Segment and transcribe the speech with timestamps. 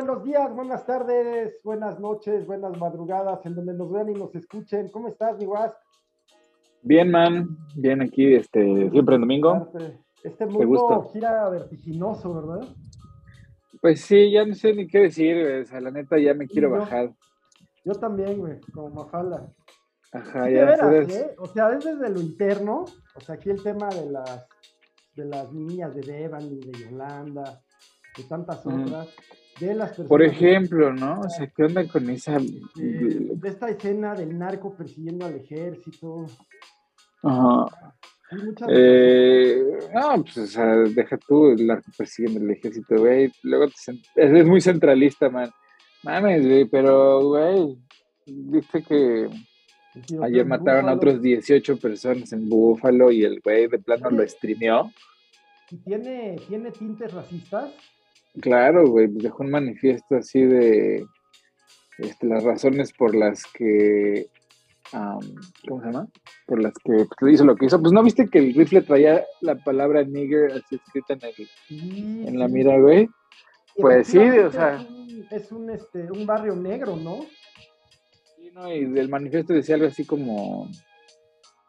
[0.00, 4.88] buenos días, buenas tardes, buenas noches, buenas madrugadas, en donde nos vean y nos escuchen.
[4.88, 5.46] ¿Cómo estás, mi
[6.82, 7.58] Bien, man.
[7.76, 9.70] Bien aquí, este, siempre en domingo.
[10.24, 12.68] Este mundo gira vertiginoso, ¿verdad?
[13.82, 16.70] Pues sí, ya no sé ni qué decir, O sea, la neta ya me quiero
[16.70, 17.12] bajar.
[17.84, 19.52] Yo también, güey, como mafala.
[20.12, 20.70] Ajá, ya.
[21.02, 21.34] ¿eh?
[21.38, 24.48] O sea, es desde lo interno, o sea, aquí el tema de las,
[25.14, 27.60] de las niñas de Devan y de Yolanda,
[28.16, 29.14] de tantas otras.
[29.58, 31.20] De las Por ejemplo, ¿no?
[31.20, 32.38] O sea, ¿qué onda con esa...
[32.38, 36.26] De, esta escena del narco persiguiendo al ejército.
[37.22, 37.94] Ajá.
[38.68, 43.32] Eh, no, pues, o sea, deja tú el narco persiguiendo al ejército, güey.
[43.42, 43.66] Luego
[44.14, 45.50] es muy centralista, man.
[46.02, 47.76] Mames, güey, pero, güey,
[48.26, 49.28] viste que
[50.22, 54.90] ayer mataron a otros 18 personas en Búfalo y el güey de plano lo streameó.
[55.70, 57.70] ¿Y tiene, tiene tintes racistas?
[58.40, 61.04] Claro, güey, pues, dejó un manifiesto así de
[61.98, 64.28] este, las razones por las que,
[64.90, 66.08] ¿cómo se llama?
[66.46, 67.80] Por las que pues, hizo lo que hizo.
[67.80, 72.38] Pues no viste que el rifle traía la palabra nigger así escrita en, el, en
[72.38, 73.08] la mira, güey.
[73.76, 74.86] Pues sí, o sea.
[75.30, 77.20] Es un, este, un barrio negro, ¿no?
[78.36, 80.68] Sí, no, y del manifiesto decía algo así como.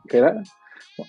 [0.07, 0.41] ¿Qué era?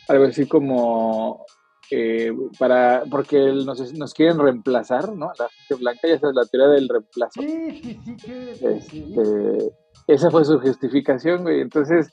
[0.08, 1.46] Algo así como
[1.94, 5.30] eh, para, porque nos, nos, quieren reemplazar, ¿no?
[5.38, 7.42] La gente blanca, ya sabes, la teoría del reemplazo.
[7.42, 9.72] Sí, sí, sí, que, este,
[10.06, 11.60] Esa fue su justificación, güey.
[11.60, 12.10] Entonces,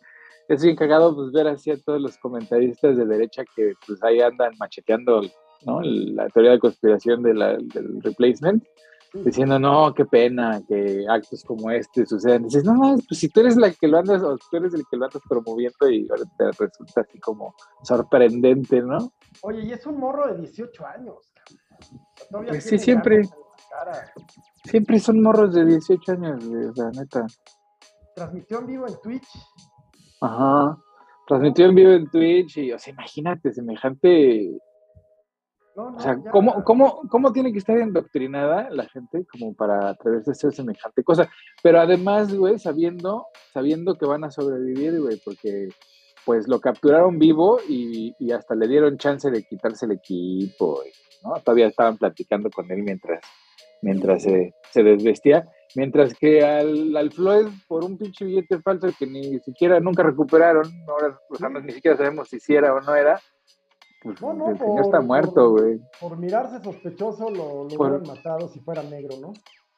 [0.49, 4.19] es bien cagado pues, ver así a todos los comentaristas de derecha que pues ahí
[4.19, 5.21] andan macheteando,
[5.65, 5.81] ¿no?
[5.81, 8.61] La teoría de conspiración de la, del replacement
[9.13, 12.43] diciendo, no, qué pena que actos como este sucedan.
[12.43, 14.83] Dices, no, no, pues si tú eres la que lo andas, o tú eres el
[14.89, 19.11] que lo andas promoviendo y ahora te resulta así como sorprendente, ¿no?
[19.41, 21.33] Oye, y es un morro de 18 años.
[22.29, 23.21] Pues sí, siempre.
[24.65, 26.43] Siempre son morros de 18 años,
[26.75, 27.25] la neta.
[28.15, 29.27] Transmitió en vivo en Twitch.
[30.21, 30.77] Ajá.
[31.27, 34.51] Transmitió en vivo en Twitch y, o sea, imagínate, semejante
[35.87, 40.33] o sea, ¿cómo, cómo, cómo tiene que estar endoctrinada la gente como para atreverse a
[40.33, 41.29] hacer semejante cosa?
[41.63, 45.69] Pero además, güey, sabiendo, sabiendo que van a sobrevivir, güey, porque
[46.25, 50.81] pues lo capturaron vivo y, hasta le dieron chance de quitarse el equipo,
[51.23, 51.39] ¿no?
[51.41, 53.21] Todavía estaban platicando con él mientras,
[53.81, 55.47] mientras se, desvestía.
[55.75, 60.67] Mientras que al, al Floyd, por un pinche billete falso que ni siquiera nunca recuperaron,
[60.87, 61.19] ahora
[61.63, 63.19] ni siquiera sabemos si sí era o no era,
[64.01, 65.79] pues no, no, el señor está muerto, güey.
[65.99, 69.33] Por, mirarse sospechoso lo, lo hubieran matado si fuera negro, ¿no?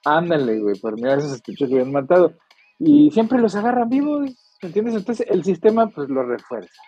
[0.06, 2.34] Ándale, güey, por mirarse sospechoso lo hubieran matado.
[2.78, 4.30] Y siempre los agarran vivos,
[4.62, 4.96] ¿me entiendes?
[4.96, 6.81] Entonces el sistema pues lo refuerza.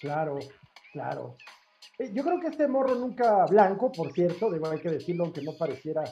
[0.00, 0.38] Claro,
[0.92, 1.36] claro.
[1.98, 5.42] Eh, yo creo que este morro nunca blanco, por cierto, debo hay que decirlo aunque
[5.42, 6.02] no pareciera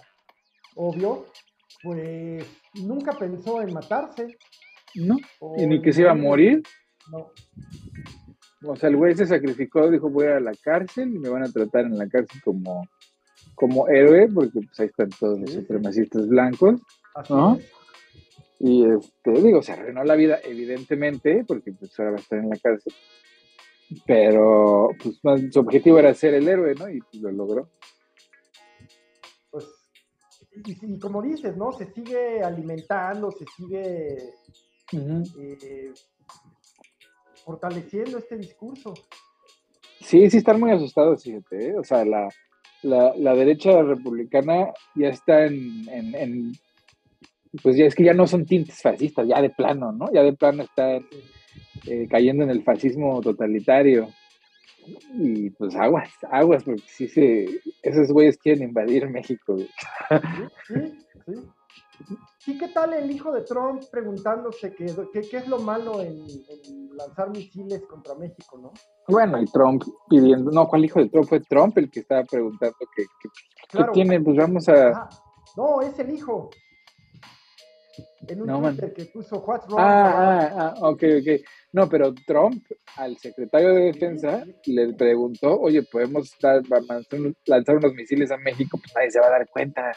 [0.77, 1.27] obvio,
[1.83, 4.39] pues nunca pensó en matarse.
[4.95, 5.17] No,
[5.57, 6.63] y ni que se iba a morir.
[7.11, 7.33] No.
[8.63, 11.51] O sea, el güey se sacrificó, dijo voy a la cárcel y me van a
[11.51, 12.87] tratar en la cárcel como,
[13.55, 16.81] como héroe, porque pues ahí están todos los supremacistas blancos,
[17.31, 17.59] ¿no?
[18.59, 22.51] Y este, digo, se arruinó la vida, evidentemente, porque pues ahora va a estar en
[22.51, 22.93] la cárcel.
[24.07, 25.19] Pero pues
[25.51, 26.89] su objetivo era ser el héroe, ¿no?
[26.91, 27.71] Y pues, lo logró.
[29.51, 29.67] Pues,
[30.53, 31.73] y, como dices, ¿no?
[31.73, 34.35] Se sigue alimentando, se sigue
[37.45, 38.95] fortaleciendo este discurso.
[40.01, 41.79] Sí, sí están muy asustados, fíjate, ¿eh?
[41.79, 42.29] o sea, la,
[42.83, 46.53] la, derecha republicana ya está en,
[47.63, 50.11] pues ya es que ya no son tintes fascistas, ya de plano, ¿no?
[50.13, 51.07] Ya de plano están
[51.87, 54.09] eh, cayendo en el fascismo totalitario.
[55.15, 59.57] Y pues aguas, aguas, porque sí se, esos güeyes quieren invadir México.
[60.67, 60.75] Sí,
[61.27, 61.35] sí,
[62.47, 66.17] ¿Y qué tal el hijo de Trump preguntándose qué, qué, es lo malo en,
[66.97, 68.73] lanzar misiles contra México, no?
[69.09, 71.29] Bueno, y Trump pidiendo, no, ¿cuál hijo de Trump?
[71.29, 73.05] Fue Trump el que estaba preguntando qué,
[73.93, 75.09] tiene, pues vamos a...
[75.57, 76.49] No, es el hijo.
[78.27, 79.81] En un no, Twitter que puso What's wrong.
[79.81, 81.47] Ah, ah, ah, ok, ok.
[81.73, 82.65] No, pero Trump
[82.97, 86.37] al secretario de Defensa le preguntó, oye, podemos
[87.47, 89.93] lanzar unos misiles a México, pues nadie se va a dar cuenta.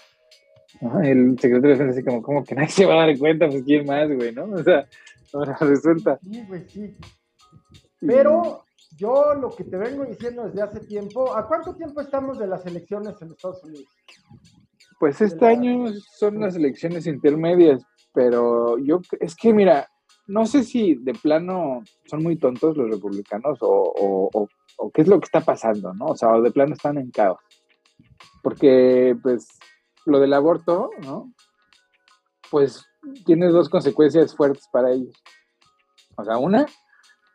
[0.82, 3.64] El secretario de defensa así como, como que nadie se va a dar cuenta, pues
[3.64, 4.46] quién más, güey, ¿no?
[4.46, 4.88] O sea,
[5.34, 6.20] ahora resulta.
[6.22, 6.96] Sí, güey, sí.
[8.00, 8.66] Pero
[8.98, 12.66] yo lo que te vengo diciendo desde hace tiempo, ¿a cuánto tiempo estamos de las
[12.66, 13.88] elecciones en Estados Unidos?
[15.00, 17.84] Pues este año son las elecciones intermedias,
[18.14, 19.88] pero yo, es que mira,
[20.28, 24.48] no sé si de plano son muy tontos los republicanos o, o,
[24.78, 26.06] o qué es lo que está pasando, ¿no?
[26.08, 27.40] O sea, o de plano están en caos.
[28.42, 29.48] Porque, pues,
[30.06, 31.34] lo del aborto, ¿no?
[32.54, 32.86] pues
[33.26, 35.16] tiene dos consecuencias fuertes para ellos.
[36.16, 36.68] O sea, una,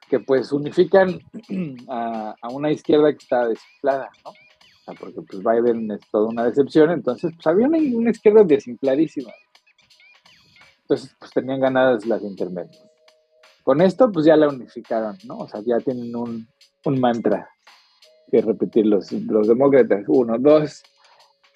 [0.08, 1.18] que pues unifican
[1.88, 4.30] a, una izquierda que está desinflada, ¿no?
[4.30, 8.44] O sea, porque pues Biden es toda una decepción, entonces pues había una, una izquierda
[8.44, 9.32] desinfladísima.
[10.82, 12.80] Entonces pues tenían ganadas las intermedias.
[13.64, 15.38] Con esto pues ya la unificaron, ¿no?
[15.38, 16.46] O sea, ya tienen un,
[16.84, 17.50] un mantra
[18.30, 20.04] que repetir los, los demócratas.
[20.06, 20.80] Uno, dos,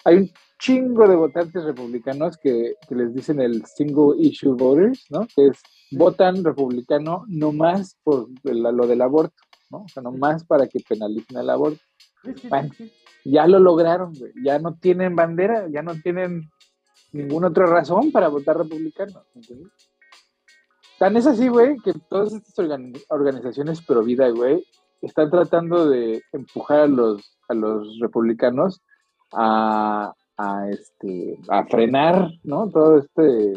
[0.03, 5.27] hay un chingo de votantes republicanos que, que, les dicen el single issue voters, ¿no?
[5.35, 5.61] Que es
[5.91, 9.83] votan republicano no más por lo del aborto, ¿no?
[9.83, 11.81] O sea, no más para que penalicen el aborto.
[12.49, 12.69] bueno,
[13.25, 14.31] ya lo lograron, güey.
[14.43, 16.49] Ya no tienen bandera, ya no tienen
[17.11, 19.23] ninguna otra razón para votar republicano.
[19.35, 19.71] ¿entiendes?
[20.99, 22.55] Tan es así, güey, que todas estas
[23.09, 24.65] organizaciones pro vida, güey,
[25.01, 28.81] están tratando de empujar a los, a los republicanos
[29.33, 32.69] a, a, este, a frenar ¿no?
[32.69, 33.53] todo este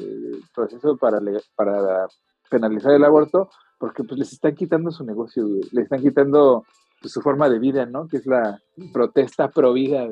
[0.54, 1.20] proceso para,
[1.54, 2.06] para
[2.50, 6.64] penalizar el aborto, porque pues les están quitando su negocio, les están quitando
[7.00, 8.08] pues, su forma de vida, ¿no?
[8.08, 8.60] Que es la
[8.92, 10.08] protesta pro vida,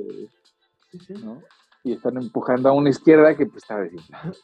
[1.22, 1.42] ¿no?
[1.82, 4.36] Y están empujando a una izquierda que pues está diciendo.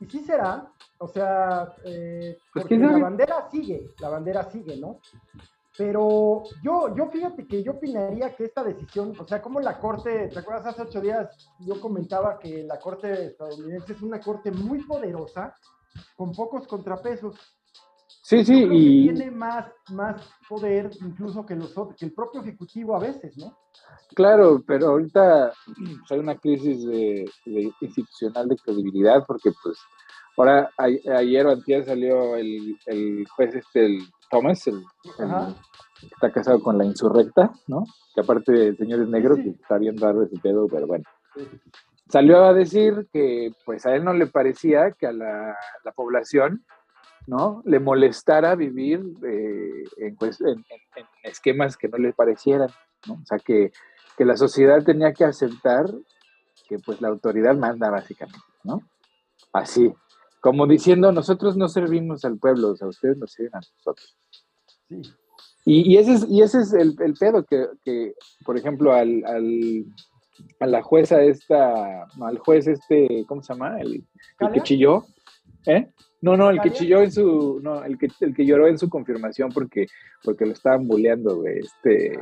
[0.00, 4.98] Y sí será, o sea, eh, pues, porque la bandera sigue, la bandera sigue, ¿no?
[5.80, 10.28] Pero yo, yo fíjate que yo opinaría que esta decisión, o sea, como la Corte,
[10.28, 10.66] ¿te acuerdas?
[10.66, 15.54] Hace ocho días yo comentaba que la Corte estadounidense es una Corte muy poderosa,
[16.16, 17.34] con pocos contrapesos.
[18.22, 19.08] Sí, sí, y...
[19.08, 23.56] tiene más, más poder incluso que, los, que el propio Ejecutivo a veces, ¿no?
[24.14, 25.50] Claro, pero ahorita
[26.10, 27.24] hay una crisis de,
[27.80, 29.78] institucional de credibilidad porque pues
[30.36, 34.84] ahora ayer o antes salió el, el juez este, el Thomas, el,
[36.02, 37.84] está casado con la insurrecta, ¿no?
[38.14, 41.04] Que aparte el señor es negro, que está bien raro ese pedo, pero bueno.
[42.08, 45.56] Salió a decir que pues a él no le parecía que a la,
[45.94, 46.64] población,
[47.26, 47.62] ¿no?
[47.64, 50.64] Le molestara vivir eh, pues, en,
[51.22, 52.70] esquemas que no le parecieran,
[53.06, 53.14] ¿no?
[53.14, 53.72] O sea, que,
[54.16, 55.86] que la sociedad tenía que aceptar
[56.68, 58.80] que pues la autoridad manda básicamente, ¿no?
[59.52, 59.92] Así,
[60.40, 64.16] como diciendo, nosotros no servimos al pueblo, o sea, ustedes nos sirven a nosotros.
[64.88, 65.02] Sí.
[65.64, 68.14] Y, ese es, y ese es el, pedo que,
[68.44, 69.22] por ejemplo, al,
[70.58, 73.78] a la jueza esta, al juez este, ¿cómo se llama?
[73.80, 74.04] El,
[74.52, 75.04] que chilló,
[75.66, 75.90] ¿eh?
[76.22, 78.88] No, no, el que chilló en su, no, el que, el que lloró en su
[78.88, 79.86] confirmación porque,
[80.22, 82.18] porque lo estaban bulleando, güey, este,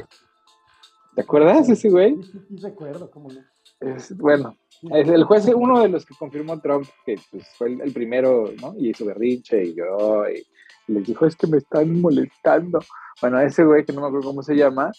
[1.15, 2.17] ¿te acuerdas ese güey?
[2.23, 3.41] Sí, sí, recuerdo, cómo no.
[3.81, 8.51] Es, bueno, el juez, uno de los que confirmó Trump, que pues, fue el, primero,
[8.61, 8.75] ¿no?
[8.79, 10.47] Y hizo berrinche y lloró y,
[10.89, 12.79] les dijo, es que me están molestando.
[13.21, 14.91] Bueno, ese güey, que no me acuerdo cómo se llama,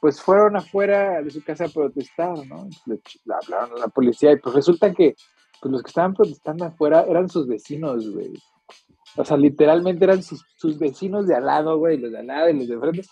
[0.00, 2.68] pues fueron afuera de su casa a protestar, ¿no?
[2.86, 3.00] Le,
[3.32, 5.14] hablaron a la policía y pues resulta que
[5.60, 8.32] pues los que estaban protestando afuera eran sus vecinos, güey.
[9.16, 12.50] O sea, literalmente eran sus, sus vecinos de al lado, güey, los de al lado
[12.50, 13.02] y los de frente,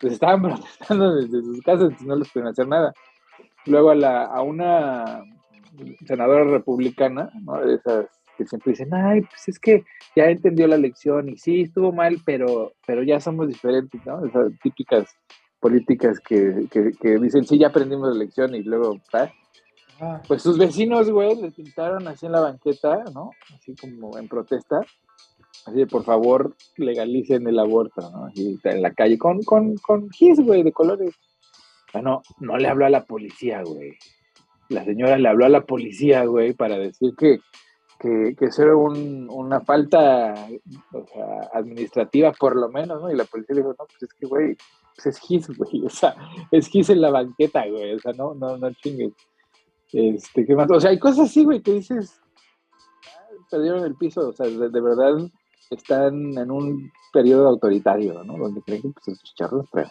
[0.00, 2.92] pues estaban protestando desde sus casas, y no les pueden hacer nada.
[3.64, 5.24] Luego a, la, a una
[6.06, 7.60] senadora republicana, ¿no?
[7.64, 8.06] De esas
[8.36, 9.84] que siempre dicen, ay, pues es que
[10.14, 14.24] ya entendió la lección y sí, estuvo mal, pero, pero ya somos diferentes, ¿no?
[14.24, 15.16] Esas típicas
[15.58, 19.00] políticas que, que, dicen, sí, ya aprendimos la lección y luego,
[20.28, 23.30] Pues sus vecinos, güey, le pintaron así en la banqueta, ¿no?
[23.54, 24.80] Así como en protesta.
[25.64, 28.26] Así de, por favor, legalicen el aborto, ¿no?
[28.26, 31.14] Así en la calle, con, con, con gis, güey, de colores.
[31.92, 33.96] Bueno, no le habló a la policía, güey
[34.68, 37.40] la señora le habló a la policía, güey, para decir que,
[37.98, 40.34] que, que eso era una falta
[41.52, 43.10] administrativa, por lo menos, ¿no?
[43.10, 44.56] Y la policía le dijo, no, pues es que, güey,
[44.94, 46.16] pues es gis, güey, o sea,
[46.50, 49.12] es gis en la banqueta, güey, o sea, no, no, no chingues.
[49.92, 50.70] Este, ¿qué más?
[50.70, 52.20] O sea, hay cosas así, güey, que dices,
[53.06, 55.16] ah, perdieron el piso, o sea, de, verdad
[55.70, 58.36] están en un periodo autoritario, ¿no?
[58.36, 59.88] Donde creen que pues, esos charros, pero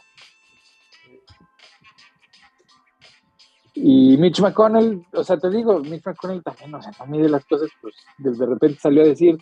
[3.77, 7.46] Y Mitch McConnell, o sea, te digo, Mitch McConnell también, o sea, no mide las
[7.46, 9.38] cosas, pues de repente salió a decir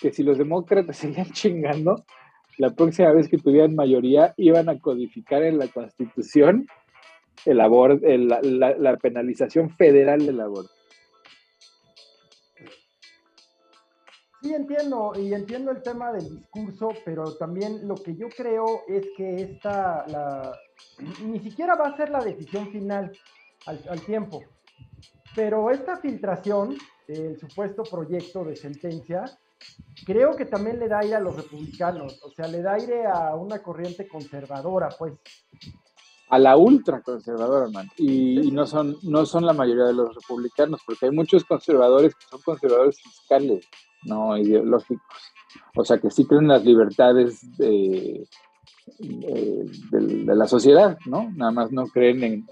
[0.00, 2.04] que si los demócratas seguían chingando,
[2.58, 6.66] la próxima vez que tuvieran mayoría iban a codificar en la Constitución
[7.46, 8.40] el aborto, la,
[8.76, 10.70] la, penalización federal del aborto.
[14.42, 19.06] Sí, entiendo, y entiendo el tema del discurso, pero también lo que yo creo es
[19.16, 20.52] que esta, la,
[21.24, 23.12] ni siquiera va a ser la decisión final
[23.66, 24.42] al, tiempo.
[25.34, 26.76] Pero esta filtración
[27.06, 29.24] del supuesto proyecto de sentencia,
[30.04, 33.34] creo que también le da aire a los republicanos, o sea, le da aire a
[33.34, 35.14] una corriente conservadora, pues.
[36.28, 37.88] a la ultra conservadora, man.
[37.96, 42.26] Y, no, son, no son la mayoría de los republicanos, porque hay muchos conservadores que
[42.30, 43.66] son conservadores fiscales,
[44.04, 45.32] no ideológicos.
[45.76, 48.26] O sea, que sí creen las libertades de,
[50.34, 51.30] la sociedad, ¿no?
[51.34, 52.46] Nada más no creen en,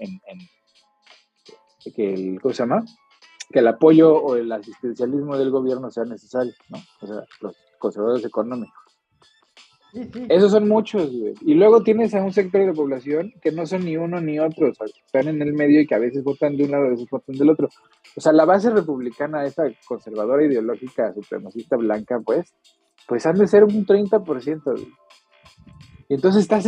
[1.95, 2.83] que el, ¿cómo se llama?
[3.51, 6.77] Que el apoyo o el asistencialismo del gobierno sea necesario, ¿no?
[7.01, 8.81] O sea, los conservadores económicos.
[10.29, 11.33] Esos son muchos, güey.
[11.41, 14.69] Y luego tienes a un sector de población que no son ni uno ni otro,
[14.69, 16.89] o sea, están en el medio y que a veces votan de un lado, a
[16.89, 17.67] veces votan del otro.
[18.15, 22.53] O sea, la base republicana, esta conservadora ideológica, supremacista blanca, pues,
[23.07, 24.87] pues han de ser un 30%.
[26.07, 26.65] Y entonces estás,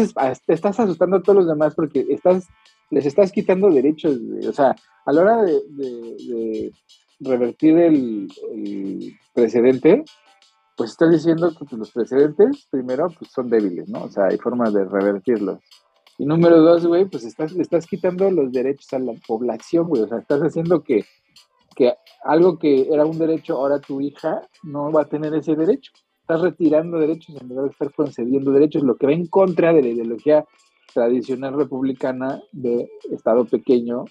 [0.48, 2.48] estás asustando a todos los demás porque estás,
[2.93, 6.71] les estás quitando derechos, O sea, a la hora de,
[7.19, 10.03] revertir el, el precedente,
[10.75, 14.03] pues estás diciendo que los precedentes, primero, pues son débiles, ¿no?
[14.03, 15.59] O sea, hay formas de revertirlos.
[16.17, 20.03] Y número dos, güey, pues estás, estás quitando los derechos a la población, güey.
[20.03, 21.05] O sea, estás haciendo que,
[21.75, 25.91] que algo que era un derecho, ahora tu hija no va a tener ese derecho.
[26.21, 29.81] Estás retirando derechos en lugar de estar concediendo derechos, lo que va en contra de
[29.81, 30.45] la ideología
[30.93, 34.05] tradicional republicana de Estado pequeño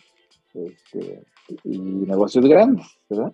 [0.54, 1.24] este,
[1.64, 3.32] y negocios grandes, ¿verdad?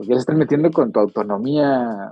[0.00, 2.10] porque ya se están metiendo con tu autonomía,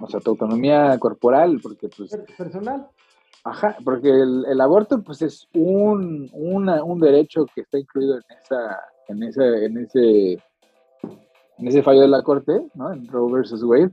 [0.00, 2.18] o sea, tu autonomía corporal, porque pues...
[2.38, 2.88] Personal.
[3.44, 9.22] Ajá, porque el, aborto pues es un, un derecho que está incluido en esa, en
[9.24, 10.32] ese, en ese,
[11.58, 12.90] en ese fallo de la corte, ¿no?
[12.90, 13.92] En Roe versus Wade.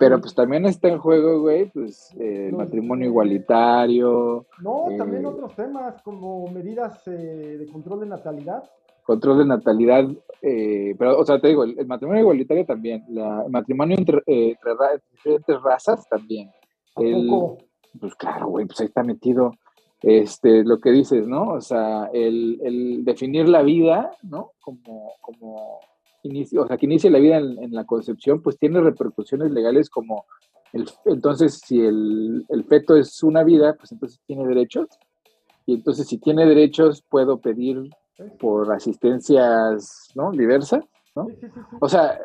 [0.00, 4.46] Pero pues también está en juego, güey, pues el matrimonio igualitario.
[4.60, 8.64] No, también eh, otros temas como medidas eh, de control de natalidad
[9.10, 10.08] control de natalidad,
[10.40, 14.56] eh, pero, o sea, te digo, el, matrimonio igualitario también, la, el matrimonio entre, eh,
[15.10, 16.48] diferentes razas también.
[16.94, 17.28] El,
[17.98, 19.52] pues claro, güey, pues ahí está metido
[20.00, 21.54] este, lo que dices, ¿no?
[21.54, 24.52] O sea, el, definir la vida, ¿no?
[24.60, 25.80] Como, como
[26.22, 30.26] inicio, o sea, que inicie la vida en, la concepción, pues tiene repercusiones legales como,
[30.72, 34.88] el, entonces, si el, el feto es una vida, pues entonces tiene derechos.
[35.66, 37.90] Y entonces, si tiene derechos, puedo pedir
[38.38, 40.30] por asistencias ¿no?
[40.32, 40.84] diversas,
[41.14, 41.26] ¿no?
[41.80, 42.18] O sea,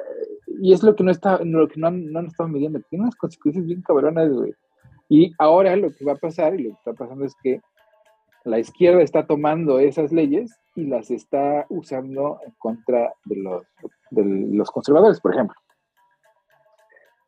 [0.61, 3.15] y es lo que no está, lo que no, no han estado midiendo, tiene unas
[3.15, 4.53] consecuencias bien cabronas, güey.
[5.09, 7.61] Y ahora lo que va a pasar, y lo que está pasando es que
[8.45, 13.63] la izquierda está tomando esas leyes y las está usando en contra de los,
[14.11, 15.55] de los conservadores, por ejemplo.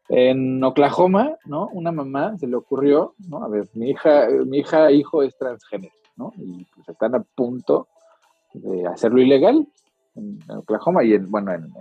[0.10, 1.68] En Oklahoma, ¿no?
[1.74, 3.44] Una mamá se le ocurrió, ¿no?
[3.44, 6.32] A ver, mi hija, mi hija, hijo es transgénero, ¿no?
[6.38, 7.88] Y pues están a punto
[8.54, 9.68] de hacerlo ilegal
[10.16, 11.72] en, Oklahoma y en, bueno, en,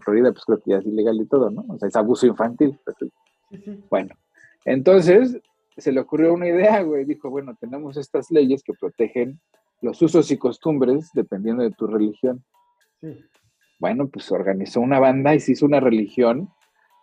[0.00, 1.64] Florida pues creo que ya es ilegal y todo, ¿no?
[1.68, 2.78] O sea, es abuso infantil.
[3.88, 4.14] Bueno,
[4.66, 5.38] entonces
[5.76, 9.40] se le ocurrió una idea, güey, dijo, bueno, tenemos estas leyes que protegen
[9.80, 12.44] los usos y costumbres dependiendo de tu religión.
[13.78, 16.48] Bueno, pues organizó una banda y se hizo una religión,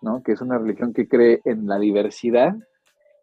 [0.01, 0.23] ¿no?
[0.23, 2.55] Que es una religión que cree en la diversidad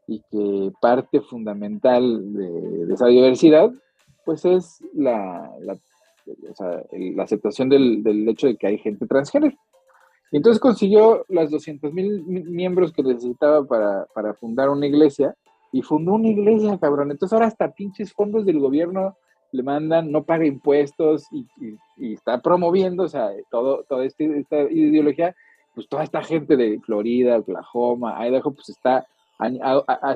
[0.06, 3.70] y que parte fundamental de esa diversidad
[4.28, 5.50] pues es la,
[7.18, 9.56] aceptación del, hecho de que hay gente transgénero.
[10.30, 15.34] Y entonces consiguió las 200 mil miembros que necesitaba para, fundar una iglesia
[15.72, 17.10] y fundó una iglesia, cabrón.
[17.10, 19.16] Entonces ahora hasta pinches fondos del gobierno
[19.52, 21.46] le mandan, no paga impuestos y,
[22.12, 25.34] está promoviendo, o sea, todo, toda este, esta ideología,
[25.74, 29.06] pues toda esta gente de Florida, Oklahoma, Idaho, pues está,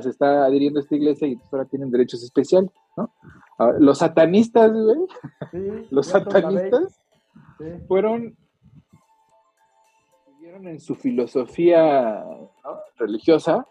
[0.02, 3.10] se está adhiriendo a esta iglesia y ahora tienen derechos especiales, ¿no?
[3.78, 4.98] Los satanistas, güey.
[5.90, 7.00] los satanistas
[7.88, 8.36] fueron
[10.54, 12.24] en su filosofía
[12.96, 13.66] religiosa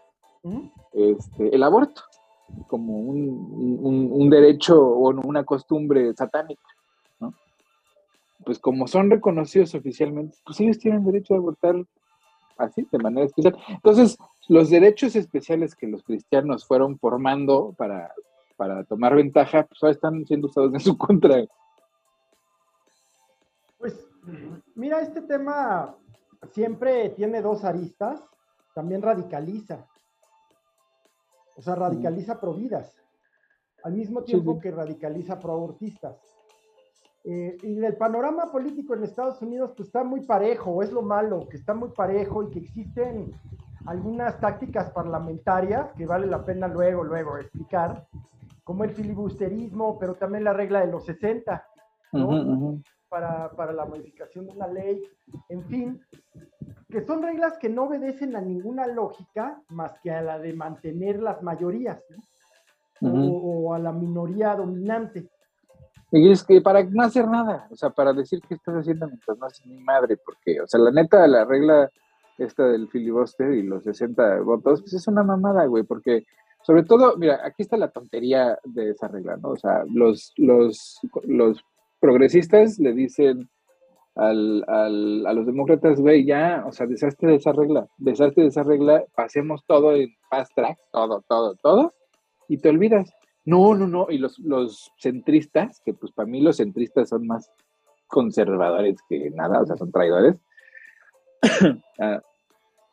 [0.92, 2.02] este, el aborto
[2.66, 6.62] como un, derecho o una costumbre satánica,
[7.20, 7.34] ¿no?
[8.44, 11.76] Pues como son reconocidos oficialmente, pues ellos tienen derecho a abortar
[12.58, 13.56] así, de manera especial.
[13.68, 18.12] Entonces, los derechos especiales que los cristianos fueron formando para
[18.62, 21.44] para tomar ventaja, pues ahora están siendo usados en su contra.
[23.76, 24.08] Pues
[24.76, 25.96] mira, este tema
[26.50, 28.22] siempre tiene dos aristas,
[28.74, 29.86] también radicaliza.
[31.56, 32.96] O sea, radicaliza pro vidas,
[33.84, 36.16] al mismo tiempo que radicaliza pro abortistas.
[37.24, 41.48] Eh, y el panorama político en Estados Unidos pues está muy parejo, es lo malo,
[41.48, 43.32] que está muy parejo y que existen
[43.86, 48.06] algunas tácticas parlamentarias que vale la pena luego, luego explicar,
[48.64, 51.64] como el filibusterismo, pero también la regla de los 60,
[53.12, 55.02] Para, para, la modificación de una ley,
[55.50, 56.00] en fin,
[56.88, 61.20] que son reglas que no obedecen a ninguna lógica más que a la de mantener
[61.20, 62.02] las mayorías.
[63.02, 65.28] o, a la minoría dominante.
[66.10, 69.36] Y es que para no hacer nada, o sea, para decir que estás haciendo mientras
[69.36, 71.90] no haces ni madre, porque, o sea, la neta, la regla
[72.38, 76.24] esta del filibuster y los 60 votos, pues es una mamada, güey, porque
[76.62, 79.50] sobre todo, mira, aquí está la tontería de esa regla, ¿no?
[79.50, 81.64] O sea, los, los, los
[82.02, 83.48] progresistas le dicen
[84.16, 88.48] al, al, a los demócratas, güey, ya, o sea, deshazte de esa regla, deshazte de
[88.48, 91.92] esa regla, pasemos todo en fast track, todo, todo, todo,
[92.48, 93.10] y te olvidas.
[93.44, 97.50] No, no, no, y los, los centristas, que pues para mí los centristas son más
[98.08, 100.36] conservadores que nada, o sea, son traidores,
[102.00, 102.20] ah,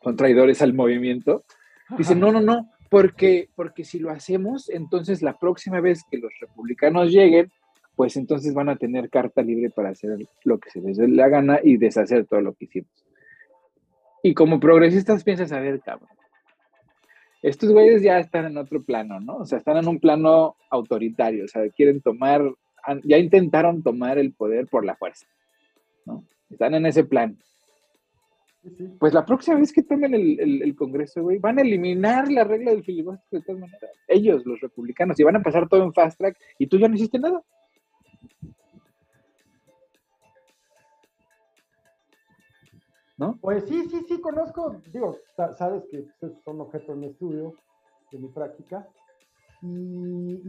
[0.02, 1.44] son traidores al movimiento,
[1.98, 6.32] dicen, no, no, no, porque, porque si lo hacemos, entonces la próxima vez que los
[6.40, 7.52] republicanos lleguen,
[8.00, 11.28] pues entonces van a tener carta libre para hacer lo que se les dé la
[11.28, 12.90] gana y deshacer todo lo que hicimos.
[14.22, 16.08] Y como progresistas piensas, a ver, cabrón,
[17.42, 19.36] estos güeyes ya están en otro plano, ¿no?
[19.36, 22.40] O sea, están en un plano autoritario, o sea, quieren tomar,
[23.04, 25.26] ya intentaron tomar el poder por la fuerza,
[26.06, 26.24] ¿no?
[26.48, 27.36] Están en ese plan.
[28.98, 32.82] Pues la próxima vez que tomen el, Congreso, güey, van a eliminar la regla del
[32.82, 33.90] filibuster de todas maneras.
[34.08, 36.94] Ellos, los republicanos, y van a pasar todo en fast track y tú ya no
[36.94, 37.42] hiciste nada.
[43.20, 43.36] ¿No?
[43.38, 45.14] Pues sí, sí, sí, conozco, digo,
[45.58, 46.06] sabes que
[46.42, 47.52] son objeto de mi estudio,
[48.10, 48.88] de mi práctica.
[49.60, 50.40] Y,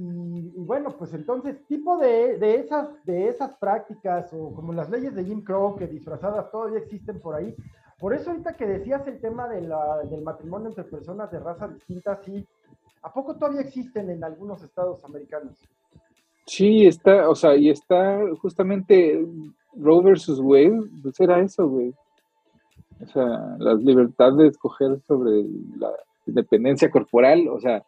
[0.55, 5.25] bueno, pues entonces, tipo de, de, esas, de esas prácticas, o como las leyes de
[5.25, 7.53] Jim Crow, que disfrazadas todavía existen por ahí,
[7.99, 9.67] por eso ahorita que decías el tema de
[10.09, 12.47] del matrimonio entre personas de razas distintas, sí,
[13.01, 15.59] ¿a poco todavía existen en algunos estados americanos?
[16.45, 19.27] Sí, está, o sea, y está justamente
[19.75, 21.93] Roe versus Wade, pues era eso, güey.
[23.01, 25.43] O sea, la libertad de escoger sobre
[25.77, 25.91] la
[26.25, 27.83] independencia corporal, o sea,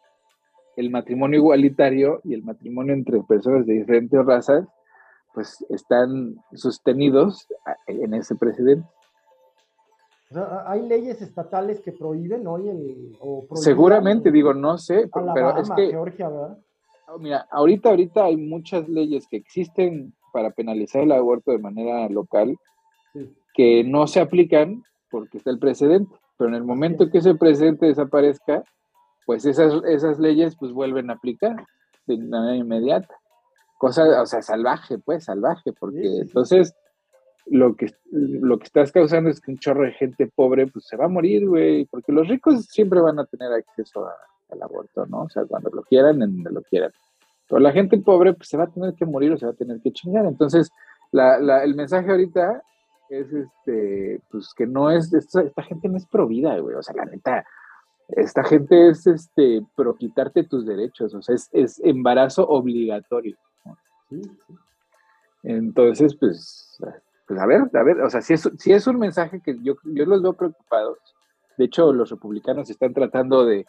[0.76, 4.66] el matrimonio igualitario y el matrimonio entre personas de diferentes razas,
[5.32, 7.46] pues están sostenidos
[7.86, 8.88] en ese precedente.
[10.66, 13.18] Hay leyes estatales que prohíben hoy el...
[13.54, 15.96] Seguramente, digo, no sé, pero es que...
[17.20, 22.56] Mira, ahorita, ahorita hay muchas leyes que existen para penalizar el aborto de manera local
[23.54, 24.82] que no se aplican
[25.14, 28.64] porque está el precedente, pero en el momento que ese precedente desaparezca,
[29.24, 31.54] pues esas, esas leyes pues vuelven a aplicar
[32.06, 33.14] de manera inmediata.
[33.78, 36.74] Cosa, o sea, salvaje, pues, salvaje, porque entonces
[37.46, 40.96] lo que, lo que estás causando es que un chorro de gente pobre, pues se
[40.96, 44.08] va a morir, güey, porque los ricos siempre van a tener acceso
[44.50, 45.22] al aborto, ¿no?
[45.22, 46.90] O sea, cuando lo quieran, en donde lo quieran.
[47.48, 49.56] Pero la gente pobre, pues se va a tener que morir o se va a
[49.56, 50.26] tener que chingar.
[50.26, 50.72] Entonces,
[51.12, 52.64] la, la, el mensaje ahorita
[53.20, 56.82] es, este, pues que no es, esta, esta gente no es pro vida, güey, o
[56.82, 57.44] sea, la neta,
[58.08, 63.36] esta gente es, este, pro quitarte tus derechos, o sea, es, es embarazo obligatorio.
[65.42, 66.78] Entonces, pues,
[67.26, 69.74] pues a ver, a ver, o sea, si es, si es un mensaje que yo,
[69.84, 70.98] yo los veo preocupados.
[71.56, 73.66] De hecho, los republicanos están tratando de,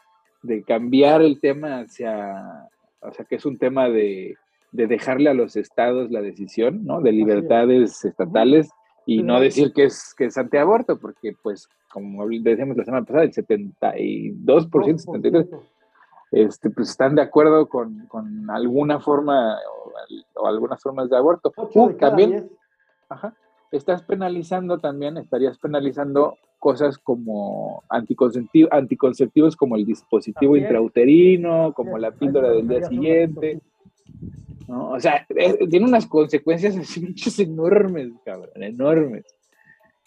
[0.67, 2.69] cambiar el tema hacia,
[3.01, 4.37] o sea, que es un tema de,
[4.71, 7.01] dejarle a los estados la decisión, ¿no?
[7.01, 8.69] De libertades estatales
[9.05, 13.23] y no decir que es, que es antiaborto, porque pues, como decíamos la semana pasada,
[13.23, 15.59] el 72%, 73%,
[16.31, 18.07] este, pues están de acuerdo con,
[18.49, 19.57] alguna forma
[20.35, 21.53] o, algunas formas de aborto.
[21.73, 22.49] Uh, también,
[23.09, 23.33] ajá,
[23.71, 32.49] estás penalizando también, estarías penalizando cosas como anticonceptivos como el dispositivo intrauterino, como la píldora
[32.49, 33.61] del día siguiente.
[34.67, 34.91] ¿No?
[34.91, 35.25] O sea,
[35.69, 39.25] tiene unas consecuencias así enormes, cabrón, enormes.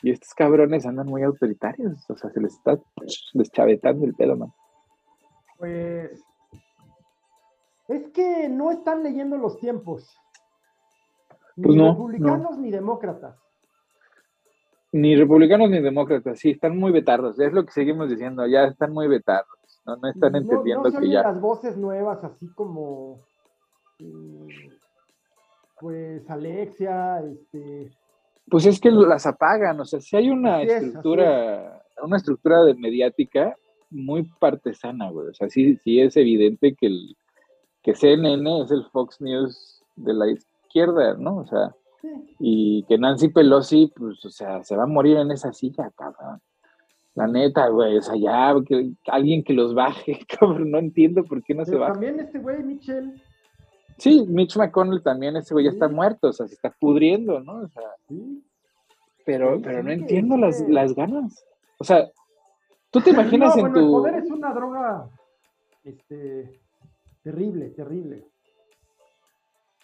[0.02, 2.78] Y estos cabrones andan muy autoritarios, o sea, se les está
[3.34, 4.52] deschavetando el pedo, man.
[5.58, 6.22] Pues
[7.88, 10.16] es que no están leyendo los tiempos.
[11.56, 13.36] Pues ni republicanos ni demócratas.
[14.92, 18.92] Ni republicanos ni demócratas, sí, están muy betardos, es lo que seguimos diciendo, ya están
[18.92, 21.22] muy betardos, no, no están entendiendo que ya...
[21.22, 23.20] las voces nuevas, así como,
[25.80, 27.90] pues, Alexia, este...
[28.50, 33.54] Pues es que las apagan, o sea, si hay una estructura, una estructura de mediática
[33.90, 37.16] muy partesana, güey, o sea, sí, sí es evidente que, el,
[37.82, 41.36] que CNN es el Fox News de la izquierda, ¿no?
[41.36, 41.74] O sea,
[42.38, 46.40] y que Nancy Pelosi, pues, o sea, se va a morir en esa silla, cabrón.
[47.14, 51.42] La neta, güey, o sea, ya, que, alguien que los baje, cabrón, no entiendo por
[51.42, 51.92] qué no se va.
[51.92, 53.20] También este güey, Mitchell.
[53.98, 57.62] Sí, Mitch McConnell también, ese güey ya está muerto, o sea, se está pudriendo, ¿no?
[57.62, 57.82] O sea,
[59.26, 61.44] pero, pero no entiendo las, las, ganas.
[61.78, 62.08] O sea,
[62.90, 63.78] tú te imaginas en tu...
[63.78, 65.08] El poder es una droga,
[65.84, 66.60] este,
[67.28, 68.24] Terrible, terrible.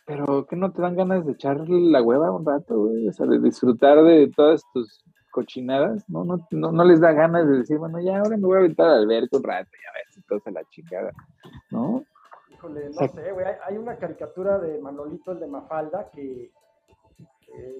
[0.06, 3.26] Pero que no te dan ganas de echar la hueva un rato, güey, o sea,
[3.26, 6.24] de disfrutar de todas tus cochinadas, ¿no?
[6.24, 9.06] No, no, les da ganas de decir, bueno, ya ahora me voy a aventar al
[9.06, 11.12] ver un rato y a ver si todo se la chingada,
[11.70, 12.02] ¿no?
[12.64, 16.50] Híjole, no sé, güey, hay una caricatura de Manolito, el de Mafalda, que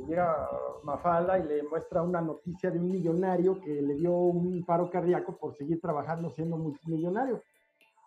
[0.07, 0.49] llega
[0.83, 5.37] Mafalda y le muestra una noticia de un millonario que le dio un paro cardíaco
[5.37, 7.43] por seguir trabajando siendo multimillonario.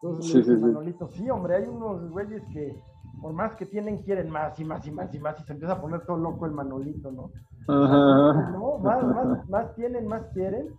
[0.02, 2.80] Entonces, sí, Manolito, sí, hombre, hay unos güeyes que
[3.22, 5.74] por más que tienen, quieren más y más y más y más y se empieza
[5.74, 7.32] a poner todo loco el Manolito, ¿no?
[7.68, 10.70] No, más, más, más tienen, más quieren.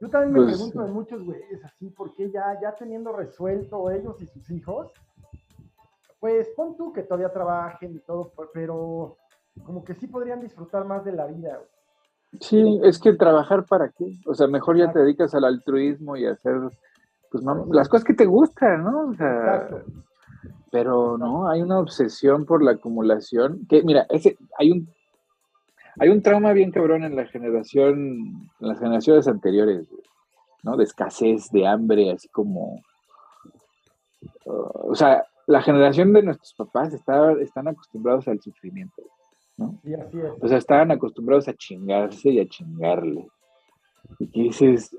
[0.00, 4.20] Yo también me pues, pregunto de muchos güeyes así, porque ya, ya teniendo resuelto ellos
[4.22, 4.92] y sus hijos,
[6.20, 9.16] pues pon tú que todavía trabajen y todo, pero
[9.64, 11.60] como que sí podrían disfrutar más de la vida.
[12.40, 16.26] Sí, es que trabajar para qué, o sea, mejor ya te dedicas al altruismo y
[16.26, 16.54] a hacer
[17.30, 19.08] pues las cosas que te gustan, ¿no?
[19.08, 19.68] O sea,
[20.70, 24.88] pero no, hay una obsesión por la acumulación, que mira, ese, hay un
[26.00, 29.88] hay un trauma bien cabrón en la generación, en las generaciones anteriores,
[30.62, 30.76] ¿no?
[30.76, 32.80] De escasez, de hambre, así como,
[34.44, 39.02] uh, o sea, la generación de nuestros papás está, están acostumbrados al sufrimiento.
[39.56, 39.80] ¿no?
[40.40, 43.26] O sea, estaban acostumbrados a chingarse y a chingarle.
[44.18, 44.96] Y dices,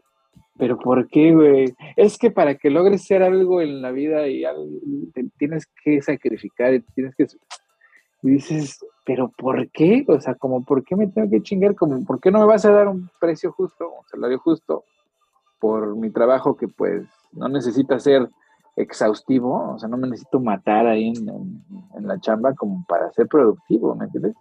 [0.57, 1.73] pero ¿por qué, güey?
[1.95, 4.43] Es que para que logres ser algo en la vida y
[5.37, 7.27] tienes que sacrificar y tienes que...
[8.21, 10.05] Y dices, pero ¿por qué?
[10.07, 11.73] O sea, como, ¿por qué me tengo que chingar?
[11.73, 14.83] Como, ¿por qué no me vas a dar un precio justo, un salario justo
[15.59, 18.29] por mi trabajo que pues no necesita ser
[18.75, 19.73] exhaustivo?
[19.73, 21.27] O sea, no me necesito matar ahí en,
[21.95, 24.35] en la chamba como para ser productivo, ¿me entiendes?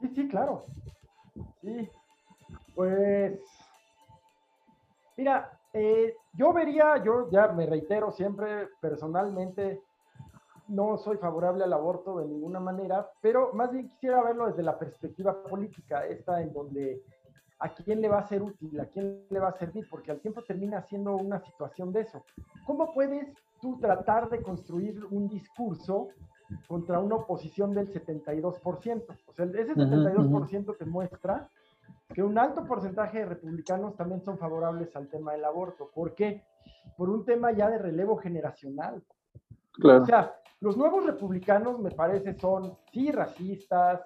[0.00, 0.64] Sí, sí, claro.
[1.60, 1.90] Sí.
[2.76, 3.40] Pues,
[5.16, 9.82] mira, eh, yo vería, yo ya me reitero siempre, personalmente,
[10.68, 14.78] no soy favorable al aborto de ninguna manera, pero más bien quisiera verlo desde la
[14.78, 17.02] perspectiva política, esta en donde
[17.58, 20.20] a quién le va a ser útil, a quién le va a servir, porque al
[20.20, 22.24] tiempo termina siendo una situación de eso.
[22.66, 26.08] ¿Cómo puedes tú tratar de construir un discurso
[26.66, 29.04] contra una oposición del 72%.
[29.26, 31.48] O sea, ese 72% te muestra
[32.12, 35.90] que un alto porcentaje de republicanos también son favorables al tema del aborto.
[35.94, 36.44] ¿Por qué?
[36.96, 39.02] Por un tema ya de relevo generacional.
[39.82, 44.00] O sea, los nuevos republicanos, me parece, son sí racistas,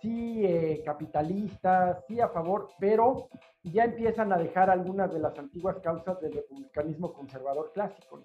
[0.00, 3.28] sí eh, capitalistas, sí a favor, pero
[3.62, 8.22] ya empiezan a dejar algunas de las antiguas causas del republicanismo conservador clásico.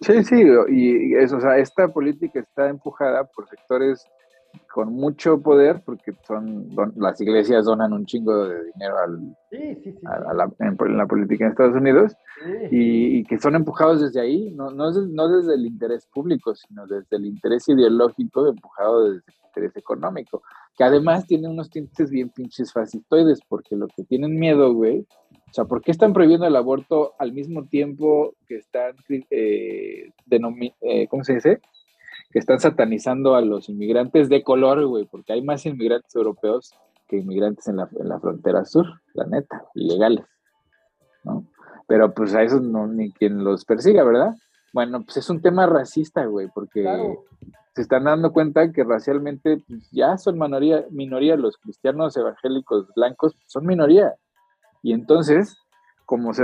[0.00, 4.04] Sí, sí, y eso, o sea, esta política está empujada por sectores
[4.72, 9.36] con mucho poder, porque son las iglesias donan un chingo de dinero al,
[10.04, 12.16] a, la, en, la política en Estados Unidos,
[12.70, 17.16] y, que son empujados desde ahí, no, no, no, desde el interés público, sino desde
[17.16, 20.42] el interés ideológico, empujado desde el interés económico,
[20.76, 25.54] que además tiene unos tintes bien pinches fascistoides, porque lo que tienen miedo, güey, o
[25.54, 31.22] sea, ¿por qué están prohibiendo el aborto al mismo tiempo que están, eh, eh, ¿cómo
[31.22, 31.60] se dice?
[32.34, 36.74] Que están satanizando a los inmigrantes de color, güey, porque hay más inmigrantes europeos
[37.08, 40.26] que inmigrantes en la, en la frontera sur, la neta, ilegales,
[41.22, 41.46] ¿no?
[41.86, 44.34] Pero pues a esos no, ni quien los persiga, ¿verdad?
[44.72, 46.84] Bueno, pues es un tema racista, güey, porque
[47.74, 53.36] se están dando cuenta que racialmente pues, ya son minoría, minoría, los cristianos evangélicos blancos
[53.46, 54.14] son minoría.
[54.82, 55.56] Y entonces,
[56.04, 56.42] como se,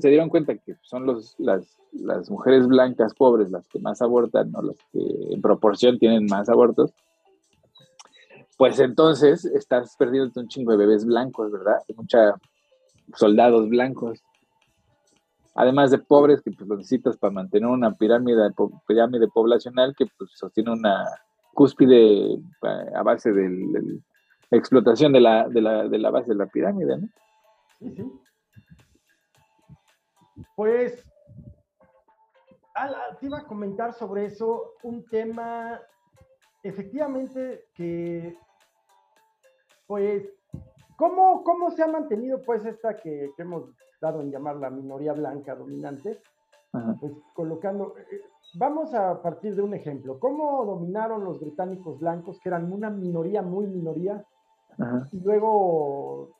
[0.00, 4.50] se dieron cuenta que son los, las, las, mujeres blancas pobres las que más abortan,
[4.50, 4.62] ¿no?
[4.62, 6.92] las que en proporción tienen más abortos,
[8.56, 11.78] pues entonces estás perdiendo un chingo de bebés blancos, ¿verdad?
[11.96, 12.34] Muchos
[13.14, 14.22] soldados blancos.
[15.54, 18.50] Además de pobres que pues, necesitas para mantener una pirámide,
[18.86, 21.04] pirámide poblacional que pues, sostiene una
[21.52, 22.38] cúspide eh,
[22.94, 23.50] a base de
[24.50, 27.08] la explotación de la, de, la, de la base de la pirámide, ¿no?
[27.80, 28.04] Sí.
[30.56, 31.04] Pues,
[33.20, 35.80] te iba a comentar sobre eso, un tema
[36.62, 38.36] efectivamente que,
[39.86, 40.28] pues,
[40.96, 45.54] ¿cómo, cómo se ha mantenido pues esta que, hemos dado en llamar la minoría blanca
[45.54, 46.20] dominante?
[47.00, 48.22] Pues colocando, eh,
[48.54, 53.42] vamos a partir de un ejemplo, ¿cómo dominaron los británicos blancos, que eran una minoría,
[53.42, 54.24] muy minoría,
[55.12, 56.30] y luego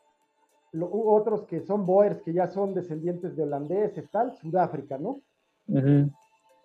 [0.81, 5.21] otros que son Boers, que ya son descendientes de holandeses, tal, Sudáfrica, ¿no?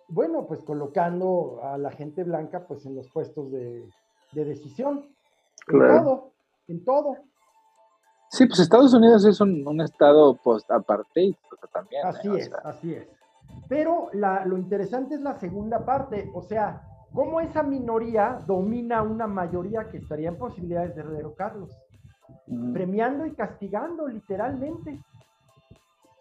[0.08, 3.84] Bueno, pues colocando a la gente blanca pues en los puestos de,
[4.32, 5.06] decisión.
[5.68, 6.32] En todo,
[6.68, 7.16] en todo.
[8.30, 11.34] Sí, pues Estados Unidos es un, estado post-apartheid
[11.72, 12.06] también.
[12.06, 13.08] Así es, así es.
[13.68, 19.88] Pero lo interesante es la segunda parte, o sea, cómo esa minoría domina una mayoría
[19.90, 21.70] que estaría en posibilidades de derrocarlos,
[22.72, 25.00] premiando y castigando literalmente.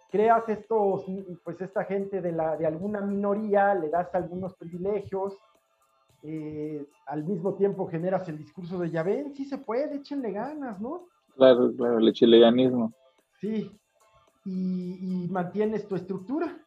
[0.10, 1.06] Creas estos,
[1.44, 5.38] pues esta gente de, la, de alguna minoría, le das algunos privilegios,
[6.24, 10.80] eh, al mismo tiempo generas el discurso de ya ven, sí se puede, échenle ganas,
[10.80, 11.08] ¿no?
[11.36, 12.94] Claro, claro, el chileganismo.
[13.40, 13.72] Sí,
[14.46, 16.58] y, mantienes tu estructura.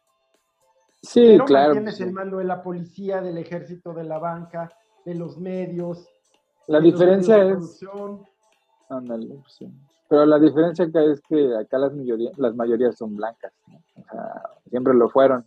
[1.01, 1.73] Sí, Pero claro.
[1.73, 4.71] Mantienes el mando de la policía, del ejército, de la banca,
[5.03, 6.07] de los medios.
[6.67, 7.83] La diferencia es.
[8.99, 9.59] Pues
[10.09, 13.53] Pero la diferencia acá es que acá las, mayoría, las mayorías son blancas,
[13.95, 15.45] o sea, siempre lo fueron.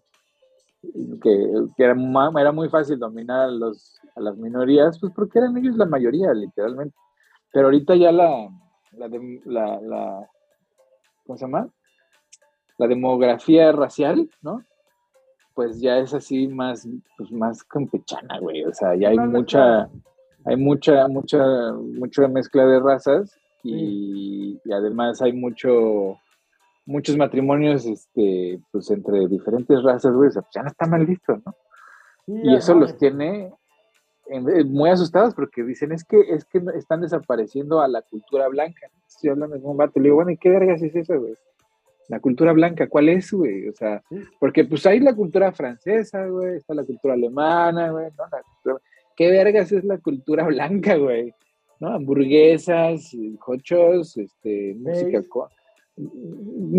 [1.23, 1.95] Que, que era,
[2.39, 6.33] era, muy fácil dominar a, los, a las minorías, pues porque eran ellos la mayoría,
[6.33, 6.95] literalmente.
[7.53, 8.49] Pero ahorita ya la,
[8.93, 9.09] la,
[9.45, 10.31] la, la
[11.27, 11.69] ¿cómo se llama?
[12.79, 14.63] La demografía racial, ¿no?
[15.55, 18.65] Pues ya es así más, pues más campechana, güey.
[18.65, 19.89] O sea, ya hay mucha,
[20.45, 26.19] hay mucha, mucha, mucha mezcla de razas y, además hay mucho,
[26.85, 30.29] muchos matrimonios, este, pues entre diferentes razas, güey.
[30.29, 31.55] O sea, pues ya no está mal visto, ¿no?
[32.27, 33.53] y eso los tiene
[34.67, 38.89] muy asustados porque dicen es que es que están desapareciendo a la cultura blanca.
[39.07, 41.35] Estoy hablando de un vato, le digo, bueno, ¿y qué vergas es eso, güey?
[42.09, 43.69] La cultura blanca, ¿cuál es, güey?
[43.69, 44.03] O sea,
[44.39, 48.11] porque pues hay la cultura francesa, güey, está la cultura alemana, güey,
[48.65, 48.79] ¿no?
[49.17, 51.33] ¿Qué vergas es la cultura blanca, güey?
[51.81, 51.89] ¿No?
[51.89, 55.23] Hamburguesas, cochos, este, música,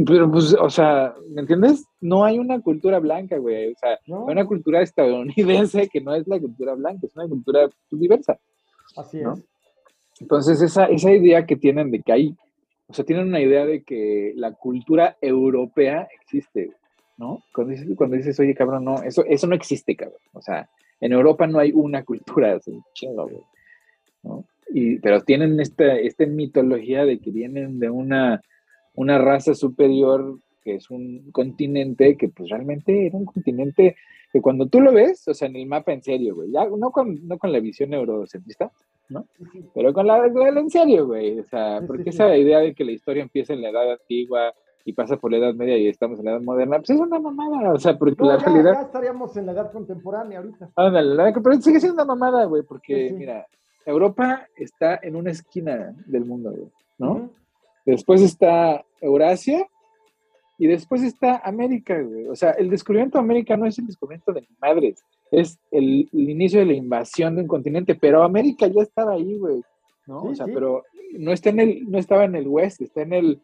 [0.05, 1.85] pero pues, o sea, ¿me entiendes?
[2.01, 3.71] No hay una cultura blanca, güey.
[3.71, 7.69] O sea, hay una cultura estadounidense que no es la cultura blanca, es una cultura
[7.89, 8.37] pues, diversa.
[8.97, 9.43] Así es.
[10.19, 12.35] Entonces, esa, esa idea que tienen de que hay,
[12.87, 16.71] o sea, tienen una idea de que la cultura europea existe,
[17.17, 17.41] ¿no?
[17.53, 20.19] Cuando dices, cuando dices oye, cabrón, no, eso, eso no existe, cabrón.
[20.33, 23.43] O sea, en Europa no hay una cultura, es un chingo, güey.
[24.23, 24.45] ¿no?
[24.69, 28.41] Y, pero tienen esta, esta mitología de que vienen de una
[28.95, 33.95] una raza superior que es un continente que pues realmente era un continente
[34.33, 36.91] que cuando tú lo ves, o sea, en el mapa en serio, güey, ya no
[36.91, 38.71] con, no con la visión eurocentrista,
[39.07, 39.27] ¿no?
[39.73, 43.23] Pero con la, en serio, güey, o sea, porque esa idea de que la historia
[43.23, 44.53] empieza en la edad antigua
[44.87, 47.19] y pasa por la edad media y estamos en la edad moderna, pues es una
[47.19, 48.73] mamada, o sea, porque la realidad...
[48.73, 50.69] Ya estaríamos en la edad contemporánea ahorita.
[50.75, 53.47] Ándale, pero sigue siendo una mamada, güey, porque, mira,
[53.83, 57.31] Europa está en una esquina del mundo, güey, ¿no?
[57.83, 59.67] Después está Eurasia
[60.59, 62.27] y después está América, güey.
[62.27, 66.59] O sea, el descubrimiento de América no es el descubrimiento de madres, es el, inicio
[66.59, 69.63] de la invasión de un continente, pero América ya estaba ahí, güey.
[70.05, 70.21] ¿no?
[70.21, 70.83] o sea, pero
[71.17, 73.41] no está en el, no estaba en el oeste, está en el,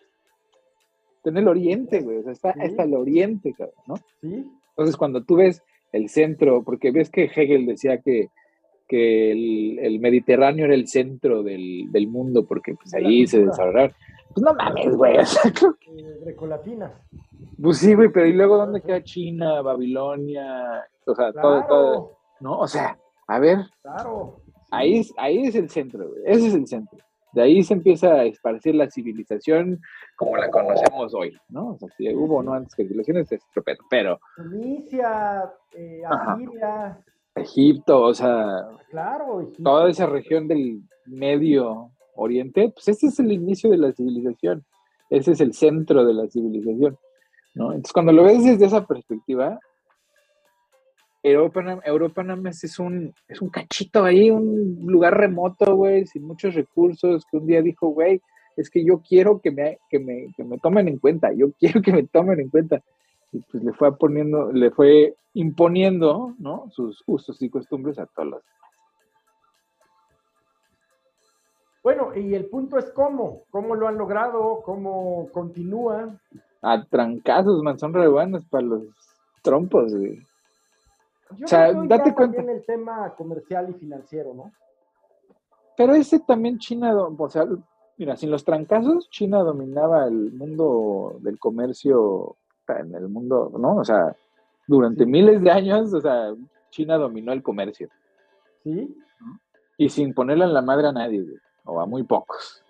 [1.30, 2.18] en el oriente, güey.
[2.18, 3.96] O sea, está hasta el oriente, cabrón, ¿no?
[4.22, 4.46] Sí.
[4.70, 8.30] Entonces, cuando tú ves el centro, porque ves que Hegel decía que,
[8.88, 13.94] que el, Mediterráneo era el centro del, del mundo, porque pues ahí se desarrollaron.
[14.34, 15.18] Pues no mames, güey.
[15.18, 15.52] O sea,
[16.22, 16.94] Grecolatinas.
[17.62, 20.86] Pues sí, güey, pero ¿y luego dónde queda China, Babilonia?
[21.06, 22.18] O sea, todo, todo.
[22.40, 22.60] ¿No?
[22.60, 23.60] O sea, a ver.
[23.82, 24.42] Claro.
[24.72, 26.22] Ahí, ahí es el centro, güey.
[26.26, 27.00] Ese es el centro.
[27.34, 29.82] De ahí se empieza a esparcir la civilización
[30.16, 31.72] como la conocemos hoy, ¿no?
[31.72, 34.20] O sea, si hubo no antes que civilizaciones, es pero, pero.
[34.36, 37.00] Tunisia, eh, Asiria.
[37.36, 38.68] Egipto, o sea.
[38.90, 44.66] Claro, Toda esa región del medio Oriente, pues ese es el inicio de la civilización,
[45.10, 46.98] ese es el centro de la civilización,
[47.56, 47.68] ¿no?
[47.68, 49.60] Entonces, cuando lo ves desde esa perspectiva,
[51.24, 56.24] Europa, Europa nada más es un, es un cachito ahí, un lugar remoto, güey, sin
[56.24, 58.22] muchos recursos, que un día dijo, güey,
[58.58, 61.82] es que yo quiero que me, que me, que me tomen en cuenta, yo quiero
[61.82, 62.82] que me tomen en cuenta.
[63.32, 66.70] Y pues le fue poniendo, le fue imponiendo, ¿no?
[66.72, 68.44] Sus usos y costumbres a todos los
[71.84, 76.20] Bueno, y el punto es cómo, cómo lo han logrado, cómo continúan.
[76.62, 78.08] A trancazos, man, son re
[78.52, 78.84] para los
[79.42, 80.20] trompos, güey.
[81.38, 82.42] Yo o sea, date cuenta.
[82.42, 84.52] el tema comercial y financiero, ¿no?
[85.78, 87.46] Pero ese también China, o sea,
[87.98, 92.36] mira, sin los trancazos, China dominaba el mundo del comercio
[92.68, 93.78] en el mundo, ¿no?
[93.78, 94.16] O sea,
[94.68, 96.34] durante miles de años, o sea,
[96.70, 97.90] China dominó el comercio.
[98.64, 98.96] Sí.
[99.78, 101.26] Y sin ponerle en la madre a nadie,
[101.66, 102.64] o a muy pocos.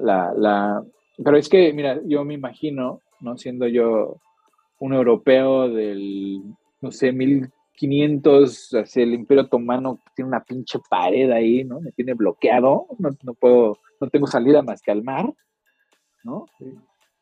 [0.00, 0.84] La, la,
[1.22, 3.36] pero es que, mira, yo me imagino, ¿no?
[3.36, 4.16] Siendo yo
[4.80, 6.42] un europeo del,
[6.82, 11.80] no sé, 1500, hacia el Imperio Otomano, tiene una pinche pared ahí, ¿no?
[11.80, 15.32] Me tiene bloqueado, no, no puedo, no tengo salida más que al mar,
[16.24, 16.46] ¿no?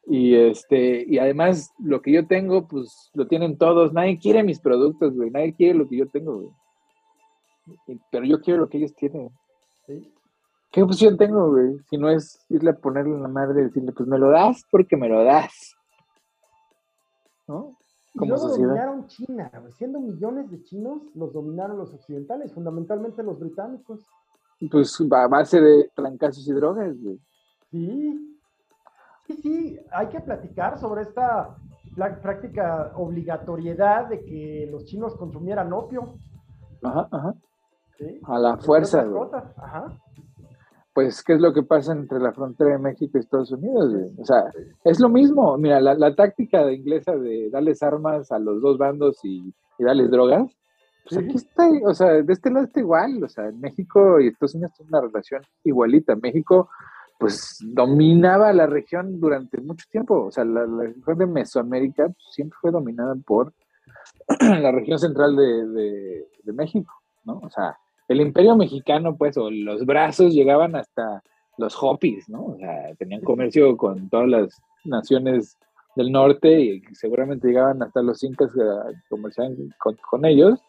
[0.06, 3.92] Y este, y además lo que yo tengo, pues lo tienen todos.
[3.92, 5.30] Nadie quiere mis productos, güey.
[5.30, 7.98] Nadie quiere lo que yo tengo, güey.
[8.10, 9.30] Pero yo quiero lo que ellos tienen.
[10.72, 11.78] ¿Qué opción tengo, güey?
[11.88, 14.64] Si no es irle a ponerle en la madre y decirle, pues me lo das
[14.70, 15.76] porque me lo das.
[17.46, 17.76] ¿No?
[18.16, 24.04] Como y dominaron China, siendo millones de chinos, los dominaron los occidentales, fundamentalmente los británicos.
[24.70, 27.18] Pues a base de trancazos y drogas, güey.
[27.70, 28.38] Sí,
[29.26, 31.56] sí, sí, hay que platicar sobre esta
[31.94, 36.18] práctica obligatoriedad de que los chinos consumieran opio.
[36.82, 37.34] Ajá, ajá.
[38.24, 39.30] A la fuerza, güey.
[39.56, 39.96] Ajá
[40.92, 43.94] pues, ¿qué es lo que pasa entre la frontera de México y Estados Unidos?
[44.18, 44.50] O sea,
[44.84, 45.56] es lo mismo.
[45.56, 50.50] Mira, la, táctica de inglesa de darles armas a los dos bandos y, darles drogas,
[51.08, 53.22] pues aquí está, o sea, de este lado está igual.
[53.22, 56.16] O sea, México y Estados Unidos tienen una relación igualita.
[56.16, 56.68] México,
[57.18, 60.26] pues, dominaba la región durante mucho tiempo.
[60.26, 63.54] O sea, la, región de Mesoamérica pues, siempre fue dominada por
[64.40, 66.92] la región central de, de México,
[67.24, 67.38] ¿no?
[67.38, 67.76] O sea,
[68.10, 71.22] el imperio mexicano, pues, o los brazos llegaban hasta
[71.56, 72.44] los Hopis, ¿no?
[72.44, 75.56] O sea, tenían comercio con todas las naciones
[75.94, 80.60] del norte y seguramente llegaban hasta los incas a comerciar con, ellos.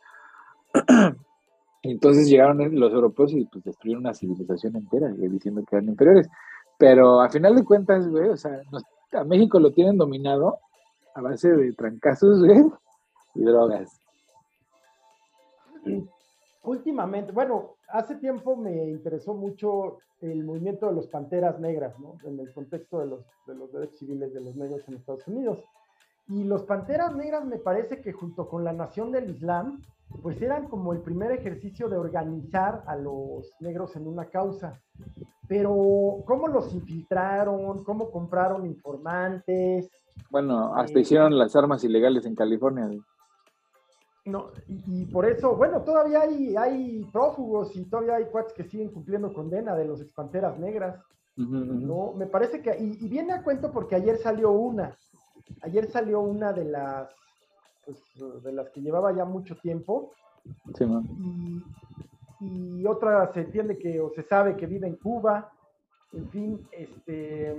[1.81, 6.29] Entonces llegaron los europeos y pues destruyeron una civilización entera, diciendo que eran inferiores.
[6.77, 8.61] Pero a final de cuentas, güey, o sea,
[9.13, 10.59] a México lo tienen dominado
[11.15, 12.65] a base de trancazos, güey,
[13.33, 13.99] y drogas.
[16.63, 22.17] Últimamente, bueno, hace tiempo me interesó mucho el movimiento de los panteras negras, ¿no?
[22.23, 25.63] En el contexto de los, de los derechos civiles de los negros en Estados Unidos.
[26.27, 29.81] Y los panteras negras me parece que junto con la nación del Islam,
[30.21, 34.79] pues eran como el primer ejercicio de organizar a los negros en una causa.
[35.47, 37.83] Pero, ¿cómo los infiltraron?
[37.83, 39.89] ¿Cómo compraron informantes?
[40.29, 42.89] Bueno, hasta eh, hicieron las armas ilegales en California.
[44.25, 48.91] No, y, por eso, bueno, todavía hay, hay prófugos y todavía hay cuates que siguen
[48.91, 50.99] cumpliendo condena de los expanteras negras.
[51.37, 54.95] No, me parece que, y, viene a cuento porque ayer salió una,
[55.63, 57.15] ayer salió una de las,
[57.83, 60.13] pues, de las que llevaba ya mucho tiempo.
[60.75, 60.85] Sí,
[62.39, 65.51] y, y, otra se entiende que, o se sabe que vive en Cuba.
[66.13, 67.57] En fin, este,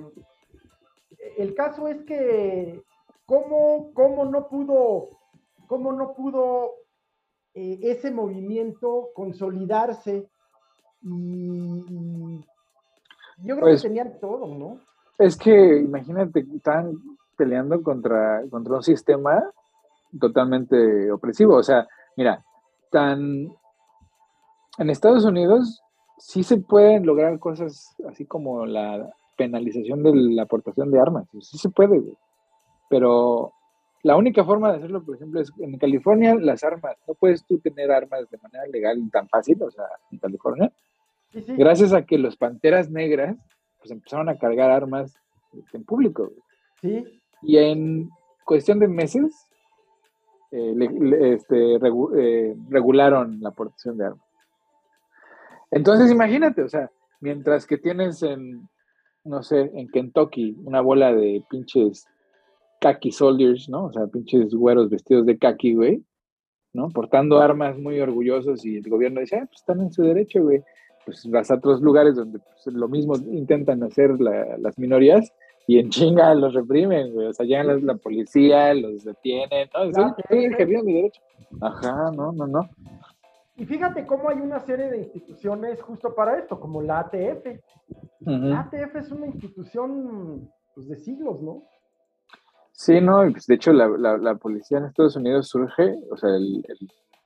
[1.38, 2.84] el caso es que,
[3.26, 5.21] ¿cómo, cómo no pudo
[5.72, 6.72] cómo no pudo
[7.54, 10.28] eh, ese movimiento consolidarse
[11.00, 12.44] y,
[13.38, 14.80] yo creo que pues tenían todo, ¿no?
[15.16, 16.92] Es que imagínate, están
[17.38, 19.42] peleando contra, contra un sistema
[20.20, 21.56] totalmente opresivo.
[21.56, 22.44] O sea, mira,
[22.90, 23.48] tan
[24.76, 25.82] en Estados Unidos
[26.18, 31.56] sí se pueden lograr cosas así como la penalización de la aportación de armas, sí
[31.56, 32.02] se puede,
[32.90, 33.54] pero
[34.02, 36.96] la única forma de hacerlo, por ejemplo, es en California las armas.
[37.06, 40.72] No puedes tú tener armas de manera legal tan fácil, o sea, en California.
[41.32, 43.36] Gracias a que los panteras negras
[43.78, 45.14] pues empezaron a cargar armas
[45.72, 46.30] en público.
[46.80, 47.04] Sí.
[47.42, 48.10] Y en
[48.44, 49.48] cuestión de meses
[50.50, 50.74] eh,
[51.34, 54.26] este, eh, regularon la aportación de armas.
[55.70, 58.68] Entonces, imagínate, o sea, mientras que tienes en,
[59.24, 62.06] no sé, en Kentucky una bola de pinches
[62.82, 63.84] khaki soldiers, ¿no?
[63.84, 66.02] O sea, pinches güeros vestidos de khaki, güey,
[66.72, 66.88] ¿no?
[66.88, 70.62] Portando armas muy orgullosos y el gobierno dice, ah, pues están en su derecho, güey.
[71.04, 75.32] Pues vas a otros lugares donde pues, lo mismo intentan hacer las minorías
[75.66, 77.28] y en chinga los reprimen, güey.
[77.28, 80.16] O sea, llegan la, policía, los detienen, ¿no?
[80.28, 81.22] Ejerciendo mi derecho.
[81.60, 82.68] Ajá, no, no, no.
[83.56, 87.46] Y fíjate cómo hay una serie de instituciones justo para esto, como la ATF.
[88.20, 91.64] La ATF es una institución pues, de siglos, ¿no?
[92.84, 96.64] Sí, no, pues, de hecho la, la, policía en Estados Unidos surge, o sea, el,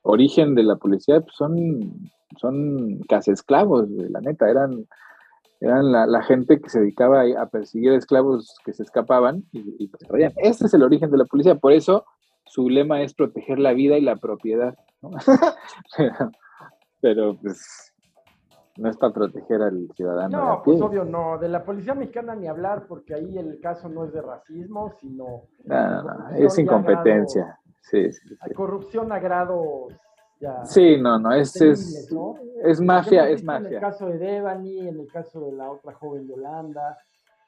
[0.03, 4.85] origen de la policía pues, son, son casi esclavos, la neta, eran,
[5.59, 10.31] eran la, gente que se dedicaba a, perseguir esclavos que se escapaban y, y pues,
[10.37, 12.05] Ese es el origen de la policía, por eso
[12.45, 15.09] su lema es proteger la vida y la propiedad, ¿no?
[17.01, 17.95] pero, pues
[18.77, 20.37] no es para proteger al ciudadano.
[20.37, 21.37] No, pues obvio no.
[21.37, 25.43] De la policía mexicana ni hablar, porque ahí el caso no es de racismo, sino.
[25.65, 27.59] No, no, es incompetencia.
[27.81, 29.93] sí, sí, Hay corrupción a grados.
[30.39, 32.11] Ya sí, no, no, es, es,
[32.63, 33.69] es mafia, es mafia.
[33.69, 36.95] En el caso de Devani, en el caso de la otra joven Yolanda,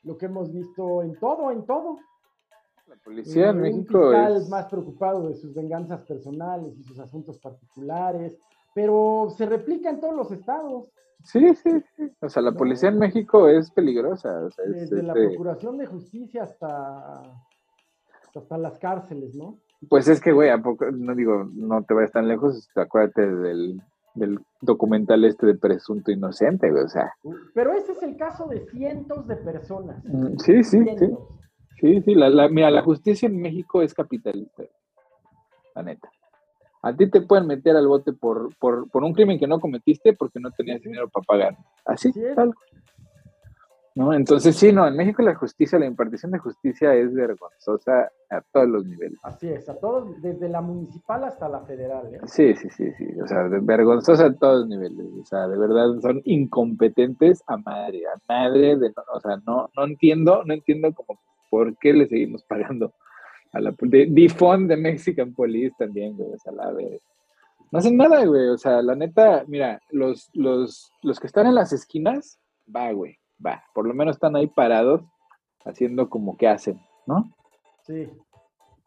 [0.03, 1.99] lo que hemos visto en todo, en todo.
[2.87, 7.37] La policía en eh, México es más preocupado de sus venganzas personales y sus asuntos
[7.37, 8.39] particulares
[8.73, 10.85] pero se replica en todos los estados.
[11.23, 12.11] Sí, sí, sí.
[12.21, 14.41] O sea, la policía en México es peligrosa.
[14.65, 17.21] Desde la este Procuración de Justicia hasta,
[18.35, 19.59] hasta las cárceles, ¿no?
[19.89, 20.91] Pues es que, güey, ¿a poco?
[20.91, 23.81] No digo, no te vayas tan lejos, acuérdate del,
[24.13, 27.13] del documental este de presunto inocente, güey, o sea.
[27.53, 30.03] Pero ese es el caso de cientos de personas.
[30.05, 31.09] Mm, sí, sí, sí.
[31.79, 34.63] Sí, sí, la, mira, la justicia en México es capitalista,
[35.75, 36.09] la neta.
[36.81, 40.13] A ti te pueden meter al bote por, por, por un crimen que no cometiste
[40.13, 41.57] porque no tenías dinero para pagar.
[41.85, 42.53] Así, tal.
[43.95, 44.13] ¿no?
[44.13, 48.69] Entonces, sí, no, en México la justicia, la impartición de justicia es vergonzosa a todos
[48.69, 49.19] los niveles.
[49.23, 52.13] Así es, a todos, desde la municipal hasta la federal.
[52.13, 52.19] ¿eh?
[52.25, 55.99] Sí, sí, sí, sí, o sea, vergonzosa a todos los niveles, o sea, de verdad
[56.01, 61.19] son incompetentes a madre, a madre, de, o sea, no, no entiendo, no entiendo como
[61.49, 62.93] por qué le seguimos pagando
[63.51, 67.01] a la de, de Mexican Police también, güey, o sea, la vez.
[67.71, 71.55] No hacen nada, güey, o sea, la neta, mira, los, los, los que están en
[71.55, 72.39] las esquinas,
[72.73, 75.01] va, güey va, por lo menos están ahí parados
[75.65, 77.31] haciendo como que hacen, ¿no?
[77.85, 78.09] Sí.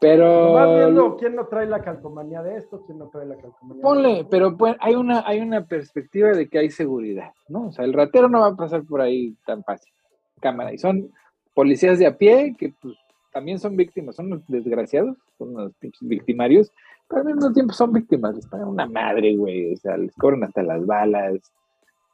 [0.00, 0.52] Pero.
[0.52, 4.26] Vas viendo quién no trae la calcomanía de esto, quién no trae la calcomanía Ponle,
[4.28, 7.68] pero pues, hay, una, hay una perspectiva de que hay seguridad, ¿no?
[7.68, 9.92] O sea, el ratero no va a pasar por ahí tan fácil.
[10.40, 10.72] Cámara.
[10.72, 11.12] Y son
[11.54, 12.96] policías de a pie que, pues,
[13.32, 16.70] también son víctimas, son unos desgraciados, son unos victimarios,
[17.08, 20.44] pero al mismo tiempo son víctimas, les pagan una madre, güey, o sea, les cobran
[20.44, 21.40] hasta las balas,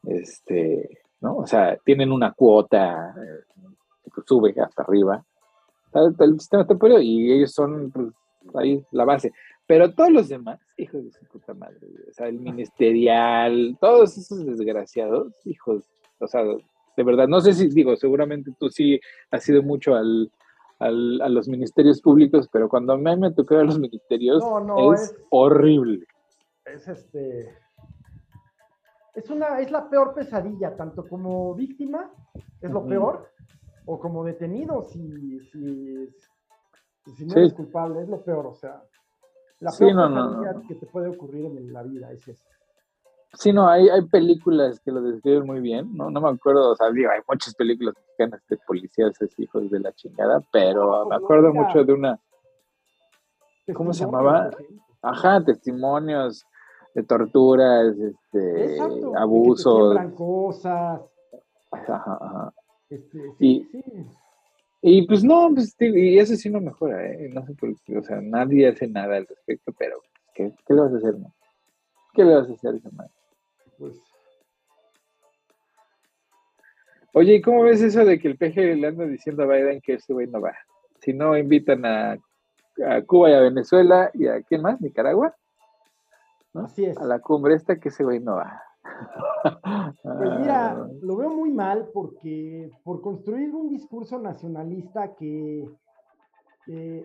[0.04, 1.36] este, ¿no?
[1.36, 3.64] O sea, tienen una cuota eh,
[4.14, 5.24] que sube hasta arriba,
[5.94, 8.12] el, sistema temporal y ellos son pues,
[8.54, 9.32] ahí la base.
[9.66, 14.46] Pero todos los demás, hijos de su puta madre, o sea, el ministerial, todos esos
[14.46, 15.84] desgraciados, hijos,
[16.18, 18.98] o sea, de verdad, no sé si digo, seguramente tú sí
[19.30, 20.30] has ido mucho al,
[20.78, 24.42] al, a los ministerios públicos, pero cuando a mí me tocó a los ministerios
[24.94, 26.06] es, horrible.
[26.64, 27.56] Es este,
[29.14, 32.10] es, una, es la peor pesadilla, tanto como víctima,
[32.60, 33.30] es lo peor,
[33.86, 36.08] o como detenido, si, si,
[37.16, 38.82] si no es culpable, es lo peor, o sea,
[39.60, 42.44] la peor pesadilla que te puede ocurrir en la vida es eso.
[43.34, 46.10] Sí, no, hay, hay películas que lo describen muy bien, ¿no?
[46.10, 49.80] No me acuerdo, o sea, digo, hay muchas películas mexicanas de policías, es hijos de
[49.80, 52.18] la chingada, pero me acuerdo mucho de una,
[53.74, 54.50] ¿cómo se llamaba?
[55.02, 56.44] Ajá, testimonios
[56.94, 58.78] de torturas, este,
[59.16, 59.98] abusos.
[59.98, 61.00] Que cosas.
[62.88, 63.68] Este, y,
[64.80, 67.28] y pues no, pues, y eso sí no mejora, ¿eh?
[67.32, 70.00] No sé por qué, o sea, nadie hace nada al respecto, pero
[70.34, 71.32] ¿qué, qué le vas a hacer, no?
[72.14, 72.80] ¿Qué le vas a hacer?
[73.78, 74.00] Pues.
[77.14, 79.94] Oye, ¿y cómo ves eso de que el PG le anda diciendo a Biden que
[79.94, 80.54] ese güey no va?
[81.00, 85.34] Si no invitan a, a Cuba y a Venezuela y a quién más, Nicaragua,
[86.54, 86.98] Así es.
[86.98, 88.62] A la cumbre esta que ese güey no va.
[90.02, 90.88] Pues mira, ah.
[91.02, 95.68] lo veo muy mal porque por construir un discurso nacionalista que,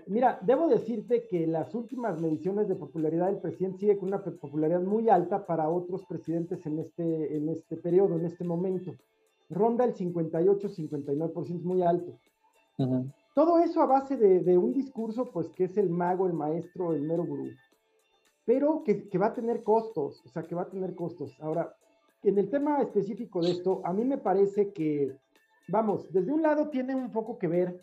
[0.07, 4.81] mira, debo decirte que las últimas mediciones de popularidad del presidente sigue con una popularidad
[4.81, 8.93] muy alta para otros presidentes en este, en este periodo, en este momento.
[9.49, 12.17] Ronda el 58-59%, es muy alto.
[13.35, 16.93] Todo eso a base de, de, un discurso, pues que es el mago, el maestro,
[16.93, 17.49] el mero gurú
[18.45, 21.37] pero que, va a tener costos, o sea, que va a tener costos.
[21.39, 21.75] Ahora,
[22.23, 25.15] en el tema específico de esto, a mí me parece que,
[25.67, 27.79] vamos, desde un lado tiene un poco que ver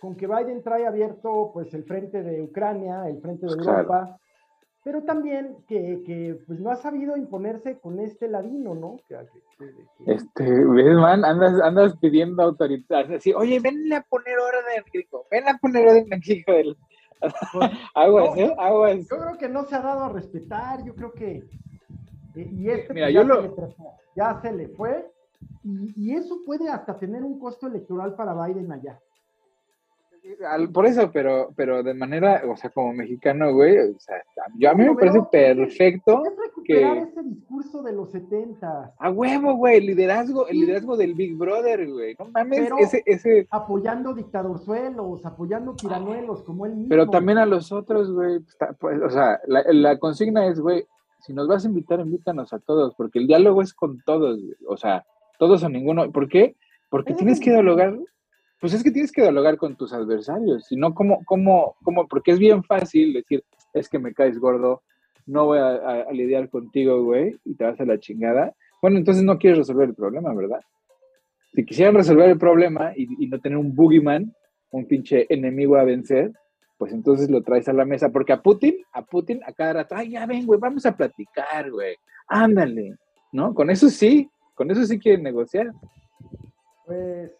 [0.00, 4.18] con que Biden trae abierto pues el frente de Ucrania, el frente de Europa,
[4.84, 8.96] pero también que, pues no ha sabido imponerse con este ladino, ¿no?
[10.06, 15.48] este, ves, man, andas, andas pidiendo autoridad, así, oye, ven a poner orden, México, ven
[15.48, 16.76] a poner orden aquí, del,
[17.94, 18.54] aguas, ¿eh?
[18.58, 19.08] Aguas.
[19.10, 21.42] Yo creo que no se ha dado a respetar, yo creo que.
[22.34, 23.74] Eh, y este pues, ya, se le
[24.14, 25.10] ya, se le fue.
[25.64, 29.00] Y, y, eso puede hasta tener un costo electoral para Biden allá
[30.72, 34.16] por eso, pero, pero de manera, o sea, como mexicano, güey, o sea,
[34.56, 38.94] yo a mí me parece perfecto es recuperar ese discurso de los 70.
[38.98, 42.16] A huevo, güey, el liderazgo, el liderazgo del Big Brother, güey.
[42.18, 43.46] No mames, ese, ese.
[43.50, 46.88] Apoyando dictadorzuelos, apoyando tiranuelos, como él mismo.
[46.88, 48.40] Pero también a los otros, güey.
[48.78, 50.86] Pues, o sea, la, la consigna es, güey,
[51.20, 54.56] si nos vas a invitar, invítanos a todos, porque el diálogo es con todos, güey.
[54.68, 55.04] O sea,
[55.38, 56.10] todos o ninguno.
[56.12, 56.56] ¿Por qué?
[56.88, 57.98] Porque tienes que dialogar
[58.60, 62.08] pues es que tienes que dialogar con tus adversarios, si no, ¿cómo, cómo, cómo?
[62.08, 63.44] Porque es bien fácil decir,
[63.74, 64.82] es que me caes gordo,
[65.26, 68.54] no voy a, lidiar contigo, güey, y te vas a la chingada.
[68.80, 70.60] Bueno, entonces no quieres resolver el problema, ¿verdad?
[71.52, 74.34] Si quisieran resolver el problema y, no tener un boogeyman,
[74.70, 76.32] un pinche enemigo a vencer,
[76.78, 79.94] pues entonces lo traes a la mesa, porque a Putin, a Putin a cada rato,
[79.96, 81.96] ay, ya ven, güey, vamos a platicar, güey,
[82.28, 82.96] ándale,
[83.32, 83.54] ¿no?
[83.54, 85.72] Con eso sí, con eso sí quieren negociar.
[86.84, 87.32] Pues,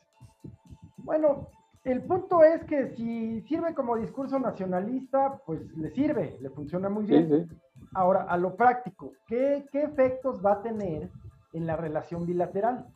[1.07, 1.49] bueno,
[1.85, 7.07] el punto es que si sirve como discurso nacionalista, pues le sirve, le funciona muy
[7.07, 7.49] bien.
[7.95, 11.09] Ahora, a lo práctico, ¿qué, efectos va a tener
[11.53, 12.87] en la relación bilateral?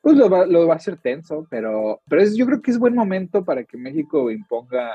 [0.00, 2.78] Pues lo va, lo va a hacer tenso, pero, pero es, yo creo que es
[2.78, 4.92] buen momento para que México imponga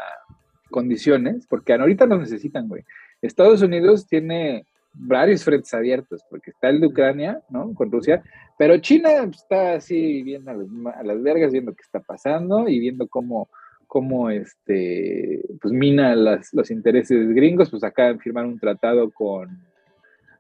[0.72, 2.84] condiciones, porque ahorita nos necesitan, güey.
[3.22, 7.74] Estados Unidos tiene varios frentes abiertos, porque está el de Ucrania, ¿no?
[7.74, 8.24] Con Rusia,
[8.58, 13.50] pero China está así viendo a, las vergas, viendo qué está pasando y viendo cómo,
[13.88, 19.64] cómo este, pues mina los intereses gringos, pues acá firmar un tratado con,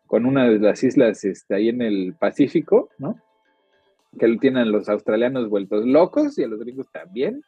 [0.05, 3.15] con una de las islas este, ahí en el Pacífico, ¿no?
[4.19, 7.43] Que lo tienen los australianos vueltos locos y a los gringos también.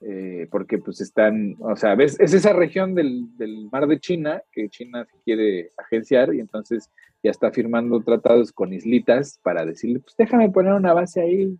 [0.00, 2.18] Eh, porque pues están, o sea, ¿ves?
[2.20, 3.26] es esa región del,
[3.72, 6.88] mar de China que China quiere agenciar y entonces
[7.20, 11.58] ya está firmando tratados con islitas para decirle, pues déjame poner una base ahí,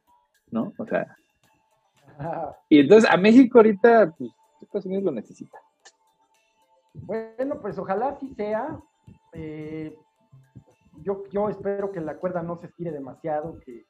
[0.53, 0.73] ¿no?
[0.79, 1.17] O sea.
[2.69, 4.31] Y entonces a México ahorita, pues
[4.61, 5.59] Estados Unidos lo necesita.
[6.95, 8.79] Bueno, pues ojalá sí sea.
[9.33, 9.97] Eh,
[11.03, 13.85] yo, yo espero que la cuerda no se estire demasiado, que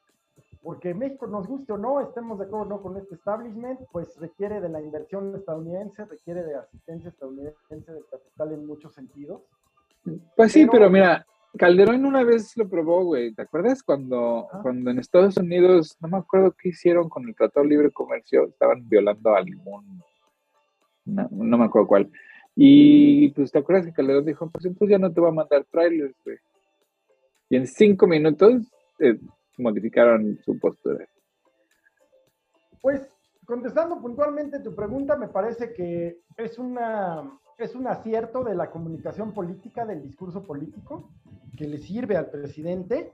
[0.61, 4.17] porque México nos guste o no, estemos de acuerdo o no con este establishment, pues
[4.19, 9.41] requiere de la inversión estadounidense, requiere de asistencia estadounidense del capital en muchos sentidos.
[10.35, 11.25] Pues sí, pero, mira,
[11.57, 13.81] Calderón una vez lo probó, güey, ¿te acuerdas?
[13.83, 17.91] Cuando, cuando en Estados Unidos, no me acuerdo qué hicieron con el Tratado de Libre
[17.91, 20.03] Comercio, estaban violando algún,
[21.05, 22.11] no, no me acuerdo cuál.
[22.55, 25.63] Y pues te acuerdas que Calderón dijo, pues entonces ya no te voy a mandar
[25.71, 26.37] trailers, güey.
[27.49, 28.63] Y en cinco minutos
[28.99, 29.17] eh,
[29.59, 31.07] modificaron su postura?
[32.81, 33.01] Pues
[33.45, 39.33] contestando puntualmente tu pregunta, me parece que es, una, es un acierto de la comunicación
[39.33, 41.09] política, del discurso político,
[41.57, 43.11] que le sirve al presidente.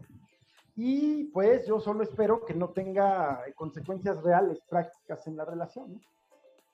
[0.75, 6.01] Y pues yo solo espero que no tenga consecuencias reales, prácticas en la relación.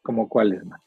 [0.01, 0.81] ¿Como cuáles, más?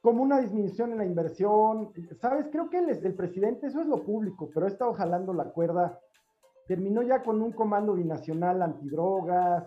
[0.00, 1.92] Como una disminución en la inversión.
[2.20, 2.46] ¿Sabes?
[2.52, 5.98] Creo que el, el presidente, eso es lo público, pero he estado jalando la cuerda
[6.66, 9.64] terminó ya con un comando binacional antidrogas,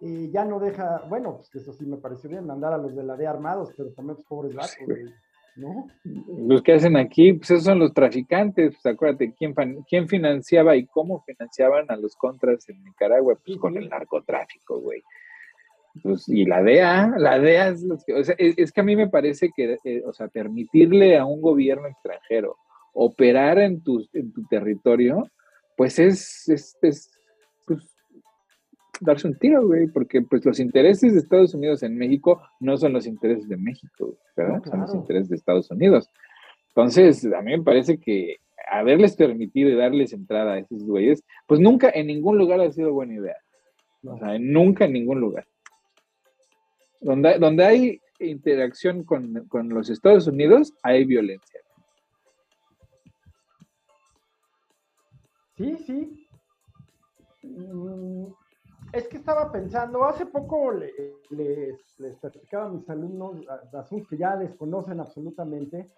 [0.00, 3.02] eh, ya no deja, bueno, pues eso sí me pareció bien, mandar a los de
[3.02, 4.76] la D armados, pero también pues pobres gatos,
[5.56, 5.88] ¿no?
[6.46, 9.54] Los que hacen aquí, pues esos son los traficantes, pues acuérdate, ¿quién,
[9.88, 13.36] quién financiaba y cómo financiaban a los contras en Nicaragua?
[13.44, 15.02] Pues con el narcotráfico, güey.
[16.00, 19.08] Pues, y la DEA, la DEA es, que, o sea, es, que a mí me
[19.08, 22.56] parece que, eh, o sea, permitirle a un gobierno extranjero
[22.92, 25.24] operar en tu, en tu territorio,
[25.78, 26.76] pues es, es,
[27.64, 27.96] pues,
[29.00, 32.94] darse un tiro, güey, porque pues los intereses de Estados Unidos en México no son
[32.94, 34.60] los intereses de México, ¿verdad?
[34.64, 36.10] Son los intereses de Estados Unidos.
[36.70, 41.60] Entonces, a mí me parece que haberles permitido y darles entrada a esos güeyes, pues
[41.60, 43.36] nunca en ningún lugar ha sido buena idea.
[44.02, 45.46] O sea, nunca en ningún lugar.
[47.00, 51.60] Donde, donde hay interacción con, con los Estados Unidos, hay violencia.
[55.58, 56.28] Sí, sí.
[57.42, 58.26] Mm,
[58.92, 60.92] es que estaba pensando, hace poco les,
[61.98, 63.36] les, platicaba a mis alumnos
[63.74, 65.90] asuntos que ya desconocen absolutamente,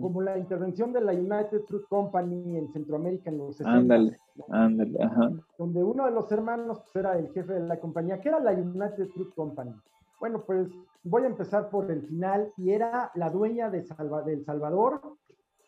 [0.00, 3.78] como la intervención de la United Fruit Company en Centroamérica en los 60.
[3.78, 4.18] Ándale,
[4.50, 5.30] ándale, ajá.
[5.58, 8.52] Donde uno de los hermanos pues, era el jefe de la compañía, que era la
[8.52, 9.74] United Fruit Company.
[10.20, 10.68] Bueno, pues
[11.02, 15.00] voy a empezar por el final, y era la dueña de Salva, del Salvador,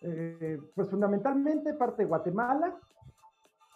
[0.02, 2.78] eh, pues fundamentalmente parte de Guatemala,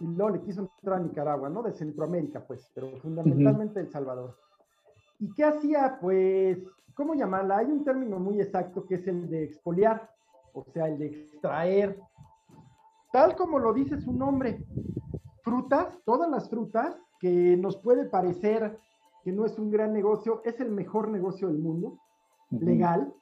[0.00, 1.62] y luego le quiso entrar a Nicaragua, ¿no?
[1.62, 4.36] De Centroamérica, pues, pero fundamentalmente El Salvador.
[5.18, 5.98] ¿Y qué hacía?
[6.00, 6.58] Pues,
[6.94, 7.58] ¿cómo llamarla?
[7.58, 10.10] Hay un término muy exacto que es el de expoliar,
[10.52, 12.00] o sea, el de extraer,
[13.12, 14.64] tal como lo dice su nombre,
[15.42, 18.76] frutas, todas las frutas, que nos puede parecer
[19.24, 21.98] que no es un gran negocio, es el mejor negocio del mundo,
[22.50, 23.12] legal,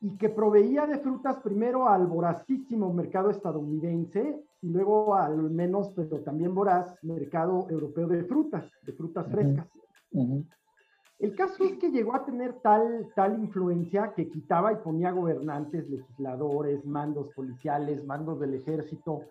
[0.00, 6.20] y que proveía de frutas primero al voracísimo mercado estadounidense y luego al menos, pero
[6.20, 9.66] también voraz, mercado europeo de frutas, de frutas frescas.
[11.18, 15.88] El caso es que llegó a tener tal, tal influencia que quitaba y ponía gobernantes,
[15.90, 19.24] legisladores, mandos policiales, mandos del ejército,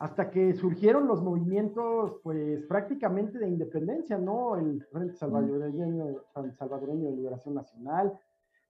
[0.00, 4.56] hasta que surgieron los movimientos, pues prácticamente de independencia, ¿no?
[4.56, 6.16] El Frente Salvadoreño,
[6.58, 8.18] Salvadoreño de Liberación Nacional,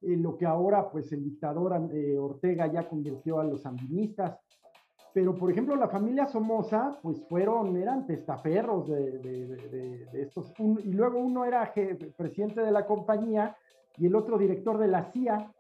[0.02, 4.38] eh, lo que ahora pues el dictador eh, Ortega ya convirtió a los sandinistas.
[5.12, 9.56] Pero, por ejemplo, la familia Somoza, pues fueron, eran testaferros de, de,
[10.12, 11.74] de, estos, y luego uno era
[12.16, 13.56] presidente de la compañía
[13.98, 15.50] y el otro director de la CIA.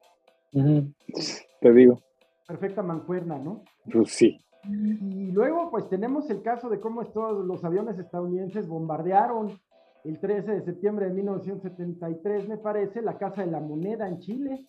[0.52, 2.00] Te digo.
[2.46, 3.62] Perfecta mancuerna, ¿no?
[3.92, 4.40] Pues sí.
[4.64, 9.58] Y, luego, pues tenemos el caso de cómo todos los aviones estadounidenses bombardearon
[10.04, 14.64] el 13 de septiembre de 1973, me parece, la Casa de la Moneda en Chile,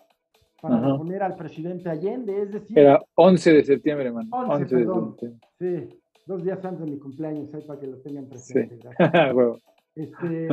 [0.61, 2.77] para poner al presidente Allende, es decir...
[2.77, 4.29] Era 11 de septiembre, hermano.
[4.31, 5.15] 11, perdón.
[5.57, 5.89] Sí,
[6.27, 8.77] dos días antes de mi cumpleaños, ahí para que lo tengan presente.
[8.77, 8.89] Sí.
[9.95, 10.47] este,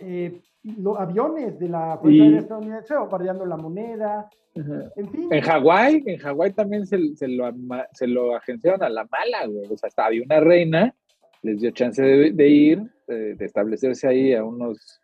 [0.00, 5.28] eh, los aviones de la Fuerza Aérea Estadounidense bombardeando la moneda, en fin.
[5.30, 7.50] En Hawái, en Hawái también se, se, lo,
[7.92, 9.72] se lo agenciaron a la mala, güey.
[9.72, 10.94] O sea, hasta había una reina,
[11.42, 12.82] les dio chance de, ir,
[13.14, 15.00] de, establecerse ahí a unos,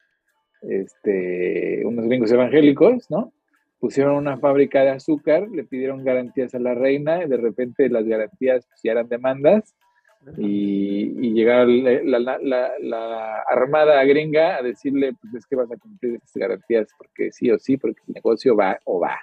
[0.63, 3.33] este, unos gringos evangélicos, ¿no?
[3.79, 8.05] Pusieron una fábrica de azúcar, le pidieron garantías a la reina, y de repente las
[8.05, 9.75] garantías pues, ya eran demandas,
[10.39, 15.77] y, y llegaron la, la, la, armada gringa a decirle, pues es que vas a
[15.77, 19.21] cumplir esas garantías porque sí o sí, porque el negocio va o va.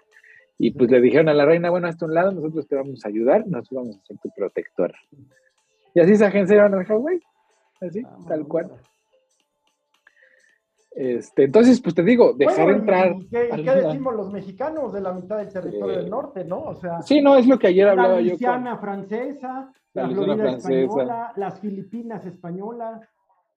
[0.58, 3.10] Y pues le dijeron a la reina, bueno, hasta un lado, nosotros te vamos a
[3.10, 4.94] ayudar, nosotros vamos a ser tu protector.
[5.94, 7.20] Y así se agenciaron Hawái,
[7.88, 8.72] así, ah, tal cual.
[10.96, 13.16] Este, entonces, pues te digo, dejar entrar.
[13.20, 16.62] ¿Y qué, decimos los mexicanos de la mitad del territorio del norte, no?
[16.62, 18.36] O sea, sí, no, es lo que ayer hablaba yo.
[18.40, 23.02] La francesa, la, Florida española, las Filipinas españolas.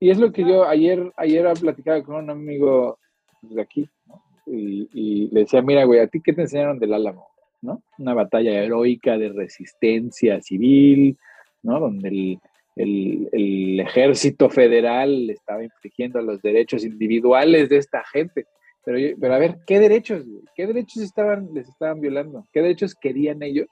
[0.01, 2.99] Y es lo que yo ayer, ayer platicado con un amigo
[3.43, 4.22] de aquí, ¿no?
[4.47, 7.29] y, le decía, mira, güey, ¿a ti qué te enseñaron del Álamo?
[7.61, 7.83] ¿No?
[7.99, 11.18] Una batalla heroica de resistencia civil,
[11.62, 11.81] ¿no?
[11.81, 12.41] Donde el,
[12.77, 18.47] ejército federal estaba infringiendo los derechos individuales de esta gente.
[18.85, 20.24] Pero, pero a ver, ¿qué derechos?
[20.55, 22.47] ¿Qué derechos estaban, les estaban violando?
[22.53, 23.66] ¿Qué derechos querían ellos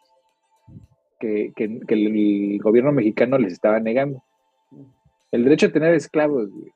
[1.21, 4.23] que, el gobierno mexicano les estaba negando?
[5.31, 6.73] El derecho a tener esclavos, güey.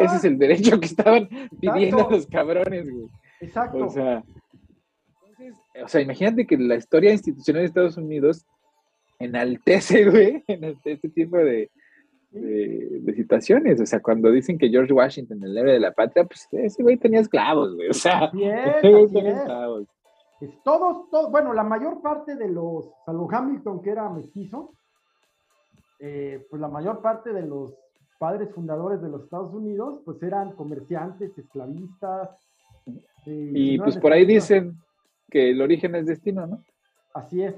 [0.00, 1.28] Ese es el derecho que estaban
[1.60, 3.08] pidiendo los cabrones, güey.
[3.40, 3.86] Exacto.
[3.86, 4.22] O sea,
[5.82, 8.46] o sea, imagínate que la historia institucional de Estados Unidos
[9.20, 11.70] enaltece, güey, en este, tipo de,
[12.30, 13.80] de, situaciones.
[13.80, 16.96] O sea, cuando dicen que George Washington, el héroe de la patria, pues ese güey
[16.96, 17.88] tenía esclavos, güey.
[17.88, 19.86] O sea, tenía esclavos.
[20.64, 24.72] todos, todos, bueno, la mayor parte de los, salvo Hamilton, que era mestizo,
[26.00, 27.74] eh, pues la mayor parte de los
[28.18, 32.30] padres fundadores de los Estados Unidos, pues eran comerciantes, esclavistas,
[33.26, 34.78] y pues por ahí dicen
[35.30, 36.64] que el origen es destino, ¿no?
[37.14, 37.54] Así es,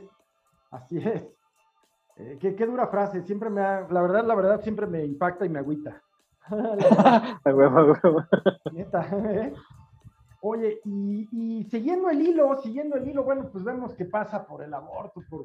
[0.71, 1.23] así es.
[2.17, 5.49] Eh, qué, dura frase, siempre me ha, la verdad, la verdad, siempre me impacta y
[5.49, 6.03] me agüita.
[9.13, 9.55] ¿eh?
[10.41, 14.75] Oye, y, siguiendo el hilo, siguiendo el hilo, bueno, pues vemos que pasa por el
[14.75, 15.45] aborto, por,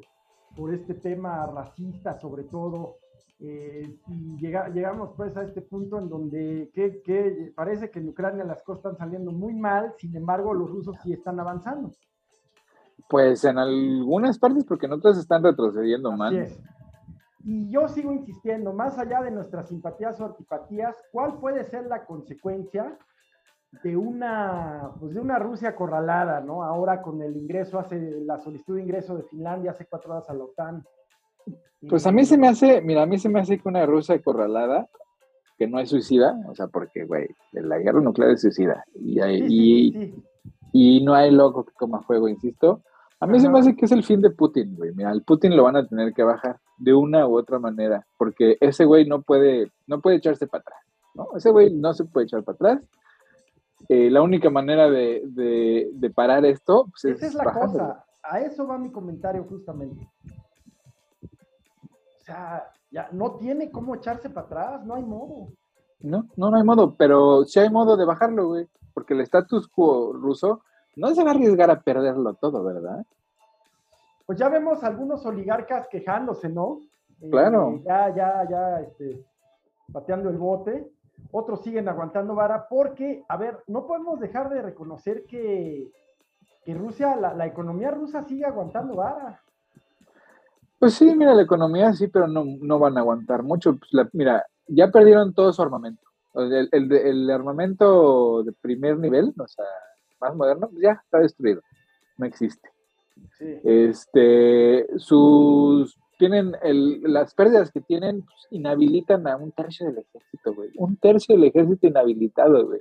[0.56, 2.96] por este tema racista sobre todo,
[3.40, 8.62] eh, y llegamos pues a este punto en donde que, parece que en Ucrania las
[8.64, 11.92] cosas están saliendo muy mal, sin embargo los rusos sí están avanzando.
[13.08, 16.48] Pues en algunas partes, porque en otras están retrocediendo mal.
[17.44, 22.04] Y yo sigo insistiendo, más allá de nuestras simpatías o antipatías, ¿cuál puede ser la
[22.04, 22.98] consecuencia
[23.82, 26.62] de una, pues de una Rusia acorralada, ¿no?
[26.62, 30.34] Ahora con el ingreso, hace la solicitud de ingreso de Finlandia hace cuatro horas a
[30.34, 30.84] la OTAN,
[31.88, 34.14] pues a mí se me hace, mira, a mí se me hace que una rusa
[34.14, 34.88] acorralada,
[35.56, 40.12] que no es suicida, o sea, porque, güey, la guerra nuclear es suicida, y,
[40.72, 42.82] y, no hay loco que coma fuego, insisto.
[43.20, 44.94] A mí se me hace que es el fin de Putin, güey.
[44.94, 48.56] Mira, el Putin lo van a tener que bajar de una u otra manera, porque
[48.60, 50.80] ese güey no puede, no puede echarse para atrás,
[51.14, 51.28] ¿no?
[51.36, 52.82] Ese güey no se puede echar para atrás.
[53.88, 58.04] Eh, la única manera de, de, parar esto pues, Esa es, la cosa.
[58.22, 60.06] A eso va mi comentario justamente
[62.28, 65.48] sea, ya no tiene cómo echarse para atrás, no hay modo.
[66.00, 69.66] No, no, no hay modo, pero sí hay modo de bajarlo, güey, porque el status
[69.68, 70.62] quo ruso
[70.98, 73.04] no se va a arriesgar a perderlo todo, ¿verdad?
[74.26, 76.80] Pues ya vemos algunos oligarcas quejándose, ¿no?
[77.20, 77.80] Eh, claro.
[77.84, 79.24] ya, ya, ya, este,
[79.92, 80.90] pateando el bote.
[81.32, 85.90] Otros siguen aguantando vara porque, a ver, no podemos dejar de reconocer que,
[86.64, 89.40] que Rusia, la, la economía rusa sigue aguantando vara.
[90.78, 93.76] Pues sí, mira, la economía sí, pero no, no van a aguantar mucho.
[93.76, 96.02] Pues mira, ya perdieron todo su armamento.
[96.34, 99.64] El, el, el, armamento de primer nivel, o sea,
[100.20, 101.62] más moderno, pues ya está destruido.
[102.16, 102.70] No existe.
[103.38, 103.60] Sí.
[103.64, 110.52] Este, sus tienen el, las pérdidas que tienen pues, inhabilitan a un tercio del ejército,
[110.52, 110.70] güey.
[110.76, 112.80] Un tercio del ejército inhabilitado, güey.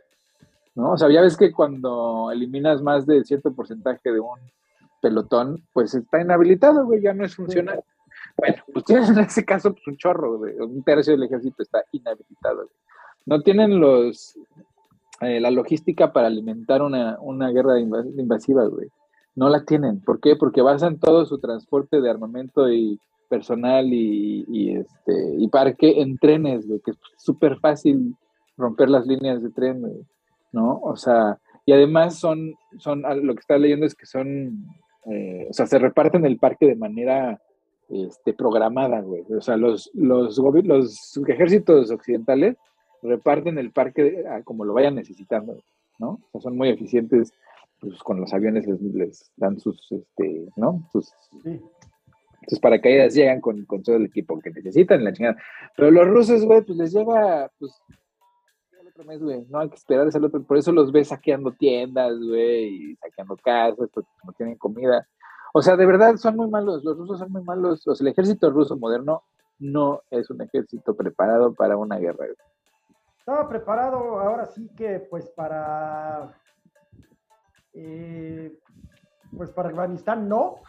[0.76, 0.92] ¿No?
[0.92, 4.40] O sea, ya ves que cuando eliminas más de cierto porcentaje de un
[5.02, 7.82] pelotón, pues está inhabilitado, güey, ya no es funcional.
[8.36, 11.84] Bueno, pues tienes en ese caso pues, un chorro, güey, un tercio del ejército está
[11.92, 12.70] inhabilitado.
[13.26, 14.38] No tienen los,
[15.22, 18.90] eh, la logística para alimentar una, una guerra invasiva, güey.
[19.36, 20.02] No la tienen.
[20.02, 20.36] ¿Por qué?
[20.36, 23.00] Porque basan todo su transporte de armamento y
[23.30, 28.16] personal y, este, y parque en trenes, güey, que es súper fácil
[28.58, 29.84] romper las líneas de tren,
[30.52, 30.80] ¿no?
[30.82, 34.66] O sea, y además son, son, lo que está leyendo es que son,
[35.06, 37.40] eh, o sea, se reparten el parque de manera
[37.90, 39.24] este, programada, güey.
[39.38, 42.56] O sea, los, los, los ejércitos occidentales
[43.02, 45.62] reparten el parque como lo vayan necesitando,
[46.00, 46.20] ¿no?
[46.32, 47.34] O sea, son muy eficientes,
[47.80, 50.88] pues con los aviones les, dan sus, este, ¿no?
[50.92, 51.14] Sus,
[52.48, 55.38] sus paracaídas llegan con, con, todo el equipo que necesitan, la chingada.
[55.76, 57.82] Pero los rusos, güey, pues les llega, pues,
[58.80, 61.52] el otro mes, güey, no hay que esperar ese otro, por eso los ves saqueando
[61.52, 65.08] tiendas, güey, y saqueando casas, porque no tienen comida.
[65.54, 67.88] O sea, de verdad son muy malos, los rusos son muy malos.
[67.88, 69.24] O sea, el ejército ruso moderno
[69.60, 72.28] no es un ejército preparado para una guerra.
[73.28, 76.34] Estaba preparado ahora sí que pues para
[77.74, 78.58] eh,
[79.36, 80.62] pues para Afganistán no,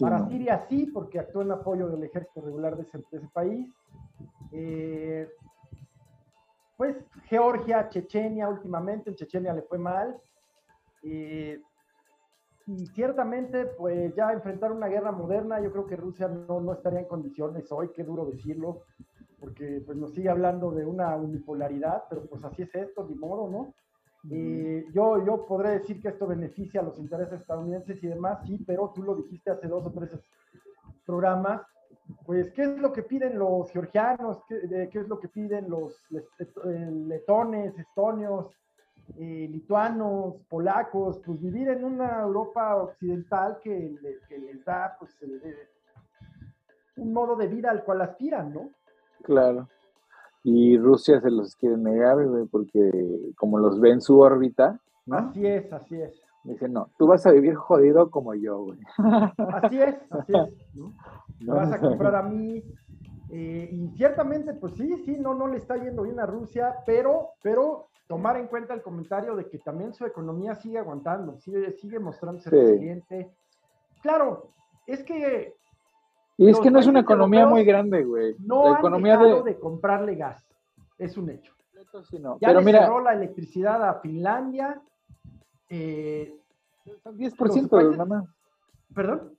[0.00, 3.68] para Siria sí, porque actuó en apoyo del ejército regular de ese, país.
[4.52, 5.28] Eh,
[6.76, 10.16] pues Georgia, Chechenia últimamente, en Chechenia le fue mal.
[11.02, 11.60] Eh,
[12.68, 17.00] y ciertamente, pues ya enfrentar una guerra moderna, yo creo que Rusia no, no estaría
[17.00, 18.84] en condiciones hoy, qué duro decirlo,
[19.38, 23.48] porque pues nos sigue hablando de una unipolaridad, pero pues así es esto, ni modo,
[23.48, 23.74] ¿no?
[24.28, 28.58] Y yo, yo podré decir que esto beneficia a los intereses estadounidenses y demás, sí,
[28.66, 30.10] pero tú lo dijiste hace dos o tres
[31.04, 31.62] programas,
[32.24, 34.42] pues, ¿qué es lo que piden los georgianos?
[34.48, 38.50] ¿Qué, qué es lo que piden los eh, letones, estonios,
[39.16, 41.20] eh, lituanos, polacos?
[41.24, 43.96] Pues vivir en una Europa occidental que,
[44.30, 45.16] les da, pues,
[46.96, 48.70] un modo de vida al cual aspiran, ¿no?
[49.22, 49.68] Claro.
[50.42, 52.16] Y Rusia se los quiere negar,
[52.50, 52.90] porque
[53.36, 54.80] como los ve en su órbita.
[55.10, 56.22] Así es, así es.
[56.44, 58.78] Dice, no, tú vas a vivir jodido como yo, güey.
[59.52, 60.74] Así es, así es.
[60.74, 60.94] ¿no?
[61.54, 62.62] vas a comprar a mí.
[63.30, 67.30] Eh, y ciertamente, pues sí, sí, no, no le está yendo bien a Rusia, pero,
[67.42, 71.98] pero tomar en cuenta el comentario de que también su economía sigue aguantando, sigue, sigue
[71.98, 73.32] mostrándose resiliente.
[74.00, 74.52] Claro,
[74.86, 75.56] es que
[76.38, 78.36] y es que no es una economía muy grande, güey.
[78.38, 79.58] No la economía de...
[79.58, 80.44] comprarle gas,
[80.98, 81.52] es un hecho.
[82.20, 82.38] no.
[82.40, 84.80] Ya Pero mira, cerró la electricidad a Finlandia.
[85.70, 86.36] Eh,
[87.04, 88.24] 10% nada más.
[88.94, 89.32] ¿Perdón?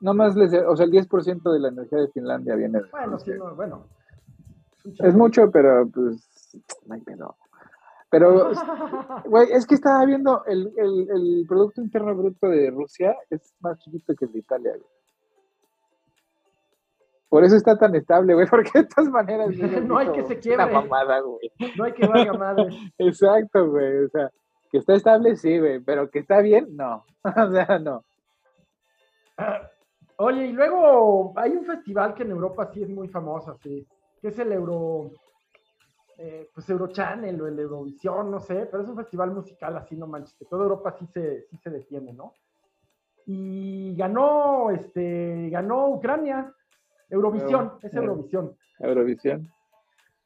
[0.00, 3.18] Nada más, les, o sea, el 10% de la energía de Finlandia viene de Bueno,
[3.18, 3.86] sí, no, bueno.
[4.98, 6.50] Es mucho, pero pues,
[6.86, 7.36] no hay pedo.
[8.10, 8.50] Pero,
[9.26, 13.78] güey, es que estaba viendo el, el, el Producto Interno Bruto de Rusia es más
[13.78, 14.99] chiquito que el de Italia, güey.
[17.30, 19.48] Por eso está tan estable, güey, porque de todas maneras.
[19.86, 20.64] no hay que se quiebre.
[20.64, 21.50] Una mamada, güey.
[21.78, 22.68] No hay que valga madre.
[22.98, 24.04] Exacto, güey.
[24.04, 24.30] O sea,
[24.70, 27.06] que está estable, sí, güey, pero que está bien, no.
[27.24, 28.04] o sea, no.
[30.16, 33.86] oye, y luego hay un festival que en Europa sí es muy famoso, sí,
[34.20, 35.12] que es el Euro.
[36.22, 40.06] Eh, pues Eurochannel o el Eurovisión, no sé, pero es un festival musical así, no
[40.06, 42.34] manches, que toda Europa sí se, sí se detiene, ¿no?
[43.24, 46.54] Y ganó, este, ganó Ucrania,
[47.10, 48.56] Eurovisión, es Eurovisión.
[48.78, 49.48] Eurovisión.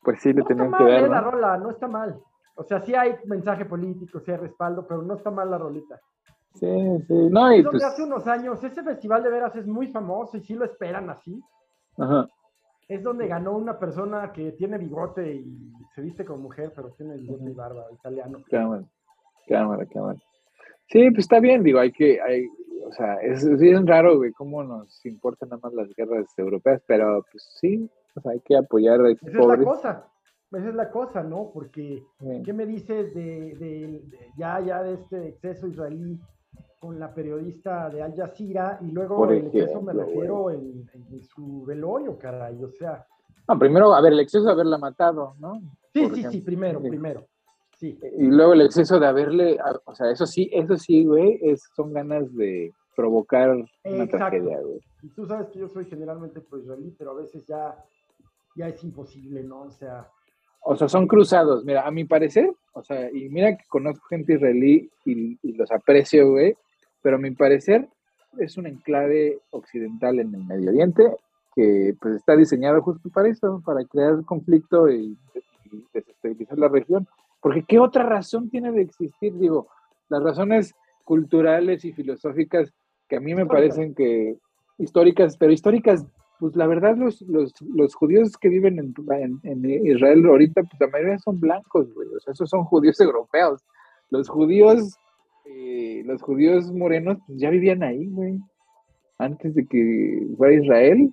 [0.03, 1.05] Pues sí, le no tenían que dar.
[1.05, 1.09] ¿eh?
[1.09, 2.21] la rola, no está mal.
[2.57, 6.01] O sea, sí hay mensaje político, sí hay respaldo, pero no está mal la rolita.
[6.55, 6.69] Sí,
[7.09, 7.29] sí.
[7.31, 7.83] No, y pues...
[7.83, 11.43] hace unos años, ese festival de veras es muy famoso y sí lo esperan así.
[11.99, 12.29] Ajá.
[12.87, 17.17] Es donde ganó una persona que tiene bigote y se viste como mujer, pero tiene
[17.17, 18.43] bigote y barba, italiano.
[18.51, 18.85] Cámara,
[19.49, 20.19] cámara, cámara.
[20.89, 22.47] Sí, pues está bien, digo, hay que, hay,
[22.87, 27.25] o sea, es, es raro, güey, cómo nos importan nada más las guerras europeas, pero
[27.31, 30.09] pues sí, o sea, hay que apoyar a Esa es la cosa,
[30.53, 31.51] esa es la cosa, ¿no?
[31.53, 32.03] Porque,
[32.45, 34.03] ¿qué me dices de,
[34.37, 36.21] ya, ya de este exceso israelí
[36.79, 40.89] con la periodista de Al Jazeera y luego el exceso me refiero en,
[41.23, 43.07] su velorio, caray, o sea.
[43.49, 45.61] No, primero, a ver, el exceso de haberla matado, ¿no?
[45.93, 47.27] Sí, sí, sí, primero, primero.
[47.81, 51.93] Y luego el exceso de haberle, o sea, eso sí, eso sí, güey, es, son
[51.93, 54.81] ganas de provocar una tragedia, güey.
[55.03, 57.77] Y tú sabes que yo soy generalmente pro-israelí, pero a veces ya,
[58.57, 59.63] ya es imposible, ¿no?
[59.63, 60.09] O sea...
[60.67, 64.35] O sea, son cruzados, mira, a mi parecer, o sea, y mira que conozco gente
[64.35, 66.57] israelí y, y los aprecio, güey,
[67.03, 67.87] pero a mi parecer
[68.39, 71.17] es un enclave occidental en el Medio Oriente
[71.55, 75.17] que pues está diseñado justo para eso, para crear conflicto y
[75.93, 77.07] desestabilizar la región.
[77.45, 79.35] Porque ¿qué otra razón tiene de existir?
[79.35, 79.69] Digo,
[80.09, 80.75] las razones
[81.05, 82.73] culturales y filosóficas
[83.07, 84.39] que a mí me parecen que
[84.79, 86.07] históricas, pero históricas
[86.41, 91.19] pues la verdad los, los, judíos que viven en, en, Israel ahorita, pues la mayoría
[91.19, 93.61] son blancos, güey, o sea, esos son judíos europeos.
[94.09, 94.97] Los judíos,
[95.45, 98.41] eh, los judíos morenos, pues ya vivían ahí, güey,
[99.19, 101.13] antes de que fuera Israel,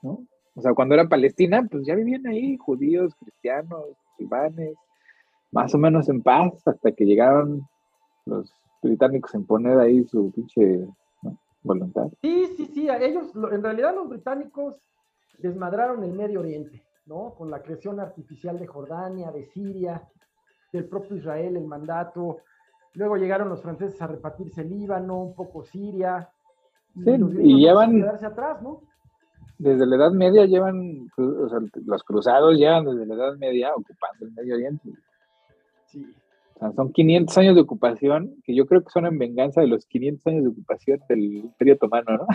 [0.00, 0.26] ¿no?
[0.54, 3.84] O sea, cuando era Palestina, pues ya vivían ahí, judíos, cristianos,
[4.18, 4.74] musulmanes,
[5.52, 7.68] más o menos en paz, hasta que llegaron
[8.26, 10.86] los británicos a imponer ahí su pinche
[11.62, 12.08] voluntad.
[12.22, 14.76] Sí, sí, sí, a ellos, en realidad los británicos
[15.38, 17.34] desmadraron el Medio Oriente, ¿no?
[17.34, 20.02] Con la creación artificial de Jordania, de Siria,
[20.72, 22.38] del propio Israel, el mandato.
[22.94, 26.28] Luego llegaron los franceses a repartirse el Líbano, un poco Siria.
[26.94, 27.10] Y sí,
[27.42, 27.92] y llevan...
[27.92, 28.82] Quedarse atrás, ¿no?
[29.58, 34.24] Desde la Edad Media llevan, o sea, los cruzados llevan desde la Edad Media ocupando
[34.24, 34.90] el Medio Oriente.
[35.90, 36.06] Sí
[36.76, 40.26] son 500 años de ocupación, que yo creo que son en venganza de los 500
[40.26, 42.26] años de ocupación del Imperio Otomano, ¿no?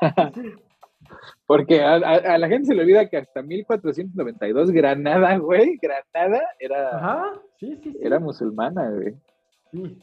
[1.46, 1.98] Porque a,
[2.38, 7.32] la gente se le olvida que hasta 1492 Granada, güey, Granada era,
[8.00, 9.14] era musulmana, güey.
[9.70, 9.98] Sí.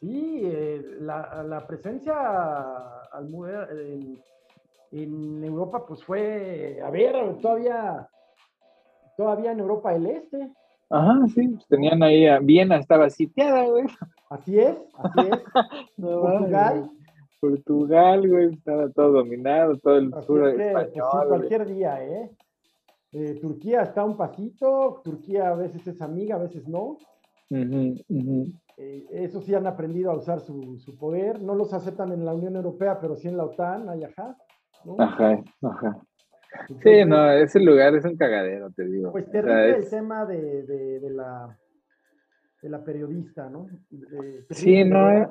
[0.00, 2.14] Sí, eh, la, presencia
[3.72, 4.22] en,
[4.92, 8.08] en Europa pues fue, a ver, todavía,
[9.16, 10.50] todavía en Europa del Este.
[10.90, 13.84] Ajá, sí, pues tenían ahí a Viena, estaba sitiada, güey.
[14.28, 15.42] Así es, así es.
[15.96, 16.90] Portugal.
[17.40, 21.28] Portugal, güey, estaba todo dominado, todo el sur pues español.
[21.28, 22.30] cualquier día, ¿eh?
[23.12, 23.38] ¿eh?
[23.40, 26.98] Turquía está un pasito, Turquía a veces es amiga, a veces no.
[27.50, 31.40] Eh, eso sí han aprendido a usar su, su, poder.
[31.40, 34.36] No los aceptan en la Unión Europea, pero sí en la OTAN, ahí ajá.
[34.98, 36.00] Ajá, ajá.
[36.82, 39.12] Sí, no, ese lugar es un cagadero, te digo.
[39.12, 41.56] Pues terrible el tema de, de, la,
[42.62, 43.68] de la periodista, ¿no?
[44.50, 45.28] sí, no, eh,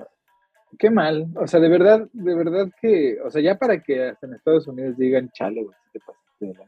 [0.77, 1.27] qué mal.
[1.35, 4.67] O sea, de verdad, de verdad que, o sea, ya para que hasta en Estados
[4.67, 5.99] Unidos digan chale, güey, te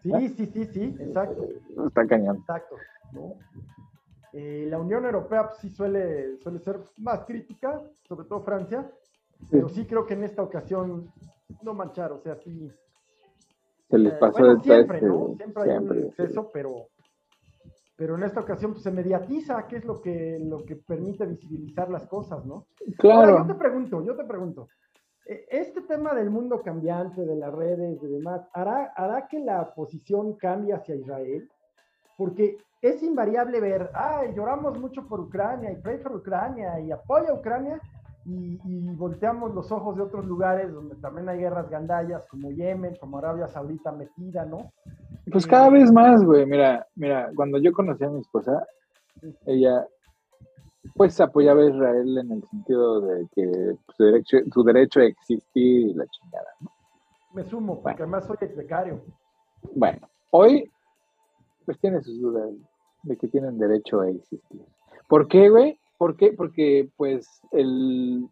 [0.03, 1.47] Sí, sí, sí, sí, exacto.
[1.87, 2.37] Está cañón.
[2.37, 2.75] Exacto,
[4.33, 8.89] eh, la Unión Europea pues, sí suele, suele ser más crítica, sobre todo Francia,
[9.49, 11.11] pero sí creo que en esta ocasión
[11.61, 12.71] no manchar, o sea, sí,
[13.91, 15.35] se les eh, pasó de siempre, ¿no?
[15.35, 16.87] Siempre hay un exceso, pero,
[17.97, 21.89] pero en esta ocasión pues, se mediatiza, que es lo que, lo que permite visibilizar
[21.89, 22.65] las cosas, ¿no?
[22.97, 23.39] Claro.
[23.39, 24.69] yo te pregunto, yo te pregunto,
[25.25, 29.73] eh, este tema del mundo cambiante, de las redes, de demás, ¿hará, ¿hará que la
[29.73, 31.49] posición cambie hacia Israel?
[32.17, 37.29] Porque es invariable ver, ay, lloramos mucho por Ucrania y pray for Ucrania y apoya
[37.29, 37.79] a Ucrania,
[38.25, 38.57] y,
[38.95, 43.47] volteamos los ojos de otros lugares donde también hay guerras gandallas, como Yemen, como Arabia
[43.47, 44.71] Saudita metida, ¿no?
[45.31, 46.45] Pues cada eh, vez más, güey.
[46.45, 48.65] Mira, mira, cuando yo conocí a mi esposa,
[49.45, 49.87] ella
[50.95, 55.89] pues apoyaba a Israel en el sentido de que su derecho, su derecho a existir
[55.89, 56.71] y la chingada, ¿no?
[57.33, 59.01] Me sumo, porque además soy ex becario.
[59.75, 60.69] Bueno, hoy
[61.65, 62.51] pues tiene sus dudas
[63.03, 64.61] de que tienen derecho a existir.
[65.07, 65.79] ¿Por qué, güey?
[66.01, 66.33] ¿Por qué?
[66.33, 68.27] Porque pues el,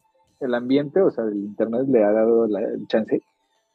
[0.55, 3.21] ambiente, o sea, el internet le ha dado la, el chance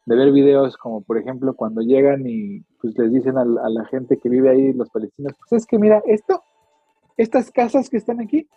[0.04, 4.18] de ver videos como por ejemplo cuando llegan y pues les dicen a, la gente
[4.18, 6.42] que vive ahí, los palestinos, pues es que mira, esto,
[7.16, 8.48] estas casas que están aquí,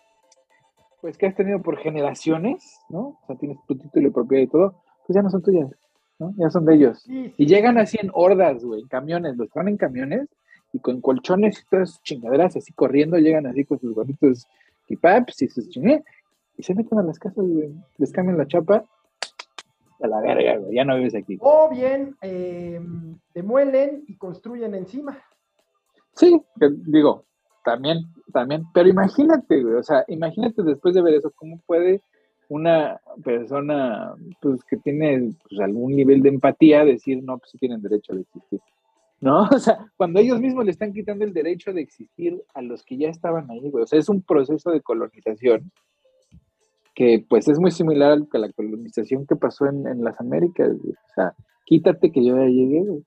[1.01, 2.99] pues que has tenido por generaciones, ¿no?
[2.99, 4.73] O sea, tienes tu título de propiedad y todo,
[5.05, 5.69] pues ya no son tuyas,
[6.17, 6.33] ¿no?
[6.37, 7.05] Ya son de ellos.
[7.07, 10.29] Y llegan así en hordas, güey, en camiones, los traen en camiones
[10.73, 14.47] y con colchones y todas chingaderas así corriendo, llegan así con sus gorritos
[14.87, 15.61] y paps y se
[16.59, 17.45] y se meten a las casas,
[17.97, 18.83] les cambian la chapa,
[19.99, 21.37] a la verga, ya no vives aquí.
[21.39, 22.81] O bien eh,
[23.33, 25.17] demuelen y construyen encima.
[26.15, 26.41] Sí,
[26.87, 27.25] digo,
[27.63, 27.99] también,
[28.33, 32.01] también, pero imagínate, güey, o sea, imagínate después de ver eso, cómo puede
[32.49, 37.81] una persona pues que tiene pues, algún nivel de empatía decir, no, pues sí tienen
[37.81, 38.61] derecho a existir.
[39.19, 39.47] ¿No?
[39.51, 42.97] O sea, cuando ellos mismos le están quitando el derecho de existir a los que
[42.97, 43.83] ya estaban ahí, güey.
[43.83, 45.71] O sea, es un proceso de colonización
[46.95, 51.35] que pues es muy similar a la colonización que pasó en, las Américas, O sea,
[51.65, 53.05] quítate que yo ya llegué, güey.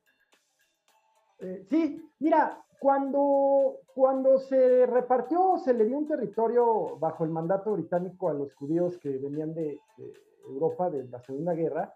[1.41, 7.73] Eh, sí, mira, cuando, cuando se repartió, se le dio un territorio bajo el mandato
[7.73, 10.13] británico a los judíos que venían de, de
[10.49, 11.93] Europa de la Segunda Guerra,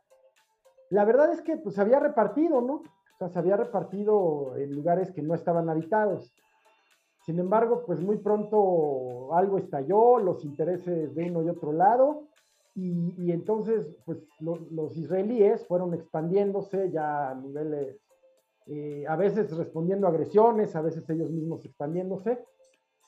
[0.90, 2.82] la verdad es que pues se había repartido, ¿no?
[3.24, 6.34] Sea, se había repartido en lugares que no estaban habitados.
[7.24, 12.28] Sin embargo, pues muy pronto algo estalló, los intereses de uno y otro lado,
[12.76, 18.00] y, entonces, pues los israelíes fueron expandiéndose ya a niveles,
[18.66, 22.44] eh, a veces respondiendo a agresiones, a veces ellos mismos expandiéndose.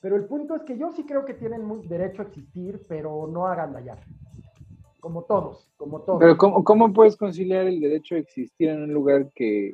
[0.01, 3.47] Pero el punto es que yo sí creo que tienen derecho a existir, pero no
[3.47, 3.99] a agandallar
[5.07, 6.19] como todos, como todos.
[6.19, 9.73] Pero ¿cómo, ¿cómo puedes conciliar el derecho a existir en un lugar que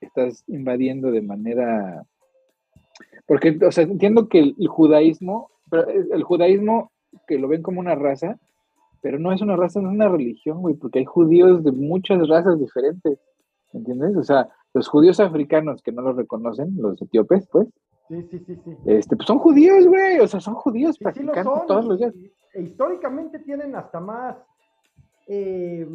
[0.00, 2.04] estás invadiendo de manera...
[3.26, 6.90] Porque, o sea, entiendo que el, judaísmo, pero el judaísmo
[7.26, 8.38] que lo ven como una raza,
[9.02, 12.26] pero no es una raza, no es una religión, güey, porque hay judíos de muchas
[12.28, 13.18] razas diferentes,
[13.72, 14.16] ¿entiendes?
[14.16, 17.68] O sea, los judíos africanos que no los reconocen, los etíopes, pues,
[18.10, 18.76] Sí, sí, sí, sí.
[18.86, 22.12] Este, pues son judíos, güey, o sea, son judíos practicando todos los días.
[22.52, 24.36] E históricamente tienen hasta más,
[25.32, 25.86] eh,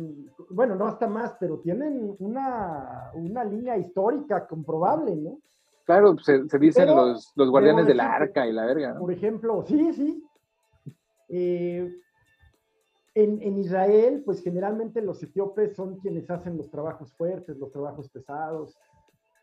[0.49, 5.39] bueno, no hasta más, pero tienen una, una línea histórica comprobable, ¿no?
[5.83, 9.01] Claro, se, se dicen los, los, guardianes del arca y la verga, ¿no?
[9.01, 10.23] Por ejemplo, sí, sí.
[11.27, 11.99] Eh,
[13.13, 18.07] en, en, Israel, pues generalmente los etíopes son quienes hacen los trabajos fuertes, los trabajos
[18.09, 18.79] pesados,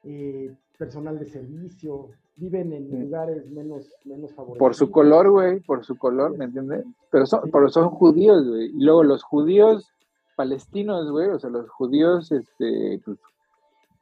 [0.04, 4.58] eh, personal de servicio, viven en lugares menos, menos favorecidos.
[4.58, 6.84] Por su color, güey, por su color, ¿me entiendes?
[7.10, 8.66] Pero son, pero son judíos, güey.
[8.66, 9.88] Y luego los judíos
[10.36, 13.18] palestinos, güey, o sea, los judíos este, pues,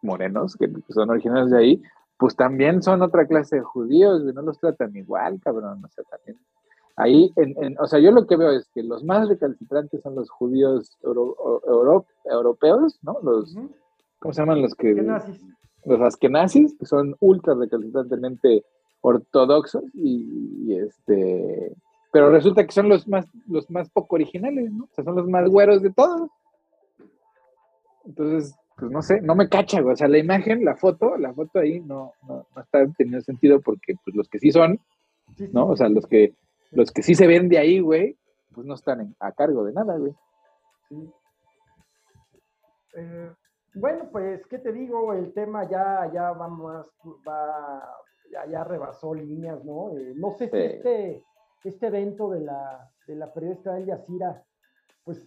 [0.02, 1.82] morenos, que son originarios de ahí,
[2.18, 6.04] pues también son otra clase de judíos, güey, no los tratan igual, cabrón, o sea,
[6.04, 6.38] también.
[6.96, 10.28] Ahí, en, o sea, yo lo que veo es que los más recalcitrantes son los
[10.28, 10.98] judíos
[12.24, 13.18] europeos, ¿no?
[13.22, 13.56] Los,
[14.18, 14.94] ¿cómo se llaman los que?
[15.84, 18.64] Los askenazis, que son ultra recalcitrantemente
[19.00, 21.74] ortodoxos y, este
[22.12, 24.84] pero resulta que son los más los más poco originales, ¿no?
[24.84, 26.28] O sea, son los más güeros de todos.
[28.04, 31.60] Entonces, pues no sé, no me cacha, O sea, la imagen, la foto, la foto
[31.60, 34.80] ahí no, no, está teniendo sentido porque pues los que sí son,
[35.52, 35.68] ¿no?
[35.68, 36.34] O sea, los que
[36.72, 38.16] los que sí se ven de ahí, güey,
[38.52, 40.12] pues no están a cargo de nada, güey.
[40.88, 41.10] Sí.
[42.96, 43.30] Eh,
[43.74, 45.12] bueno, pues, ¿qué te digo?
[45.12, 46.86] El tema ya, ya va más,
[47.26, 47.82] va,
[48.30, 49.96] ya, ya rebasó líneas, ¿no?
[49.96, 51.24] Eh, no sé si este,
[51.64, 54.42] este evento de la, de la periodista El Yacira,
[55.04, 55.26] pues,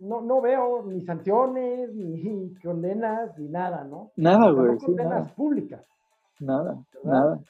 [0.00, 4.10] no, no veo ni sanciones, ni condenas, ni nada, ¿no?
[4.16, 4.72] Nada, güey.
[4.72, 5.86] No condenas públicas.
[6.40, 7.40] Nada, nada.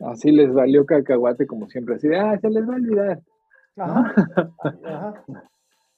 [0.00, 3.22] Así les valió cacahuate como siempre, así de, ah, se les va a olvidar.
[3.76, 4.14] Ajá,
[4.84, 5.24] ajá.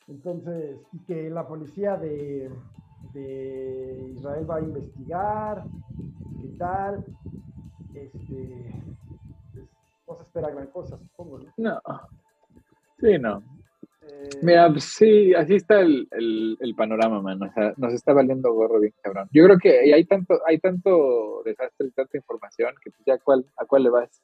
[0.06, 2.50] Entonces, y que la policía de,
[3.12, 5.64] de Israel va a investigar,
[6.40, 7.04] qué tal.
[7.94, 8.74] Este,
[9.52, 9.68] pues,
[10.08, 11.40] no se espera gran cosa, supongo.
[11.56, 11.80] No,
[12.98, 13.42] sí, no.
[14.02, 17.42] Eh, Mira, pues, sí, así está el, panorama, man.
[17.42, 19.28] O sea, nos está valiendo gorro bien, cabrón.
[19.32, 23.44] Yo creo que hay tanto, hay tanto desastre y tanta información que pues, ya cuál,
[23.56, 24.22] a cuál le vas.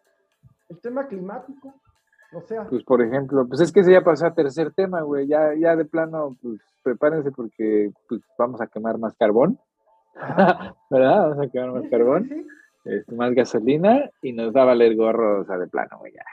[0.68, 1.74] El tema climático,
[2.32, 2.66] o sea.
[2.68, 5.26] Pues por ejemplo, pues es que se ya pasó a tercer tema, güey.
[5.26, 9.58] Ya, ya de plano, pues prepárense porque pues, vamos a quemar más carbón.
[10.90, 11.28] ¿Verdad?
[11.28, 12.30] Vamos a quemar más carbón.
[12.84, 16.24] Este, más gasolina y nos va a valer gorro, o sea, de plano, güey, ya.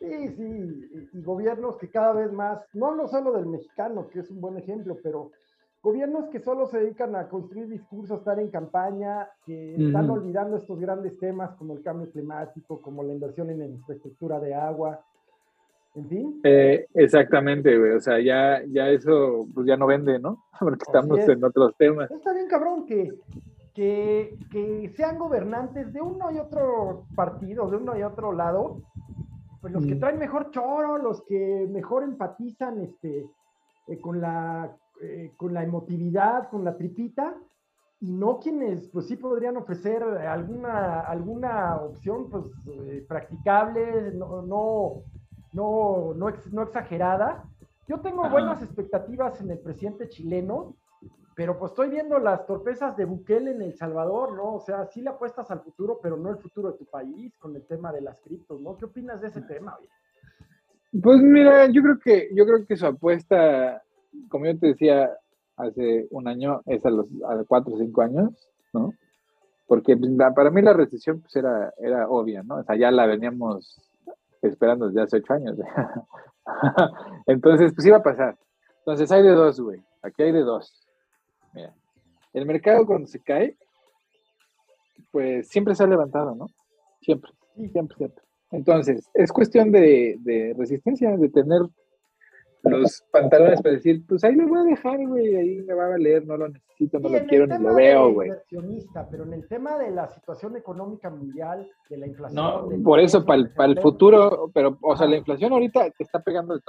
[0.00, 4.30] Sí, sí, y, gobiernos que cada vez más, no hablo solo del mexicano, que es
[4.30, 5.30] un buen ejemplo, pero
[5.82, 10.78] gobiernos que solo se dedican a construir discursos, estar en campaña, que están olvidando estos
[10.78, 15.02] grandes temas como el cambio climático, como la inversión en infraestructura de agua,
[15.94, 16.40] en fin.
[16.44, 17.92] Eh, exactamente, güey.
[17.92, 20.44] O sea, ya, ya eso pues ya no vende, ¿no?
[20.60, 22.10] Porque estamos en otros temas.
[22.10, 23.12] Está bien, cabrón, que,
[23.74, 28.82] que, que, sean gobernantes de uno y otro partido, de uno y otro lado,
[29.60, 33.26] pues los que traen mejor choro, los que mejor empatizan este,
[33.88, 37.36] eh, con, la, eh, con la emotividad, con la tripita,
[38.00, 42.44] y no quienes pues sí podrían ofrecer alguna, alguna opción pues
[43.06, 45.02] practicable, no, no
[45.52, 47.44] no, no, no exagerada.
[47.88, 50.76] Yo tengo buenas expectativas en el presidente chileno,
[51.34, 54.54] pero pues estoy viendo las torpezas de Bukele en El Salvador, ¿no?
[54.54, 57.56] O sea, sí le apuestas al futuro, pero no el futuro de tu país con
[57.56, 58.76] el tema de las criptos, ¿no?
[58.76, 59.76] ¿Qué opinas de ese tema?
[61.02, 63.82] Pues mira, yo creo que yo creo que su apuesta,
[64.28, 65.10] como yo te decía
[65.56, 68.30] hace un año, es a los a cuatro o cinco años,
[68.72, 68.92] ¿no?
[69.66, 72.56] Porque pues, para mí la recesión pues era, era obvia, ¿no?
[72.56, 73.80] O sea, ya la veníamos
[74.42, 75.56] esperando desde hace ocho años.
[77.26, 78.36] Entonces, pues iba a pasar.
[78.78, 79.80] Entonces hay de dos, güey.
[80.02, 80.86] Aquí hay de dos.
[81.52, 81.74] Mira,
[82.32, 83.56] el mercado cuando se cae,
[85.10, 86.46] pues siempre se ha levantado, ¿no?
[87.00, 87.30] Siempre,
[87.70, 88.22] siempre, siempre.
[88.52, 91.62] Entonces, es cuestión de, de resistencia, de tener
[92.62, 95.90] los pantalones para decir, pues ahí me voy a dejar, güey, ahí me va a
[95.90, 98.30] valer, no lo necesito, no lo quiero ni lo veo, güey.
[99.10, 102.36] Pero en el tema de la situación económica mundial, de la inflación.
[102.36, 106.04] No, por eso, para el, para el futuro, pero, o sea, la inflación ahorita te
[106.04, 106.60] está pegando de,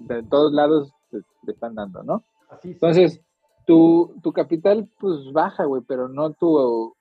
[0.00, 2.22] de todos lados, te, están dando, ¿no?
[2.50, 3.20] Así Entonces,
[3.66, 6.96] tu, tu capital, pues baja, güey, pero no tu, o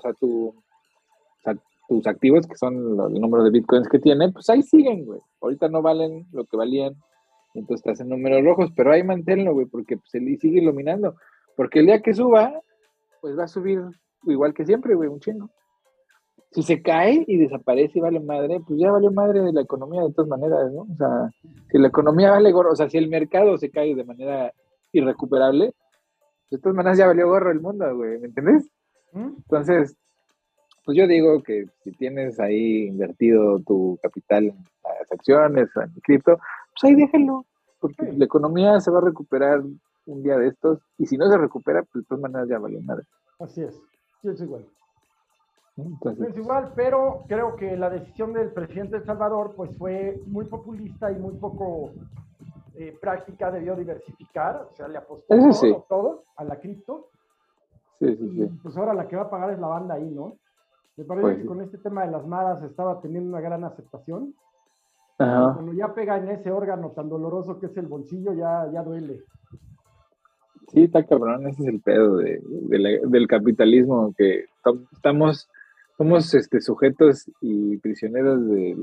[0.00, 1.56] sea, tu, o sea,
[1.88, 5.20] tus activos, que son el número de bitcoins que tiene, pues ahí siguen, güey.
[5.40, 6.94] Ahorita no valen lo que valían
[7.54, 11.16] entonces te hacen números rojos, pero ahí manténlo, güey, porque se le sigue iluminando.
[11.56, 12.60] Porque el día que suba,
[13.20, 13.80] pues va a subir
[14.24, 15.50] igual que siempre, güey, un chingo.
[16.52, 20.02] Si se cae y desaparece y vale madre, pues ya vale madre de la economía
[20.02, 20.82] de todas maneras, ¿no?
[20.82, 21.30] O sea,
[21.70, 24.52] si la economía vale gorro, o sea, si el mercado se cae de manera
[24.92, 25.74] irrecuperable,
[26.50, 28.68] de todas maneras ya valió gorro el mundo, güey, ¿me entiendes?
[29.12, 29.96] Entonces,
[30.84, 36.38] pues yo digo que si tienes ahí invertido tu capital en las acciones, en cripto,
[36.72, 37.46] pues ahí déjalo,
[37.80, 39.62] porque la economía se va a recuperar
[40.06, 42.80] un día de estos, y si no se recupera, pues de todas maneras ya valió
[42.82, 43.02] nada.
[43.38, 43.80] Así es,
[44.22, 44.66] es igual.
[45.76, 50.44] Es igual, pero creo que la decisión del presidente de El Salvador pues fue muy
[50.44, 51.92] populista y muy poco
[52.74, 57.08] eh, práctica, debió diversificar, o sea, le apostó todo, a la cripto.
[57.98, 58.58] Sí, sí, sí.
[58.62, 60.38] Pues ahora la que va a pagar es la banda ahí, ¿no?
[60.96, 64.34] Me parece pues que con este tema de las maras estaba teniendo una gran aceptación.
[65.26, 69.22] Cuando ya pega en ese órgano tan doloroso que es el bolsillo, ya, ya duele.
[70.68, 74.46] Sí, está cabrón, ese es el pedo del capitalismo, que
[74.92, 75.50] estamos,
[75.98, 78.76] somos este, sujetos y prisioneros de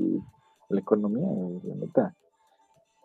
[0.69, 1.27] la economía,
[1.63, 2.15] la neta.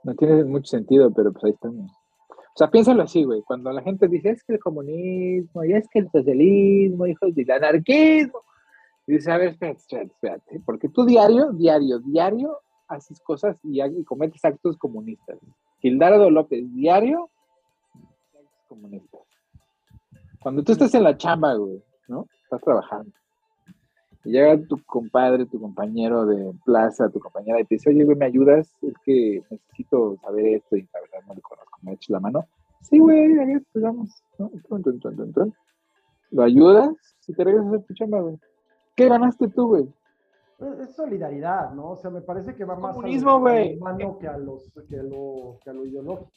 [0.04, 1.90] No tiene mucho sentido, pero pues ahí estamos.
[2.30, 3.40] O sea, piénsalo así, güey.
[3.46, 7.50] Cuando la gente dice, es que el comunismo, y es que el socialismo, hijos del
[7.50, 8.40] anarquismo.
[9.06, 10.60] Y dice, a ver, espérate, espérate, espérate.
[10.66, 12.58] Porque tú diario, diario, diario
[12.92, 15.38] haces cosas y, cometes actos comunistas.
[15.80, 17.30] Gildardo López, diario,
[18.34, 19.20] actos comunistas.
[20.40, 22.26] Cuando tú estás en la chamba, güey, ¿no?
[22.44, 23.12] Estás trabajando
[24.24, 28.16] y llega tu compadre, tu compañero de plaza, tu compañera y te dice, oye, güey,
[28.16, 28.72] ¿me ayudas?
[28.82, 32.46] Es que necesito saber esto y la verdad no le conozco, me hecho la mano.
[32.82, 34.22] Sí, güey, a ver, pues vamos.
[36.30, 36.90] Lo ayudas
[37.26, 38.38] y te regresas a tu chamba, güey.
[38.96, 39.88] ¿Qué ganaste tú, güey?
[40.80, 41.90] Es solidaridad, ¿no?
[41.90, 43.76] O sea, me parece que va más Comunismo, güey.
[43.76, 46.30] humano que a, los, que, a lo, que a lo ideológico.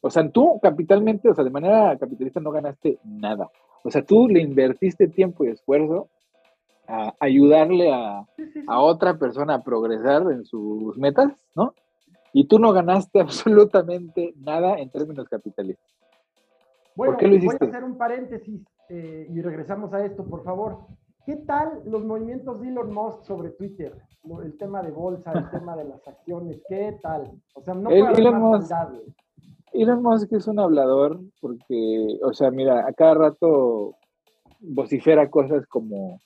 [0.00, 3.48] O sea, tú capitalmente, o sea, de manera capitalista no ganaste nada.
[3.82, 6.08] O sea, tú le invertiste tiempo y esfuerzo
[6.88, 8.26] a ayudarle a,
[8.68, 11.74] otra persona a progresar en sus metas, ¿no?
[12.32, 15.90] Y tú no ganaste absolutamente nada en términos capitalistas.
[16.94, 17.58] Bueno, ¿Por qué lo hiciste?
[17.58, 20.78] voy a hacer un paréntesis eh, y regresamos a esto, por favor.
[21.26, 23.92] ¿Qué tal los movimientos de Elon Musk sobre Twitter?
[24.44, 27.32] El tema de bolsa, el tema de las acciones, ¿qué tal?
[27.54, 28.70] O sea, no puede Elon Musk,
[29.72, 33.96] Elon Musk es un hablador porque, o sea, mira, a cada rato
[34.60, 36.20] vocifera cosas como,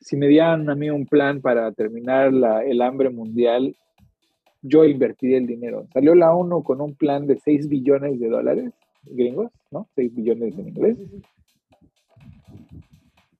[0.00, 2.30] si me dieran a mí un plan para terminar
[2.66, 3.74] el hambre mundial,
[4.60, 5.86] yo invertiría el dinero.
[5.94, 8.72] Salió la ONU con un plan de 6 billones de dólares
[9.04, 9.88] gringos, ¿no?
[9.94, 10.98] 6 billones en inglés.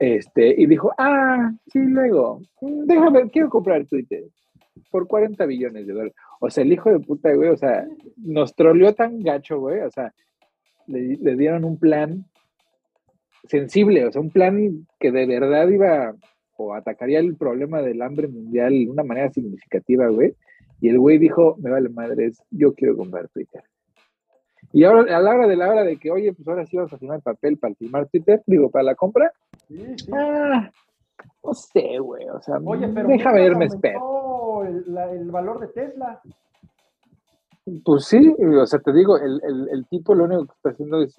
[0.04, 4.24] Este, y dijo, ah, sí, luego, déjame, quiero comprar Twitter
[4.90, 6.14] por 40 billones de dólares.
[6.40, 7.86] O sea, el hijo de puta, güey, o sea,
[8.18, 10.12] nos troleó tan gacho, güey, o sea,
[10.86, 12.26] le, dieron un plan
[13.48, 16.14] sensible, o sea, un plan que de verdad iba
[16.58, 20.34] o atacaría el problema del hambre mundial de una manera significativa, güey.
[20.82, 23.62] Y el güey dijo, me vale madres, yo quiero comprar Twitter.
[24.70, 26.92] Y ahora, a la hora de la hora de que, oye, pues ahora sí vamos
[26.92, 29.32] a firmar papel para firmar Twitter, digo, para la compra.
[29.68, 30.10] Sí, sí.
[30.12, 30.70] Ah,
[31.42, 34.00] no sé, güey, o sea, oye, pero deja verme, espera
[34.62, 36.20] el, valor de Tesla.
[37.84, 41.16] Pues sí, o sea, te digo, el, tipo lo único que está haciendo es,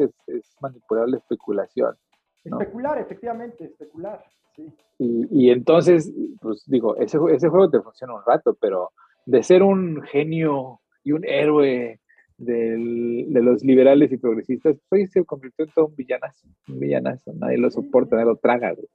[0.62, 1.96] manipular la especulación.
[2.43, 4.24] Especular, efectivamente, especular,
[4.56, 4.72] sí.
[5.00, 8.91] Y, entonces, pues digo, ese, ese juego te funciona un rato, pero
[9.26, 12.00] de ser un genio y un héroe
[12.38, 17.57] de los liberales y progresistas, pues se convirtió en todo un villanazo, un villanazo, nadie
[17.57, 18.88] lo soporta, nadie lo traga, güey.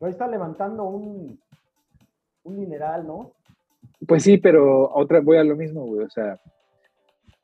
[0.00, 1.38] Ahí está levantando un,
[2.44, 3.32] un mineral, ¿no?
[4.06, 6.04] Pues sí, pero otra voy a lo mismo, güey.
[6.04, 6.40] O sea,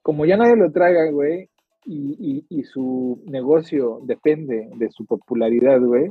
[0.03, 1.49] como ya nadie lo traga, güey,
[1.85, 6.11] y, y, su negocio depende de su popularidad, güey,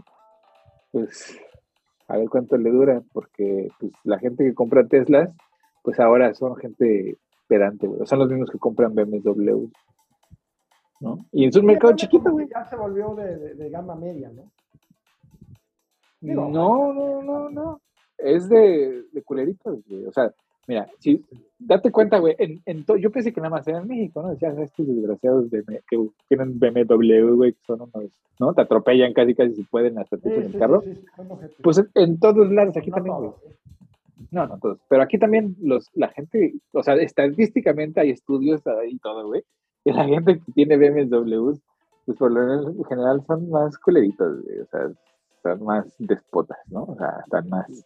[0.92, 1.40] pues
[2.08, 5.36] a ver cuánto le dura, porque pues, la gente que compra Teslas,
[5.84, 8.06] pues ahora son gente pedante, güey.
[8.06, 9.68] Son los mismos que compran BMW.
[11.00, 11.26] ¿no?
[11.32, 12.48] Y en su mercado chiquito, güey.
[12.50, 14.52] Ya se volvió de, de, gama media, ¿no?
[16.22, 17.82] no, no, no, no
[18.18, 20.06] es de, de culeritos, güey.
[20.06, 20.32] O sea,
[20.68, 21.24] mira, si,
[21.60, 24.30] date cuenta, güey, en, en yo pensé que nada más era en México, ¿no?
[24.30, 28.54] Decían estos desgraciados de, que tienen BMW, güey, que son unos, ¿no?
[28.54, 30.84] Te atropellan casi, casi si pueden hasta sí, en el carro.
[31.62, 33.32] pues en todos lados, aquí también, güey.
[34.32, 34.80] No, no todos.
[34.90, 39.44] Pero aquí también los, la gente, o sea, estadísticamente hay estudios y todo, güey.
[39.84, 41.54] Que la gente que tiene BMW,
[42.06, 44.60] pues por lo general son más culeritos, güey.
[44.60, 44.90] O sea,
[45.44, 46.84] son más despotas, ¿no?
[46.84, 47.86] O sea, están más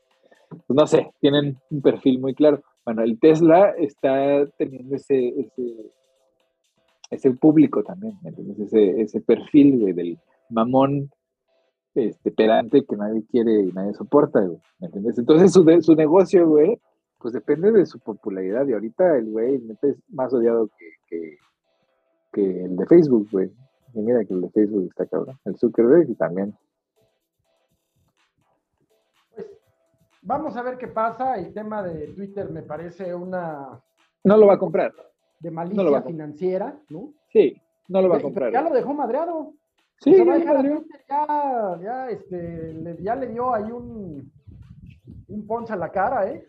[0.52, 2.62] pues no sé, tienen un perfil muy claro.
[2.86, 5.92] Bueno, el Tesla está teniendo ese, ese,
[7.10, 8.60] ese público también, ¿me entiendes?
[8.60, 11.10] Ese, ese perfil, güey, del mamón
[11.96, 15.18] este, pedante que nadie quiere y nadie soporta, güey, ¿me entiendes?
[15.18, 16.80] Entonces su, su negocio, güey,
[17.22, 20.70] pues depende de su popularidad y ahorita el güey es más odiado
[21.08, 21.38] que,
[22.32, 23.52] que, el de Facebook, güey.
[23.94, 25.38] Y mira que el de Facebook está cabrón.
[25.46, 26.58] El Zuckerberg también.
[29.36, 29.48] Pues
[30.22, 31.36] vamos a ver qué pasa.
[31.36, 33.82] El tema de Twitter me parece una...
[34.24, 34.94] No lo va a comprar.
[35.40, 37.14] De malicia financiera, ¿no?
[37.32, 38.52] Sí, no lo va a comprar.
[38.52, 39.54] Ya lo dejó madreado.
[40.04, 44.32] Sí, ya, ya, este, le, ya le dio ahí un,
[45.28, 46.44] un ponce a la cara, ¿eh?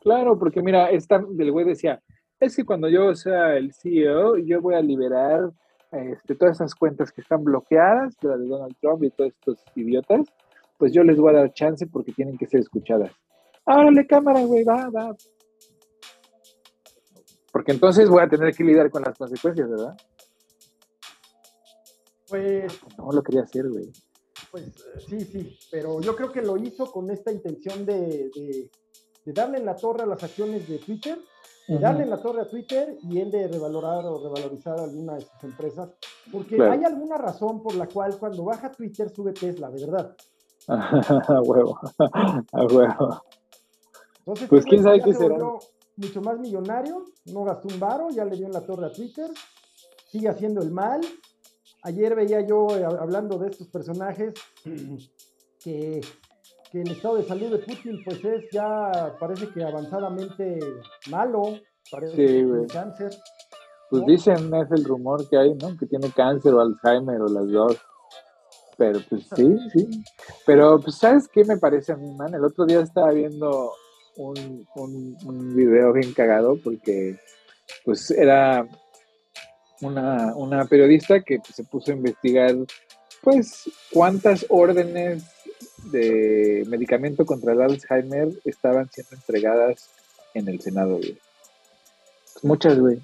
[0.00, 2.00] Claro, porque mira, esta, el güey decía,
[2.40, 5.50] es que cuando yo sea el CEO, yo voy a liberar
[5.92, 10.26] este, todas esas cuentas que están bloqueadas, de de Donald Trump y todos estos idiotas,
[10.78, 13.10] pues yo les voy a dar chance porque tienen que ser escuchadas.
[13.66, 15.14] Árale, cámara, güey, va, va.
[17.52, 19.96] Porque entonces voy a tener que lidiar con las consecuencias, ¿verdad?
[22.28, 22.80] Pues.
[22.98, 23.92] No lo quería hacer, güey.
[24.50, 24.64] Pues
[25.08, 29.66] sí, sí, pero yo creo que lo hizo con esta intención de, de, darle en
[29.66, 31.18] la torre a las acciones de Twitter,
[31.66, 35.22] de darle en la torre a Twitter y él de revalorar o revalorizar alguna de
[35.22, 35.90] sus empresas,
[36.30, 40.16] porque hay alguna razón por la cual cuando baja Twitter sube Tesla, de verdad.
[40.68, 41.78] a huevo,
[42.52, 43.22] a huevo.
[44.18, 45.36] Entonces, pues quién sabe qué será.
[45.96, 49.30] Mucho más millonario, no gastó un varo, ya le dio en la torre a Twitter,
[50.10, 51.00] sigue haciendo el mal,
[51.86, 54.34] Ayer veía yo, eh, hablando de estos personajes,
[55.62, 56.00] que,
[56.72, 60.58] el estado de salud de Putin, pues es ya, parece que avanzadamente
[61.08, 61.54] malo,
[61.90, 63.10] parece que tiene cáncer.
[63.88, 65.74] Pues dicen, es el rumor que hay, ¿no?
[65.78, 67.78] Que tiene cáncer o Alzheimer o las dos.
[68.76, 70.04] Pero pues sí, sí.
[70.44, 72.34] Pero pues, ¿sabes qué me parece a mí, man?
[72.34, 73.72] El otro día estaba viendo
[74.16, 77.18] un, un, un video bien cagado porque
[77.84, 78.68] pues era
[79.80, 82.54] una, una periodista que se puso a investigar,
[83.22, 85.24] pues, cuántas órdenes
[85.90, 89.90] de medicamento contra el Alzheimer estaban siendo entregadas
[90.34, 90.98] en el Senado.
[90.98, 93.00] Pues, muchas, güey.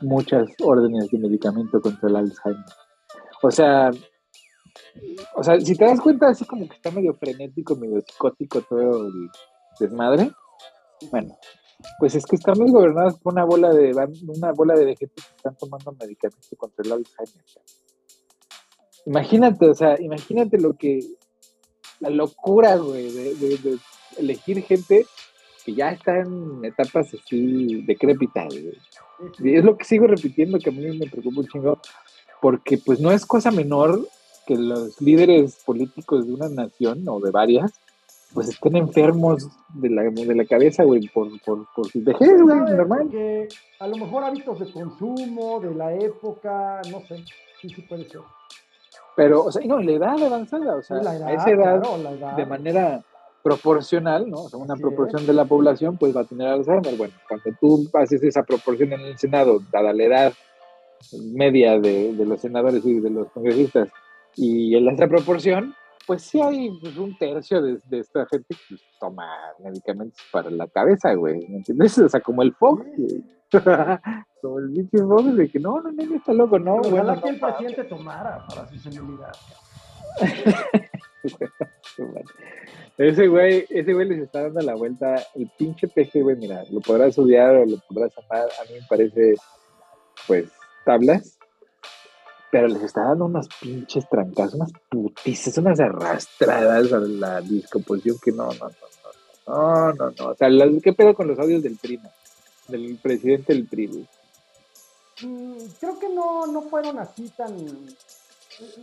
[0.00, 2.64] Muchas órdenes de medicamento contra el Alzheimer.
[3.42, 3.90] O sea,
[5.34, 9.06] o sea, si te das cuenta, así como que está medio frenético, medio psicótico todo
[9.06, 9.30] el
[9.78, 10.30] desmadre.
[11.10, 11.36] Bueno,
[11.98, 13.92] pues es que estamos gobernados por una bola de
[14.26, 17.44] una bola de gente que están tomando medicamentos contra el Alzheimer.
[19.06, 21.00] Imagínate, o sea, imagínate lo que
[22.00, 23.78] la locura, güey, de,
[24.18, 25.06] elegir gente
[25.64, 28.52] que ya está en etapas así decrépitas.
[29.38, 31.80] Y es lo que sigo repitiendo que a mí me preocupa un chingo,
[32.40, 34.06] porque pues no es cosa menor
[34.46, 37.72] que los líderes políticos de una nación o de varias
[38.34, 42.56] pues estén enfermos de la, de la cabeza, güey, por, por, por su vejez, güey,
[42.56, 43.04] normal.
[43.04, 43.48] Porque
[43.80, 47.24] a lo mejor hábitos de consumo, de la época, no sé,
[47.60, 48.20] sí, sí puede ser.
[49.16, 51.82] Pero, o sea, no, la edad avanzada, o sea, a esa edad,
[52.36, 53.02] de manera
[53.42, 54.42] proporcional, ¿no?
[54.42, 56.96] O sea, una proporción de la población, pues va a tener Alzheimer.
[56.96, 60.32] Bueno, cuando tú haces esa proporción en el Senado, dada la edad
[61.32, 63.88] media de, de los senadores y de los congresistas,
[64.36, 65.74] y en esa proporción,
[66.08, 69.30] pues sí hay pues, un tercio de, esta gente que toma
[69.62, 71.98] medicamentos para la cabeza, güey, ¿me entiendes?
[71.98, 72.86] O sea, como el Fox,
[74.40, 76.80] como el bicho Fox, de que no, no, no, está loco, no.
[76.80, 79.32] Pero ojalá que el paciente tomara para su senilidad.
[82.96, 86.80] ese güey, ese güey les está dando la vuelta, el pinche peje, güey, mira, lo
[86.80, 89.34] podrás odiar o lo podrás amar, a mí me parece,
[90.26, 90.50] pues,
[90.86, 91.37] tablas,
[92.50, 98.32] pero les está dando unas pinches trancas, unas putizas, unas arrastradas a la discomposición que
[98.32, 98.72] no, no, no,
[99.46, 100.48] no, no, no, O sea,
[100.82, 102.10] ¿qué pedo con los audios del primo?
[102.68, 104.06] Del presidente del PRI,
[105.22, 107.56] mm, creo que no, no fueron así tan.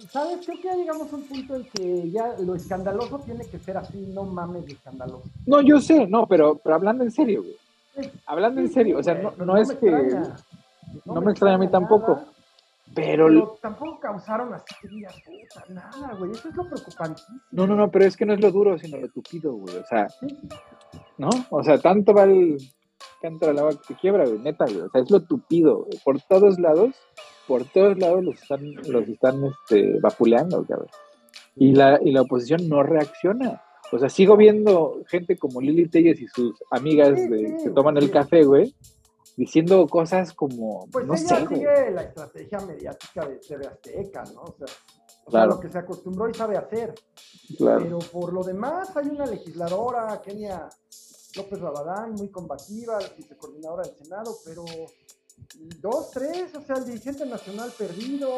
[0.10, 0.40] ¿Sabes?
[0.46, 3.78] Creo que ya llegamos a un punto en que ya lo escandaloso tiene que ser
[3.78, 5.30] así, no mames escandaloso.
[5.46, 8.10] No, yo sé, no, pero, pero hablando en serio, güey.
[8.26, 9.92] Hablando en serio, o sea, no, no, es que.
[11.06, 12.24] no, me extraña a mí tampoco.
[12.96, 16.32] Pero, tampoco causaron así que digas, puta, nada, güey.
[16.32, 17.22] Eso es lo preocupante.
[17.52, 19.76] No, no, no, pero es que no es lo duro, sino lo tupido, güey.
[19.76, 20.08] O sea,
[21.18, 21.30] ¿no?
[21.50, 22.58] O sea, tanto va el
[23.22, 24.80] canto al agua que se quiebra, güey, neta, güey.
[24.80, 25.88] O sea, es lo tupido.
[26.06, 26.96] Por todos lados,
[27.48, 30.90] por todos lados los están, los están este, vapuleando, cabrón.
[31.58, 33.62] Y la, y la oposición no reacciona.
[33.92, 38.10] O sea, sigo viendo gente como Lili Telles y sus amigas de, que toman el
[38.10, 38.74] café, güey
[39.36, 40.88] diciendo cosas como.
[40.91, 44.41] Pues no ella sigue la estrategia mediática de TV Azteca, ¿no?
[44.41, 44.68] O sea,
[45.26, 45.52] claro.
[45.52, 46.95] lo que se acostumbró y sabe hacer.
[47.57, 47.84] Claro.
[47.84, 50.70] Pero por lo demás, hay una legisladora, Kenia
[51.36, 54.64] López Rabadán, muy combativa, vicecoordinadora del Senado, pero
[55.82, 58.30] dos, tres, o sea, el dirigente nacional perdido,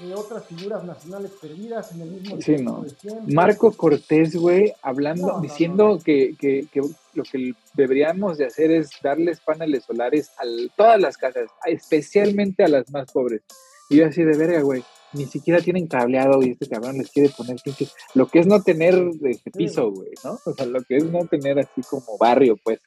[0.00, 2.84] eh, otras figuras nacionales perdidas en el mismo sí, no.
[3.28, 6.82] Marco Cortés, güey, hablando, diciendo que, que, que,
[7.14, 10.44] lo que deberíamos de hacer es darles paneles solares a
[10.76, 13.42] todas las casas, especialmente a las más pobres.
[13.88, 17.30] Y yo así de verga, güey, ni siquiera tienen cableado y este cabrón les quiere
[17.30, 20.38] poner pinches, lo que es no tener este piso, güey, ¿no?
[20.44, 22.80] O sea, lo que es no tener así como barrio, pues.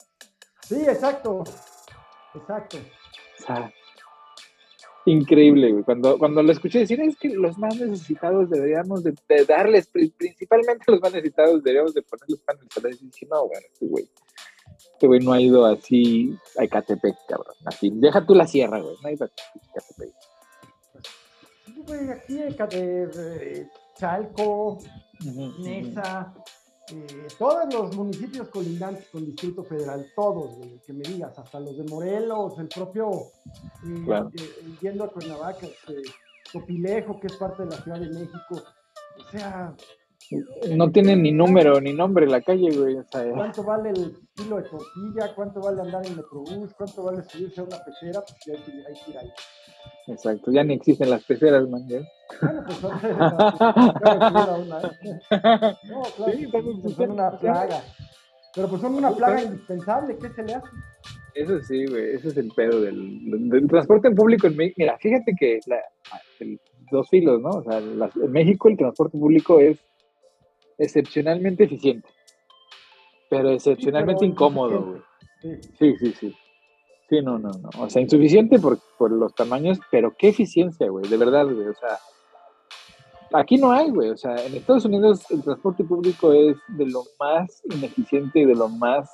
[0.68, 1.44] Sí, exacto,
[2.36, 2.78] exacto.
[3.40, 3.74] O sea,
[5.12, 5.84] increíble, güey.
[5.84, 9.14] Cuando, cuando lo escuché decir, es que los más necesitados deberíamos de,
[9.48, 13.02] darles, principalmente los más necesitados deberíamos de poner los paneles solares.
[13.02, 14.10] Y dije, no, bueno, este güey,
[14.94, 17.56] este güey no ha ido así a Ecatepec, cabrón.
[17.66, 19.30] Así, deja tú la sierra, güey, no ha ido a
[19.70, 20.14] Ecatepec.
[21.88, 23.68] Güey, aquí Ecatepec,
[23.98, 24.80] Chalco,
[25.60, 26.34] Nesa,
[26.92, 31.84] eh, todos los municipios colindantes con Distrito Federal, todos, que me digas, hasta los de
[31.84, 33.12] Morelos, el propio,
[33.86, 34.42] eh, eh,
[34.82, 36.02] yendo a Cuernavaca, este,
[36.52, 38.64] Topilejo, que es parte de la Ciudad de México,
[39.18, 39.76] o sea...
[40.76, 42.98] No tiene ni número ni nombre la calle, güey.
[43.34, 45.34] ¿Cuánto vale el kilo de tortilla?
[45.34, 46.72] ¿Cuánto vale andar en Metrobús?
[46.78, 48.22] ¿Cuánto vale subirse a una pecera?
[48.22, 49.30] Pues ya hay que, hay que ir ahí.
[50.06, 51.88] Exacto, ya ni existen las peceras, man.
[52.42, 52.78] Bueno, pues
[56.96, 57.82] son, una, plaga.
[58.56, 60.70] Pero pues son una plaga indispensable, ¿qué se le hace?
[61.34, 64.76] Eso sí, güey, ese es el pedo del, del transporte en público en México.
[64.78, 65.80] Mira, fíjate que la,
[66.40, 66.60] el,
[66.92, 67.50] dos filos, ¿no?
[67.50, 69.78] O sea, en México el transporte público es
[70.78, 72.08] excepcionalmente eficiente,
[73.30, 75.02] pero excepcionalmente incómodo, güey.
[75.78, 76.36] Sí, sí, sí.
[77.10, 77.70] Sí, no, no, no.
[77.80, 81.68] O sea, insuficiente por, por los tamaños, pero qué eficiencia, güey, de verdad, güey.
[81.68, 81.98] O sea,
[83.34, 84.10] aquí no hay, güey.
[84.10, 88.56] O sea, en Estados Unidos el transporte público es de lo más ineficiente y de
[88.56, 89.10] lo más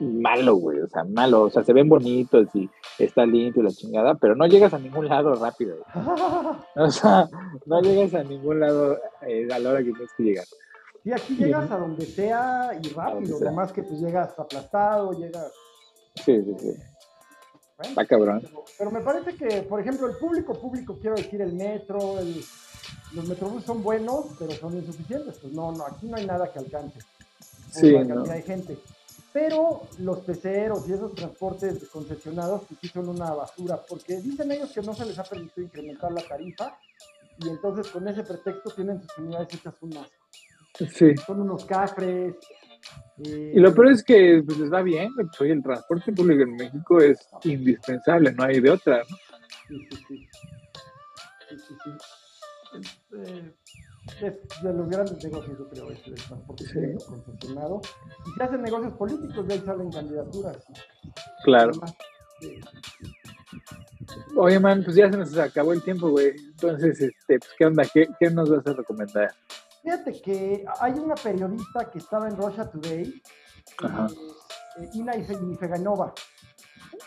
[0.00, 0.80] malo, güey.
[0.80, 1.42] O sea, malo.
[1.42, 5.08] O sea, se ven bonitos y está limpio la chingada, pero no llegas a ningún
[5.08, 5.76] lado rápido.
[6.74, 7.28] O sea,
[7.66, 10.44] no llegas a ningún lado eh, a la hora que tienes que llegar.
[11.02, 13.38] Sí, aquí llegas a donde sea y rápido.
[13.40, 15.52] Además que pues llegas aplastado, llegas.
[16.16, 16.72] Sí, sí, sí.
[17.82, 18.42] Está cabrón.
[18.78, 22.18] Pero, me parece que, por ejemplo, el público público, quiero decir, el metro,
[23.14, 25.38] los metrobús son buenos, pero son insuficientes.
[25.38, 27.00] Pues no, no, aquí no hay nada que alcance.
[27.70, 28.24] Sí, no.
[28.30, 28.78] hay gente.
[29.32, 34.72] Pero los peceros y esos transportes concesionados, pues sí son una basura, porque dicen ellos
[34.72, 36.78] que no se les ha permitido incrementar la tarifa,
[37.38, 40.12] y entonces con ese pretexto tienen sus unidades hechas un asco.
[40.90, 41.14] Sí.
[41.26, 42.34] Son unos cafres,
[43.18, 47.00] y lo peor es que pues, les va bien, pues, el transporte público en México
[47.00, 49.16] es indispensable, no hay de otra, ¿no?
[49.68, 50.28] Sí, sí, sí.
[51.50, 51.90] sí, sí,
[52.74, 53.54] eh,
[54.20, 57.80] es de los grandes negocios, yo creo, es el transporte público concesionado.
[58.26, 60.58] Y se hacen negocios políticos, ya salen candidaturas.
[61.44, 61.72] Claro.
[64.36, 66.34] Oye, man, pues ya se nos acabó el tiempo, güey.
[66.36, 67.84] Entonces, este, pues, ¿qué onda?
[67.92, 69.32] ¿Qué, qué nos vas a recomendar?
[69.82, 73.22] Fíjate que hay una periodista que estaba en Russia Today,
[73.82, 76.14] eh, Ina Ifeganova.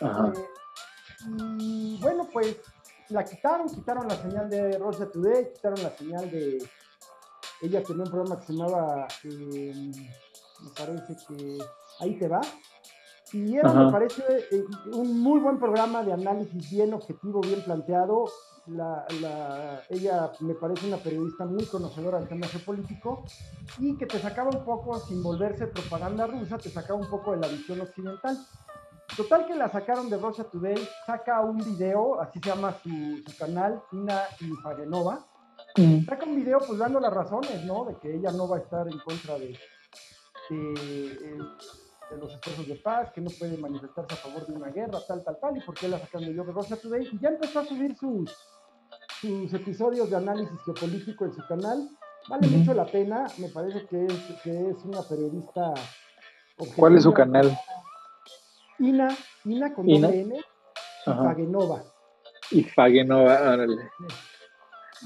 [0.01, 0.33] Eh,
[1.57, 2.57] y bueno, pues
[3.09, 6.57] la quitaron, quitaron la señal de Russia Today, quitaron la señal de.
[7.61, 9.91] Ella tenía un programa que se llamaba, eh,
[10.61, 11.57] me parece que
[11.99, 12.41] Ahí te va.
[13.33, 14.63] Y era, me parece, eh,
[14.93, 18.25] un muy buen programa de análisis bien objetivo, bien planteado,
[18.67, 23.23] la, la, ella me parece una periodista muy conocedora del tema geopolítico
[23.79, 27.37] y que te sacaba un poco, sin volverse propaganda rusa, te sacaba un poco de
[27.37, 28.37] la visión occidental.
[29.15, 30.75] Total que la sacaron de Russia Today,
[31.05, 35.25] saca un video, así se llama su, canal, Ina Ifagenova,
[35.77, 36.05] mm.
[36.05, 37.85] saca un video pues dando las razones, ¿no?
[37.85, 39.57] De que ella no va a estar en contra de,
[40.49, 40.73] de,
[41.13, 41.37] eh,
[42.11, 45.23] de los esfuerzos de paz, que no puede manifestarse a favor de una guerra, tal,
[45.23, 47.95] tal, tal, y por qué la sacaron de Russia Today, y ya empezó a subir
[47.95, 48.35] sus,
[49.21, 51.89] sus episodios de análisis geopolítico en su canal.
[52.27, 55.73] Vale mucho la pena, me parece que es, que es una periodista.
[56.75, 57.55] ¿Cuál es su canal?
[58.79, 59.07] Ina,
[59.45, 60.09] Ina con Ina.
[60.09, 60.39] N,
[61.05, 61.83] Fagenova.
[62.51, 63.89] Y Fagenova, árale.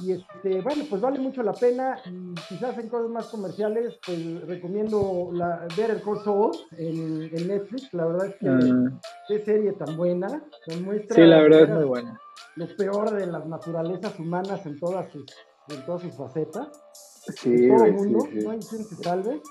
[0.03, 1.99] Y este, bueno, pues vale mucho la pena.
[2.05, 7.93] Y quizás en cosas más comerciales, pues recomiendo la, ver el Corso en, en, Netflix.
[7.93, 8.99] La verdad es que ah.
[9.27, 10.43] qué serie tan buena.
[10.67, 12.19] sí, la verdad es muy buena
[12.59, 15.25] lo peor de las naturalezas humanas en todas sus,
[15.69, 16.67] en todas sus facetas.
[16.93, 19.41] Sí, todo el mundo, no hay quien se salve.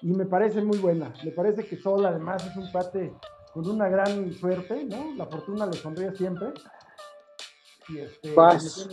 [0.00, 1.12] Y me parece muy buena.
[1.24, 3.12] Me parece que Sol además es un pate
[3.52, 5.14] con una gran suerte, ¿no?
[5.16, 6.52] La fortuna le sonríe siempre.
[7.88, 8.88] Y este, pues,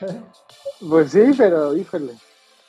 [0.88, 2.12] pues sí, pero híjole.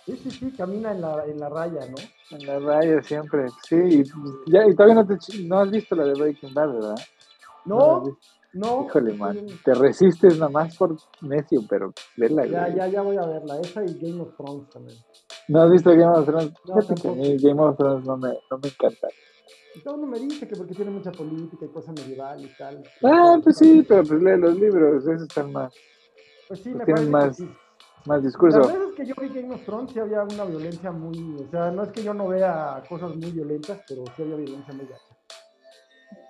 [0.06, 2.38] Sí, sí, sí, camina en la, en la raya, ¿no?
[2.38, 3.76] En la raya siempre, sí.
[3.76, 4.04] Y,
[4.52, 6.96] ya, y todavía no, te, no has visto la de Breaking Bad, ¿verdad?
[7.66, 8.18] No,
[8.54, 8.86] no.
[8.86, 9.48] Híjole, man.
[9.64, 12.46] Te resistes nomás por necio, pero verla.
[12.46, 13.60] Ya, ya, ya voy a verla.
[13.62, 14.98] Esa y Game of Thrones también.
[15.48, 16.54] ¿No has visto Game of Thrones?
[16.66, 16.76] No,
[17.40, 19.08] Game of Thrones no me, no me encanta.
[19.82, 22.84] Todo mundo me dice que porque tiene mucha política y cosa medieval y tal.
[23.04, 25.74] Ah, pues sí, pero pues lee los libros, esos están más.
[26.48, 27.42] Pues sí, me tienen más,
[28.06, 28.60] más discurso.
[28.60, 31.36] Las veces que yo vi Game of Thrones sí había una violencia muy.
[31.42, 34.74] O sea, no es que yo no vea cosas muy violentas, pero sí había violencia
[34.74, 35.18] muy gacha.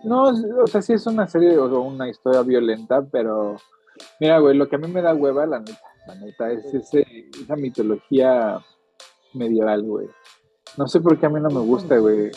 [0.04, 0.24] No,
[0.62, 3.58] o sea, sí es una serie o una historia violenta, pero
[4.20, 7.06] mira, güey, lo que a mí me da hueva, la neta, la neta, es ese,
[7.42, 8.60] esa mitología
[9.34, 10.08] medieval, güey.
[10.78, 12.32] No sé por qué a mí no me gusta, güey.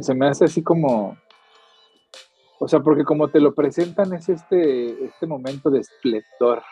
[0.00, 1.16] se me hace así como...
[2.58, 6.62] O sea, porque como te lo presentan es este, este momento de esplendor,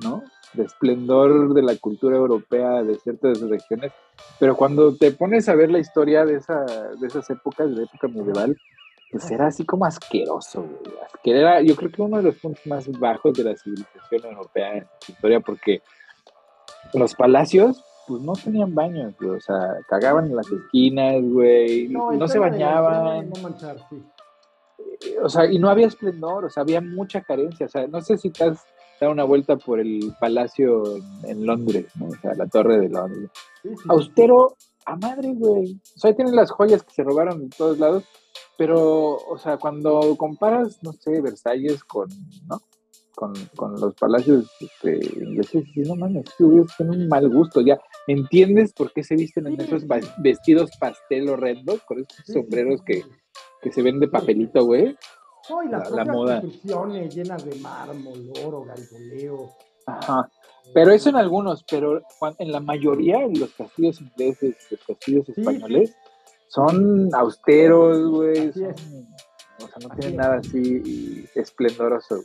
[0.00, 0.22] ¿no?
[0.52, 3.92] De esplendor de la cultura europea de ciertas regiones.
[4.38, 7.82] Pero cuando te pones a ver la historia de, esa, de esas épocas, de la
[7.84, 8.58] época medieval,
[9.10, 10.98] pues era así como asqueroso, güey.
[11.24, 14.84] Era, yo creo que uno de los puntos más bajos de la civilización europea en
[14.84, 15.82] la historia, porque
[16.94, 19.30] los palacios, pues no tenían baños, güey.
[19.30, 21.88] O sea, cagaban en las esquinas, güey.
[21.88, 23.30] No, se bañaban.
[23.30, 24.02] No manchar, sí.
[24.78, 27.66] Eh, o sea, y no había esplendor, o sea, había mucha carencia.
[27.66, 28.64] O sea, no sé si te has
[29.00, 30.82] dado una vuelta por el palacio
[31.24, 32.06] en, Londres, ¿no?
[32.06, 33.30] O sea, la torre de Londres.
[33.88, 34.56] Austero
[34.86, 35.74] a madre, güey.
[35.74, 38.04] O sea, ahí tienen las joyas que se robaron en todos lados
[38.58, 42.08] pero, o sea, cuando comparas, no sé, Versalles con,
[42.48, 42.60] ¿no?
[43.18, 47.76] Con, con los palacios este, ingleses, no mames, tienen un mal gusto, ya
[48.06, 49.82] entiendes por qué se visten en esos
[50.18, 53.02] vestidos pastel horrendos, con esos sombreros que,
[53.60, 54.96] que se ven de papelito, güey.
[55.50, 56.40] No, y las la, moda.
[56.42, 59.50] construcciones llenas de mármol, oro, galgoleo.
[59.86, 60.30] Ajá.
[60.72, 62.00] Pero eso en algunos, pero
[62.38, 65.92] en la mayoría de los castillos ingleses, los castillos españoles,
[66.46, 68.48] son austeros, güey.
[68.48, 68.74] o sea,
[69.82, 72.20] no tienen nada así esplendoroso.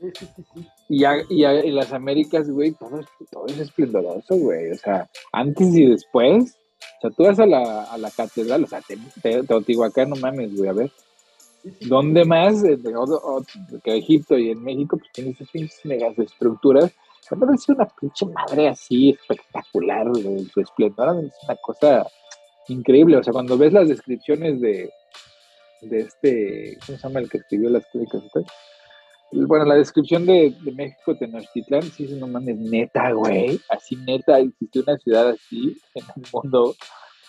[0.00, 3.00] Sí, sí, Y, y en las Américas, güey, todo,
[3.30, 4.70] todo, es esplendoroso, güey.
[4.70, 6.56] O sea, antes y después.
[6.98, 8.80] O sea, tú vas a la, a la catedral, o sea,
[9.22, 10.92] Teotihuacán, no mames, güey, a ver.
[11.80, 12.62] ¿Dónde más?
[13.82, 16.92] que Egipto y en México, pues tienes esas megas estructuras.
[17.28, 20.06] Cuando ves una pinche madre así espectacular,
[20.52, 22.06] su esplendor, es una cosa
[22.68, 23.16] increíble.
[23.16, 24.90] O sea, cuando ves las descripciones de,
[25.82, 28.22] de este, ¿cómo se llama el que escribió las crónicas?
[29.30, 34.80] Bueno, la descripción de, de México, Tenochtitlán, sí, no mames, neta, güey, así neta, existe
[34.80, 36.74] una ciudad así en el mundo,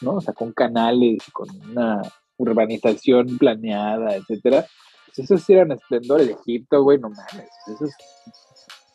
[0.01, 0.13] ¿no?
[0.13, 2.01] O sea, con canales, con una
[2.37, 4.65] urbanización planeada, etcétera.
[5.07, 7.91] Pues esos sí eran esplendores de Egipto, güey, no mames, esos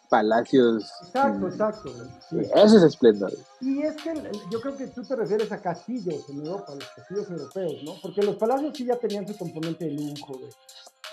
[0.09, 0.85] palacios.
[1.07, 1.91] Exacto, exacto.
[2.31, 3.33] Eso es esplendor.
[3.61, 4.15] Y es que
[4.51, 7.95] yo creo que tú te refieres a castillos en Europa, los castillos europeos, ¿no?
[8.01, 10.51] Porque los palacios sí ya tenían su componente de lujo, güey.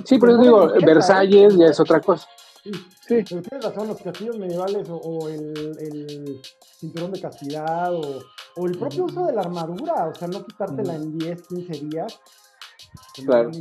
[0.05, 2.27] Sí, pero digo, Versalles ya es otra cosa.
[2.63, 3.23] Sí, sí.
[3.29, 6.41] Pero tienes razón, los castillos medievales o, el, el,
[6.79, 8.19] cinturón de castidad o,
[8.55, 12.19] o, el propio uso de la armadura, o sea, no quitártela en 10, 15 días.
[13.25, 13.51] Claro.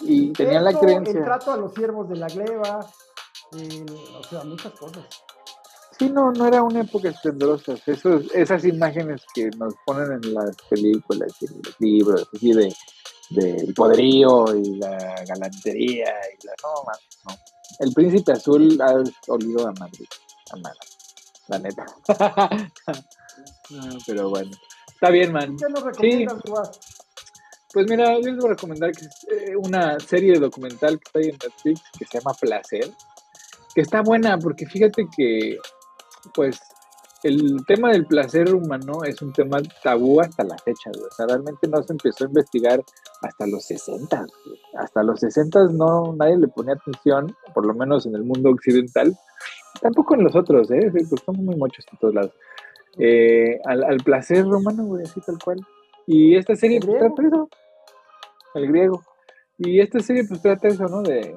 [0.00, 1.18] Y tenían la creencia.
[1.18, 5.04] El trato a los siervos de la gleba, o sea, muchas cosas.
[5.98, 7.74] Sí, no, no era una época esplendorosa.
[7.86, 12.74] Esos, esas imágenes que nos ponen en las películas y en los libros, así de,
[13.30, 16.84] de poderío y la galantería y la no,
[17.26, 17.34] no.
[17.78, 20.06] El príncipe azul ha olido a Madrid,
[20.50, 20.88] a Madrid,
[21.48, 21.86] la neta.
[24.06, 24.50] pero bueno,
[24.88, 25.56] está bien, man.
[25.56, 26.40] ¿Qué nos recomiendas,
[27.72, 31.28] Pues mira, yo les voy a recomendar que eh, una serie documental que está ahí
[31.28, 32.92] en Netflix que se llama Placer
[33.74, 35.56] que está buena, porque fíjate que,
[36.34, 36.60] pues,
[37.22, 41.68] el tema del placer humano es un tema tabú hasta la fecha, O sea, realmente
[41.68, 42.82] no se empezó a investigar
[43.22, 44.26] hasta los 60.
[44.74, 49.16] Hasta los 60 no, nadie le ponía atención, por lo menos en el mundo occidental.
[49.80, 50.90] Tampoco en los otros, ¿eh?
[50.92, 52.32] Pues somos muy muchos en todos lados.
[52.98, 55.60] Eh, al, placer humano, güey, así tal cual.
[56.06, 57.48] Y esta serie pues, trata eso.
[58.54, 59.02] El griego.
[59.58, 61.02] Y esta serie pues trata eso, ¿no?
[61.02, 61.36] De,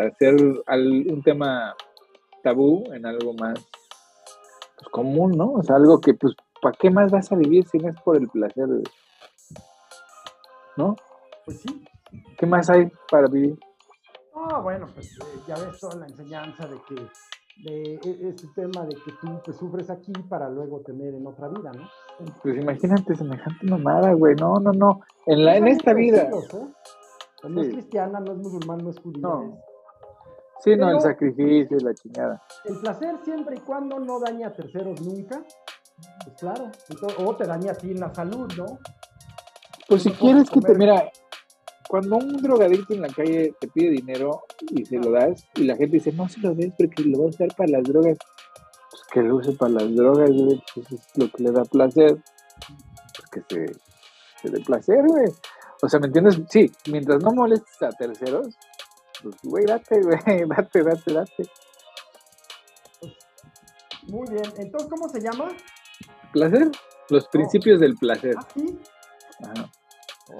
[0.00, 1.74] hacer un tema
[2.42, 3.64] tabú en algo más
[4.84, 5.52] pues, común, ¿no?
[5.52, 8.16] O sea, algo que pues, ¿para qué más vas a vivir si no es por
[8.16, 8.68] el placer?
[10.76, 10.96] ¿No?
[11.44, 11.84] Pues sí.
[12.38, 13.58] ¿Qué más hay para vivir?
[14.34, 16.94] Ah, bueno, pues eh, ya ves toda la enseñanza de que
[17.56, 21.48] de e, este tema de que tú pues, sufres aquí para luego tener en otra
[21.48, 21.88] vida, ¿no?
[22.42, 24.34] Pues imagínate semejante mamada, güey.
[24.34, 25.00] No, no, no.
[25.26, 26.24] En, la, en esta vida.
[26.24, 27.48] ¿eh?
[27.48, 29.56] no es cristiana, no es musulmán, no es judío.
[30.60, 32.42] Sí, no, el sacrificio y la chingada.
[32.64, 35.44] El placer siempre y cuando no daña a terceros nunca.
[36.24, 36.70] Pues claro.
[37.18, 38.78] o te daña a ti en la salud, ¿no?
[39.88, 41.10] Pues si quieres que te, mira,
[41.88, 45.76] cuando un drogadicto en la calle te pide dinero y se lo das, y la
[45.76, 48.16] gente dice, no se lo des porque lo va a usar para las drogas,
[48.90, 50.30] pues que lo use para las drogas,
[50.74, 53.74] pues es lo que le da placer, pues que se,
[54.42, 55.26] se dé placer, güey.
[55.82, 56.40] O sea, ¿me entiendes?
[56.48, 58.56] Sí, mientras no molestes a terceros,
[59.22, 61.50] pues, güey, date, güey, date, date, date.
[64.14, 65.48] Muy bien, entonces, ¿cómo se llama?
[66.32, 66.70] ¿Placer?
[67.10, 68.36] Los principios del placer.
[68.38, 68.78] ¿Ah, sí?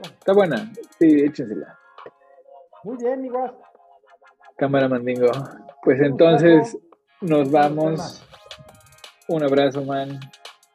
[0.04, 1.76] Está buena, sí, échensela.
[2.84, 3.52] Muy bien, igual.
[4.56, 5.28] Cámara Mandingo.
[5.82, 6.78] Pues entonces
[7.20, 8.24] nos vamos.
[9.26, 10.20] Un abrazo, man.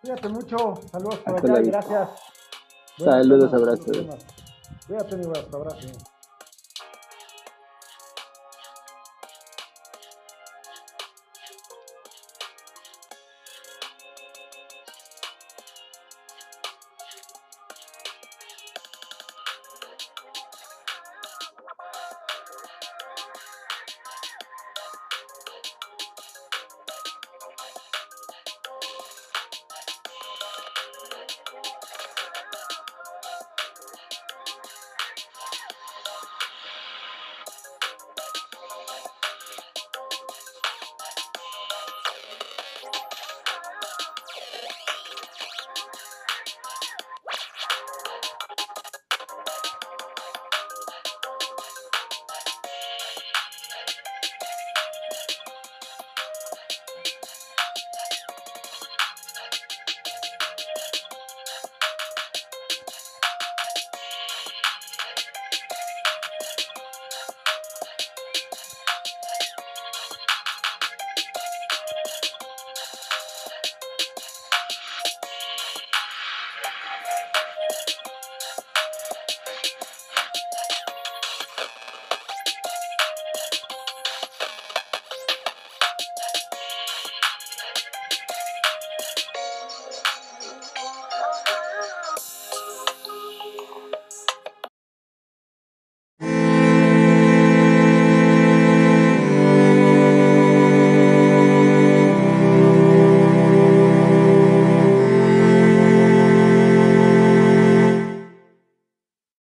[0.01, 0.57] Cuídate mucho.
[0.91, 2.09] Saludos por allá gracias.
[2.97, 3.97] Saludos, abrazos.
[4.88, 5.89] Cuídate, mi abrazo.